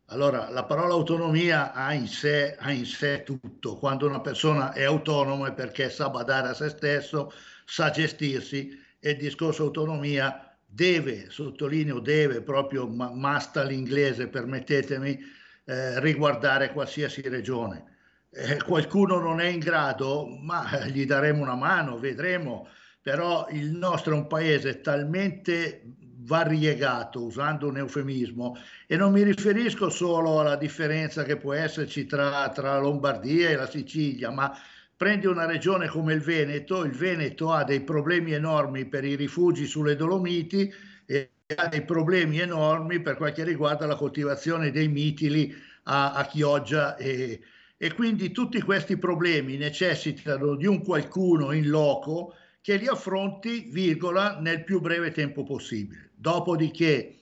[0.07, 3.77] Allora, la parola autonomia ha in, sé, ha in sé tutto.
[3.77, 7.33] Quando una persona è autonoma è perché sa badare a se stesso,
[7.65, 15.19] sa gestirsi e il discorso autonomia deve, sottolineo deve, proprio masta l'inglese, permettetemi,
[15.65, 17.97] eh, riguardare qualsiasi regione.
[18.31, 22.69] Eh, qualcuno non è in grado, ma gli daremo una mano, vedremo,
[23.01, 25.83] però il nostro è un paese talmente
[26.29, 28.57] variegato, usando un eufemismo,
[28.87, 33.69] e non mi riferisco solo alla differenza che può esserci tra, tra Lombardia e la
[33.69, 34.55] Sicilia, ma
[34.99, 39.65] Prendi una regione come il Veneto, il Veneto ha dei problemi enormi per i rifugi
[39.65, 40.69] sulle Dolomiti
[41.07, 45.55] e ha dei problemi enormi per quel che riguarda la coltivazione dei mitili
[45.85, 47.41] a, a Chioggia e,
[47.77, 54.41] e quindi tutti questi problemi necessitano di un qualcuno in loco che li affronti, virgola,
[54.41, 56.11] nel più breve tempo possibile.
[56.16, 57.19] Dopodiché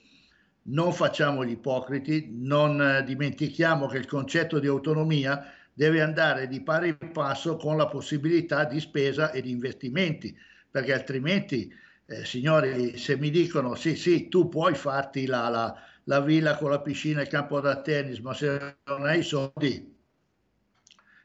[0.63, 6.97] non facciamo gli ipocriti, non dimentichiamo che il concetto di autonomia deve andare di pari
[6.97, 10.35] passo con la possibilità di spesa e di investimenti,
[10.71, 11.71] perché altrimenti,
[12.07, 15.75] eh, signori, se mi dicono sì, sì, tu puoi farti la, la,
[16.05, 19.23] la villa con la piscina e il campo da tennis, ma se non hai i
[19.23, 19.95] soldi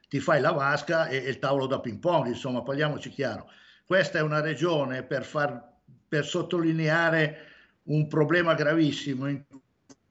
[0.07, 3.49] ti fai la vasca e, e il tavolo da ping pong, insomma, parliamoci chiaro.
[3.87, 5.77] Questa è una regione per, far,
[6.07, 7.47] per sottolineare
[7.85, 9.43] un problema gravissimo in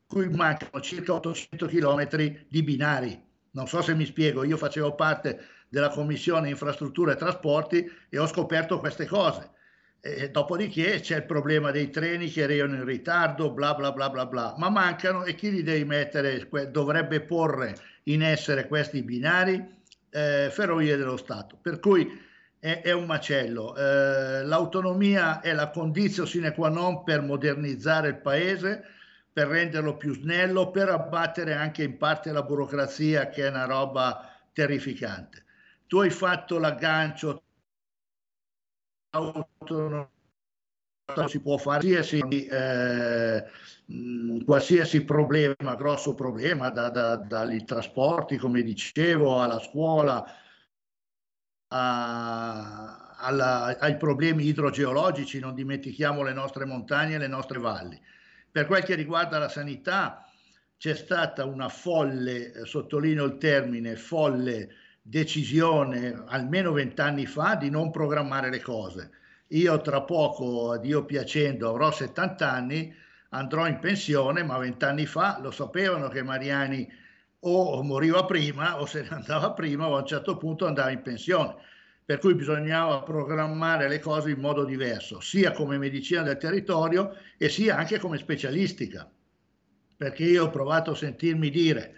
[0.05, 2.09] cui mancano circa 800 km
[2.48, 3.31] di binari.
[3.52, 8.26] Non so se mi spiego, io facevo parte della Commissione Infrastrutture e Trasporti e ho
[8.26, 9.50] scoperto queste cose.
[10.00, 14.26] E dopodiché c'è il problema dei treni che arrivano in ritardo, bla bla bla bla
[14.26, 17.74] bla, ma mancano e chi li deve mettere, dovrebbe porre
[18.04, 19.80] in essere questi binari?
[20.10, 21.56] Eh, ferrovie dello Stato.
[21.60, 22.20] Per cui
[22.58, 23.76] è, è un macello.
[23.76, 28.84] Eh, l'autonomia è la condizione sine qua non per modernizzare il paese,
[29.32, 34.28] per renderlo più snello, per abbattere anche in parte la burocrazia che è una roba
[34.52, 35.44] terrificante.
[35.86, 37.42] Tu hai fatto l'aggancio
[39.10, 40.10] autonomia
[41.26, 43.44] si può fare qualsiasi, eh,
[44.44, 50.24] qualsiasi problema, grosso problema, da, da, dai trasporti, come dicevo, alla scuola,
[51.68, 58.00] a, alla, ai problemi idrogeologici, non dimentichiamo le nostre montagne e le nostre valli.
[58.52, 60.26] Per quel che riguarda la sanità,
[60.76, 64.68] c'è stata una folle, eh, sottolineo il termine, folle
[65.00, 69.10] decisione almeno vent'anni fa di non programmare le cose.
[69.48, 72.94] Io tra poco, Dio piacendo, avrò 70 anni,
[73.30, 76.86] andrò in pensione, ma vent'anni fa lo sapevano che Mariani
[77.40, 81.00] o moriva prima o se ne andava prima o a un certo punto andava in
[81.00, 81.56] pensione.
[82.12, 87.48] Per cui bisognava programmare le cose in modo diverso, sia come medicina del territorio e
[87.48, 89.10] sia anche come specialistica.
[89.97, 91.94] Perché io ho provato a sentirmi dire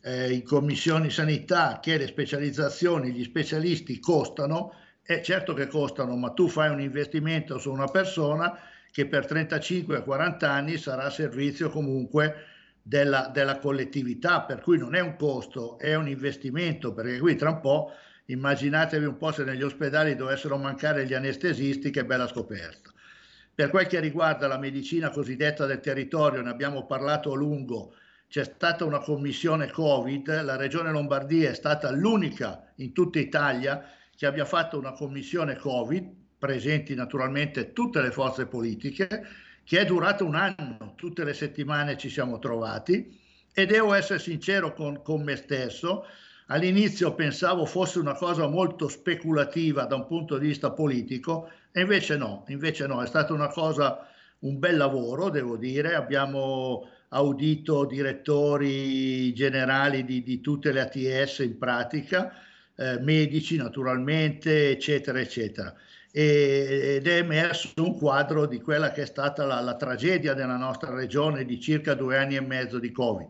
[0.00, 4.72] eh, in commissioni sanità che le specializzazioni, gli specialisti costano,
[5.02, 8.58] è certo che costano, ma tu fai un investimento su una persona
[8.90, 12.46] che per 35-40 anni sarà a servizio comunque
[12.80, 17.50] della, della, collettività, per cui non è un costo, è un investimento, perché qui tra
[17.50, 17.92] un po'
[18.32, 22.92] immaginatevi un po' se negli ospedali dovessero mancare gli anestesisti, che bella scoperta.
[23.54, 27.94] Per quel che riguarda la medicina cosiddetta del territorio, ne abbiamo parlato a lungo,
[28.28, 33.84] c'è stata una commissione Covid, la regione Lombardia è stata l'unica in tutta Italia
[34.16, 36.08] che abbia fatto una commissione Covid,
[36.38, 39.26] presenti naturalmente tutte le forze politiche,
[39.64, 43.18] che è durata un anno, tutte le settimane ci siamo trovati
[43.52, 46.06] e devo essere sincero con, con me stesso,
[46.50, 52.16] all'inizio pensavo fosse una cosa molto speculativa da un punto di vista politico e invece
[52.16, 54.06] no, invece no, è stata una cosa,
[54.40, 61.58] un bel lavoro devo dire, abbiamo audito direttori generali di, di tutte le ATS in
[61.58, 62.32] pratica,
[62.76, 65.74] eh, medici naturalmente, eccetera, eccetera.
[66.12, 70.92] Ed è emerso un quadro di quella che è stata la, la, tragedia della nostra
[70.92, 73.28] regione di circa due anni e mezzo di Covid.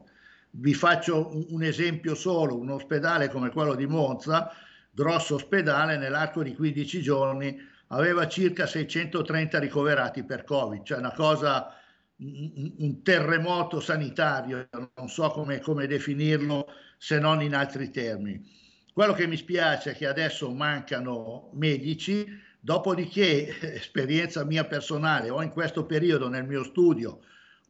[0.52, 4.52] Vi faccio un, un esempio solo, un ospedale come quello di Monza,
[4.90, 7.58] grosso ospedale, nell'arco di 15 giorni
[7.88, 11.74] aveva circa 630 ricoverati per Covid, cioè una cosa
[12.22, 16.66] un terremoto sanitario, non so come, come, definirlo
[16.98, 18.46] se non in altri termini.
[18.92, 22.26] Quello che mi spiace è che adesso mancano medici,
[22.60, 27.20] dopodiché, esperienza mia personale, ho in questo periodo nel mio studio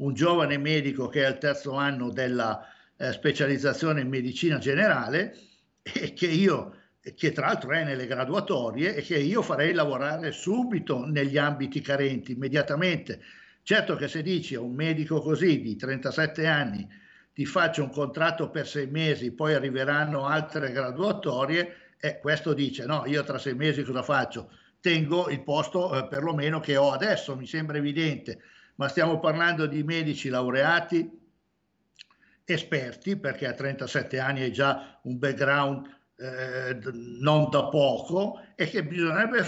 [0.00, 2.66] un giovane medico che è al terzo anno della
[2.96, 5.34] eh, specializzazione in medicina generale
[5.82, 6.74] e che io
[7.14, 12.32] che tra l'altro è nelle graduatorie e che io farei lavorare subito negli ambiti carenti,
[12.32, 13.20] immediatamente,
[13.62, 16.88] Certo che se dici a un medico così di 37 anni
[17.32, 23.04] ti faccio un contratto per sei mesi, poi arriveranno altre graduatorie, eh, questo dice no,
[23.06, 24.50] io tra sei mesi cosa faccio?
[24.80, 28.40] Tengo il posto eh, perlomeno che ho adesso, mi sembra evidente,
[28.80, 31.06] ma stiamo parlando di medici laureati,
[32.46, 35.86] esperti, perché a 37 anni hai già un background
[36.16, 36.78] eh,
[37.20, 39.44] non da poco e che bisognerebbe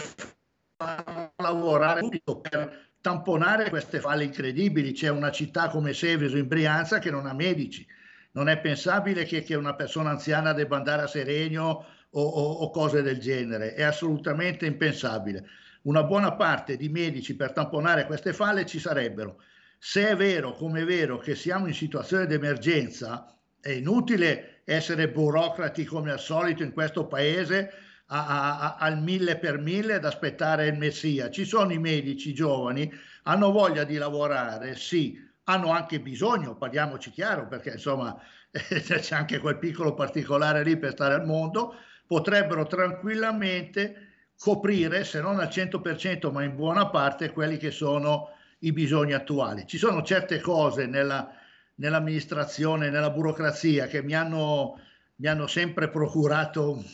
[1.37, 4.93] lavorare subito per tamponare queste falle incredibili.
[4.93, 7.87] C'è una città come Seveso in Brianza che non ha medici.
[8.33, 12.71] Non è pensabile che, che una persona anziana debba andare a Serenio o, o, o
[12.71, 13.73] cose del genere.
[13.73, 15.49] È assolutamente impensabile.
[15.83, 19.43] Una buona parte di medici per tamponare queste falle ci sarebbero.
[19.79, 25.09] Se è vero, come è vero, che siamo in situazione di emergenza, è inutile essere
[25.11, 27.73] burocrati come al solito in questo paese
[28.07, 31.31] a, a, al mille per mille ad aspettare il messia.
[31.31, 32.89] Ci sono i medici giovani,
[33.25, 38.17] hanno voglia di lavorare, sì, hanno anche bisogno, parliamoci chiaro, perché insomma
[38.53, 41.75] c'è anche quel piccolo particolare lì per stare al mondo,
[42.07, 44.12] potrebbero tranquillamente
[44.43, 49.69] coprire, se non al 100%, ma in buona parte, quelli che sono i bisogni attuali.
[49.69, 51.33] Ci sono certe cose nella,
[51.77, 54.81] nell'amministrazione, nella burocrazia che mi hanno
[55.17, 56.85] mi hanno sempre procurato un,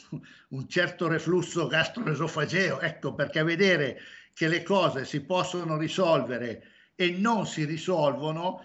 [0.49, 3.99] un certo reflusso gastroesofageo, ecco perché vedere
[4.35, 6.63] che le cose si possono risolvere
[6.95, 8.61] e non si risolvono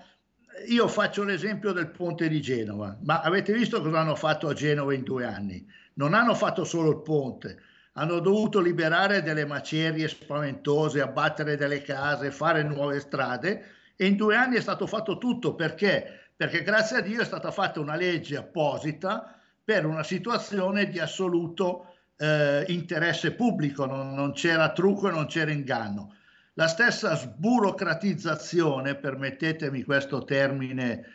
[0.68, 4.93] io faccio l'esempio del ponte di Genova, ma avete visto cosa hanno fatto a Genova
[4.93, 5.65] in due anni?
[5.93, 7.61] Non hanno fatto solo il ponte,
[7.93, 13.65] hanno dovuto liberare delle macerie spaventose, abbattere delle case, fare nuove strade
[13.95, 16.29] e in due anni è stato fatto tutto perché?
[16.35, 21.93] Perché grazie a Dio è stata fatta una legge apposita per una situazione di assoluto
[22.17, 26.15] eh, interesse pubblico, non, non c'era trucco e non c'era inganno.
[26.55, 31.05] La stessa sburocratizzazione, permettetemi questo termine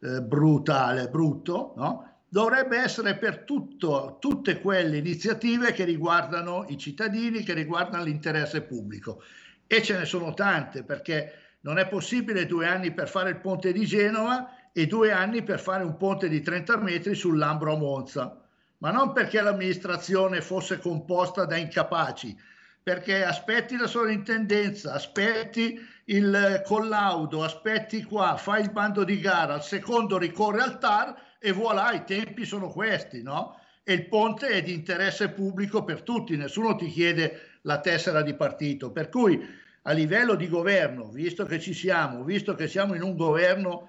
[0.00, 2.11] eh, brutale, brutto, no?
[2.32, 9.22] Dovrebbe essere per tutto, tutte quelle iniziative che riguardano i cittadini, che riguardano l'interesse pubblico.
[9.66, 13.70] E ce ne sono tante, perché non è possibile due anni per fare il ponte
[13.70, 18.40] di Genova e due anni per fare un ponte di 30 metri sull'Ambro a Monza.
[18.78, 22.34] Ma non perché l'amministrazione fosse composta da incapaci,
[22.82, 29.62] perché aspetti la sovrintendenza, aspetti il collaudo, aspetti qua, fai il bando di gara, al
[29.62, 33.58] secondo ricorre al TAR e voilà, i tempi sono questi, no?
[33.82, 38.32] E il ponte è di interesse pubblico per tutti, nessuno ti chiede la tessera di
[38.34, 38.92] partito.
[38.92, 39.44] Per cui
[39.82, 43.88] a livello di governo, visto che ci siamo, visto che siamo in un governo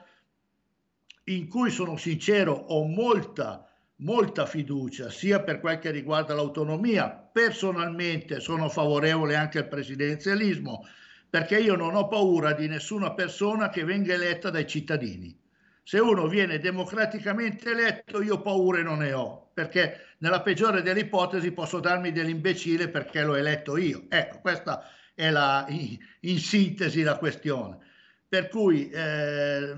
[1.26, 8.40] in cui sono sincero, ho molta, molta fiducia, sia per quel che riguarda l'autonomia, personalmente
[8.40, 10.88] sono favorevole anche al presidenzialismo,
[11.30, 15.42] perché io non ho paura di nessuna persona che venga eletta dai cittadini
[15.84, 21.52] se uno viene democraticamente eletto io paure non ne ho, perché nella peggiore delle ipotesi
[21.52, 24.06] posso darmi dell'imbecille perché l'ho eletto io.
[24.08, 27.78] Ecco, questa è la, in, in sintesi la questione.
[28.28, 29.76] Per cui eh,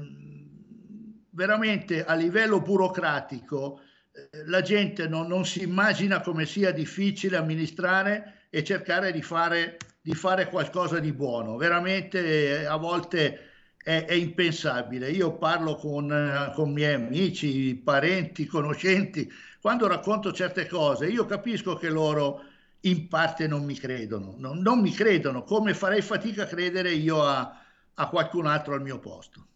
[1.32, 8.46] veramente a livello burocratico eh, la gente non, non, si immagina come sia difficile amministrare
[8.52, 11.58] e cercare di fare, di fare qualcosa di buono.
[11.58, 13.55] Veramente eh, a volte
[13.86, 15.12] è, è impensabile.
[15.12, 19.32] Io parlo con, eh, con miei amici, parenti, conoscenti,
[19.62, 22.44] quando racconto certe cose, io capisco che loro
[22.82, 27.24] in parte non mi credono, non, non mi credono, come farei fatica a credere io
[27.24, 27.64] a,
[27.94, 29.48] a qualcun altro al mio posto.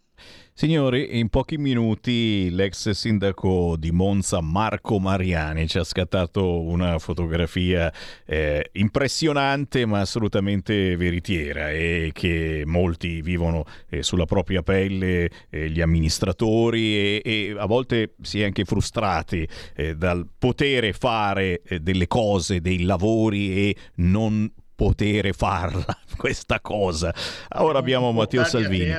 [0.59, 7.89] Signori, in pochi minuti l'ex sindaco di Monza Marco Mariani ci ha scattato una fotografia
[8.25, 15.79] eh, impressionante ma assolutamente veritiera e che molti vivono eh, sulla propria pelle, eh, gli
[15.79, 22.07] amministratori e, e, a volte si è anche frustrati eh, dal potere fare eh, delle
[22.07, 25.83] cose, dei lavori e non potere farla
[26.15, 27.13] questa cosa.
[27.57, 28.95] Ora abbiamo Matteo Salvini.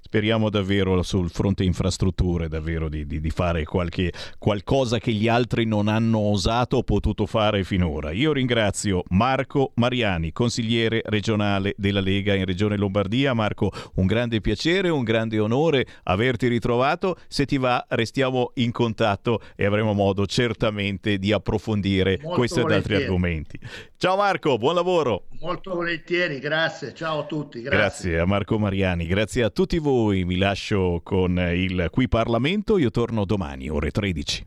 [0.00, 5.64] Speriamo davvero sul fronte infrastrutture davvero di, di, di, fare qualche, qualcosa che gli altri
[5.64, 8.10] non hanno osato o potuto fare finora.
[8.10, 13.32] Io ringrazio Marco Mariani, consigliere regionale della Lega in Regione Lombardia.
[13.32, 17.16] Marco, un grande piacere, un grande onore averti ritrovato.
[17.28, 22.72] Se ti va, restiamo in contatto e avremo modo certamente di approfondire Molto questo ed
[22.72, 23.60] altri argomenti.
[23.96, 25.11] Ciao Marco, buon lavoro.
[25.40, 26.94] Molto volentieri, grazie.
[26.94, 27.60] Ciao a tutti.
[27.60, 27.78] Grazie.
[27.78, 30.24] grazie a Marco Mariani, grazie a tutti voi.
[30.24, 32.78] Mi lascio con il Qui Parlamento.
[32.78, 34.46] Io torno domani, ore 13.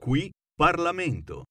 [0.00, 1.44] Qui Parlamento.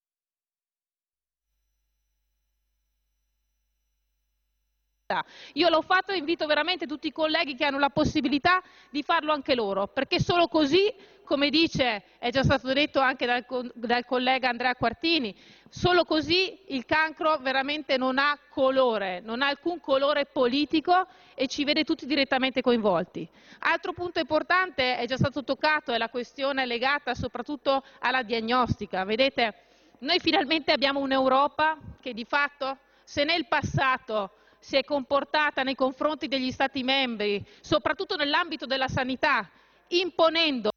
[5.54, 8.62] Io l'ho fatto e invito veramente tutti i colleghi che hanno la possibilità
[8.92, 10.94] di farlo anche loro, perché solo così,
[11.30, 13.46] come dice, è già stato detto anche dal,
[13.76, 15.36] dal collega Andrea Quartini,
[15.70, 21.64] solo così il cancro veramente non ha colore, non ha alcun colore politico e ci
[21.66, 23.30] vede tutti direttamente coinvolti.
[23.60, 29.04] Altro punto importante, è già stato toccato, è la questione legata soprattutto alla diagnostica.
[29.04, 29.54] Vedete,
[30.00, 36.28] noi finalmente abbiamo un'Europa che di fatto, se nel passato si è comportata nei confronti
[36.28, 39.48] degli Stati membri, soprattutto nell'ambito della sanità,
[39.90, 40.72] imponendo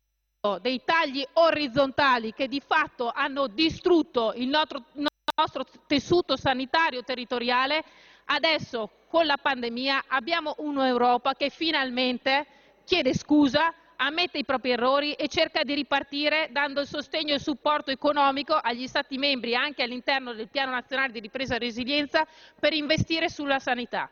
[0.61, 5.07] dei tagli orizzontali che di fatto hanno distrutto il nostro, il
[5.37, 7.85] nostro tessuto sanitario territoriale,
[8.25, 12.45] adesso con la pandemia abbiamo un'Europa che finalmente
[12.85, 17.41] chiede scusa, ammette i propri errori e cerca di ripartire dando il sostegno e il
[17.41, 22.27] supporto economico agli Stati membri anche all'interno del Piano nazionale di ripresa e resilienza
[22.59, 24.11] per investire sulla sanità.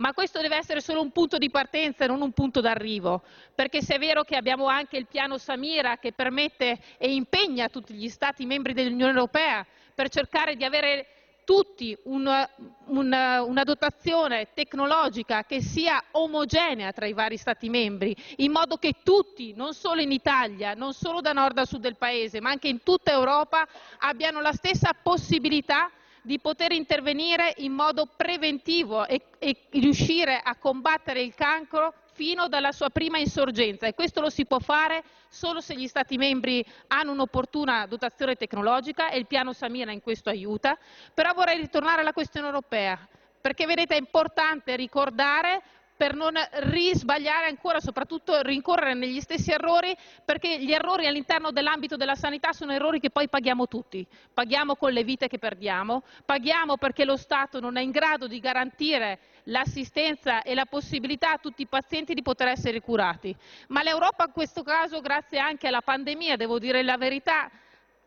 [0.00, 3.22] Ma questo deve essere solo un punto di partenza e non un punto d'arrivo,
[3.54, 7.92] perché se è vero che abbiamo anche il piano Samira che permette e impegna tutti
[7.92, 9.64] gli Stati membri dell'Unione Europea
[9.94, 11.06] per cercare di avere
[11.44, 12.48] tutti una,
[12.86, 18.94] una, una, dotazione tecnologica che sia omogenea tra i vari Stati membri, in modo che
[19.02, 22.68] tutti, non solo in Italia, non solo da nord a sud del Paese, ma anche
[22.68, 23.68] in tutta Europa,
[23.98, 25.90] abbiano la stessa possibilità
[26.22, 32.72] di poter intervenire in modo preventivo e, e riuscire a combattere il cancro fino dalla
[32.72, 37.12] sua prima insorgenza e questo lo si può fare solo se gli Stati membri hanno
[37.12, 40.76] un'opportuna dotazione tecnologica e il piano Samira in questo aiuta.
[41.14, 42.98] Però vorrei ritornare alla questione europea
[43.40, 45.62] perché vedete è importante ricordare
[46.00, 49.94] per non risbagliare ancora, soprattutto rincorrere negli stessi errori,
[50.24, 54.06] perché gli errori all'interno dell'ambito della sanità sono errori che poi paghiamo tutti.
[54.32, 58.40] Paghiamo con le vite che perdiamo, paghiamo perché lo Stato non è in grado di
[58.40, 63.36] garantire l'assistenza e la possibilità a tutti i pazienti di poter essere curati.
[63.68, 67.50] Ma l'Europa in questo caso, grazie anche alla pandemia, devo dire la verità,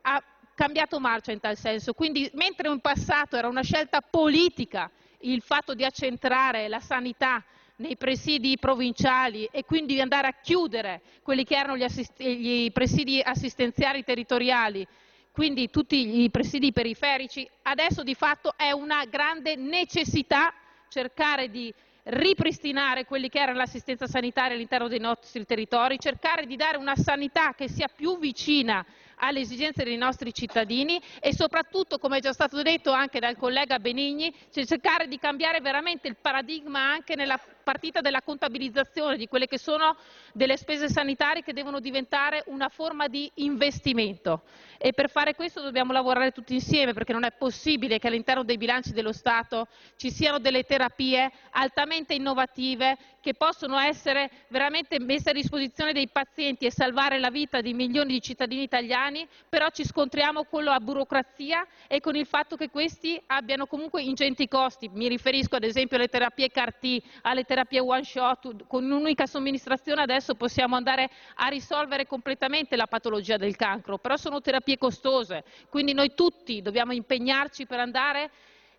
[0.01, 0.23] ha
[0.55, 1.93] cambiato marcia in tal senso.
[1.93, 4.89] Quindi mentre in passato era una scelta politica
[5.19, 7.43] il fatto di accentrare la sanità
[7.77, 13.19] nei presidi provinciali e quindi andare a chiudere quelli che erano gli, assist- gli presidi
[13.19, 14.85] assistenziali territoriali,
[15.31, 20.53] quindi tutti i presidi periferici, adesso di fatto è una grande necessità
[20.89, 21.73] cercare di
[22.03, 27.53] ripristinare quelli che era l'assistenza sanitaria all'interno dei nostri territori, cercare di dare una sanità
[27.53, 28.85] che sia più vicina
[29.17, 33.79] alle esigenze dei nostri cittadini e soprattutto, come è già stato detto anche dal collega
[33.79, 39.57] Benigni, cercare di cambiare veramente il paradigma anche nella partita della contabilizzazione di quelle che
[39.57, 39.95] sono
[40.33, 44.43] delle spese sanitarie che devono diventare una forma di investimento
[44.77, 48.57] e per fare questo dobbiamo lavorare tutti insieme perché non è possibile che all'interno dei
[48.57, 55.33] bilanci dello Stato ci siano delle terapie altamente innovative che possono essere veramente messe a
[55.33, 60.43] disposizione dei pazienti e salvare la vita di milioni di cittadini italiani, però ci scontriamo
[60.43, 64.89] con la burocrazia e con il fatto che questi abbiano comunque ingenti costi.
[64.91, 70.33] Mi riferisco ad esempio alle terapie CAR-T, alle terapie one shot, con un'unica somministrazione adesso
[70.35, 76.13] possiamo andare a risolvere completamente la patologia del cancro, però sono terapie costose, quindi noi
[76.15, 78.31] tutti dobbiamo impegnarci per andare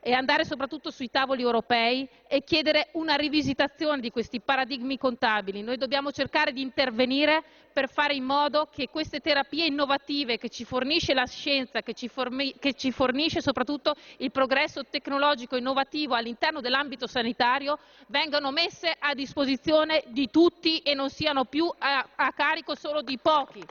[0.06, 5.62] e andare soprattutto sui tavoli europei e chiedere una rivisitazione di questi paradigmi contabili.
[5.62, 10.66] Noi dobbiamo cercare di intervenire per fare in modo che queste terapie innovative che ci
[10.66, 16.60] fornisce la scienza, che ci, formi, che ci fornisce soprattutto il progresso tecnologico innovativo all'interno
[16.60, 17.78] dell'ambito sanitario,
[18.08, 23.16] vengano messe a disposizione di tutti e non siano più a, a carico solo di
[23.16, 23.64] pochi.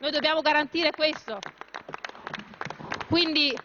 [0.00, 1.38] Noi dobbiamo garantire questo.
[3.08, 3.56] Quindi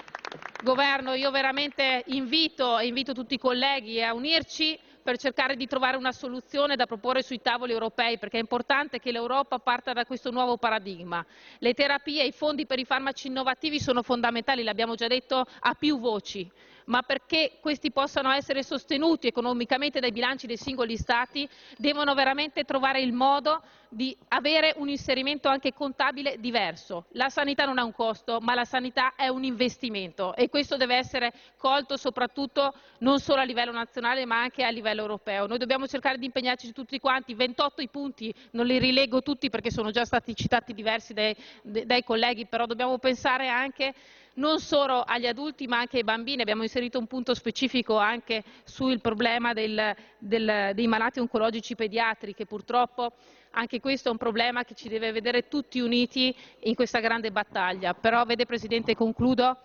[0.64, 5.98] Governo, io veramente invito, e invito tutti i colleghi a unirci per cercare di trovare
[5.98, 10.32] una soluzione da proporre sui tavoli europei, perché è importante che l'Europa parta da questo
[10.32, 11.24] nuovo paradigma.
[11.60, 15.74] Le terapie e i fondi per i farmaci innovativi sono fondamentali, l'abbiamo già detto a
[15.74, 16.50] più voci
[16.86, 21.48] ma perché questi possano essere sostenuti economicamente dai bilanci dei singoli Stati
[21.78, 23.62] devono veramente trovare il modo
[23.94, 27.06] di avere un inserimento anche contabile diverso.
[27.12, 30.96] La sanità non ha un costo, ma la sanità è un investimento e questo deve
[30.96, 35.46] essere colto soprattutto non solo a livello nazionale ma anche a livello europeo.
[35.46, 39.72] Noi dobbiamo cercare di impegnarci tutti quanti, 28 i punti, non li rilego tutti perché
[39.72, 43.94] sono già stati citati diversi dai, dai colleghi, però dobbiamo pensare anche
[44.36, 46.42] non solo agli adulti ma anche ai bambini.
[46.42, 52.46] Abbiamo inserito un punto specifico anche sul problema del, del, dei malati oncologici pediatri che
[52.46, 53.14] purtroppo
[53.52, 57.94] anche questo è un problema che ci deve vedere tutti uniti in questa grande battaglia.
[57.94, 59.60] Però, vede Presidente, concludo,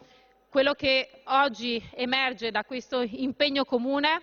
[0.50, 4.20] quello che oggi emerge da questo impegno comune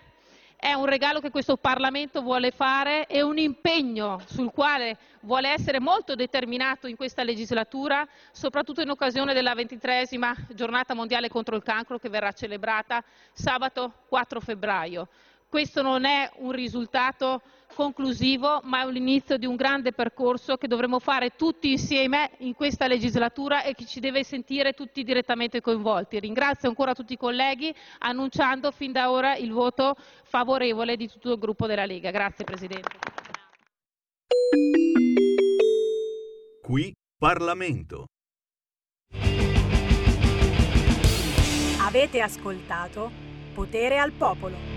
[0.56, 5.80] è un regalo che questo Parlamento vuole fare e un impegno sul quale vuole essere
[5.80, 11.98] molto determinato in questa legislatura, soprattutto in occasione della ventitresima giornata mondiale contro il cancro
[11.98, 15.08] che verrà celebrata sabato 4 febbraio.
[15.56, 17.40] Questo non è un risultato
[17.74, 22.86] conclusivo, ma è l'inizio di un grande percorso che dovremo fare tutti insieme in questa
[22.86, 26.20] legislatura e che ci deve sentire tutti direttamente coinvolti.
[26.20, 31.38] Ringrazio ancora tutti i colleghi annunciando fin da ora il voto favorevole di tutto il
[31.38, 32.10] gruppo della Lega.
[32.10, 32.98] Grazie Presidente.
[36.60, 38.04] Qui Parlamento.
[41.80, 43.10] Avete ascoltato
[43.54, 44.75] Potere al Popolo.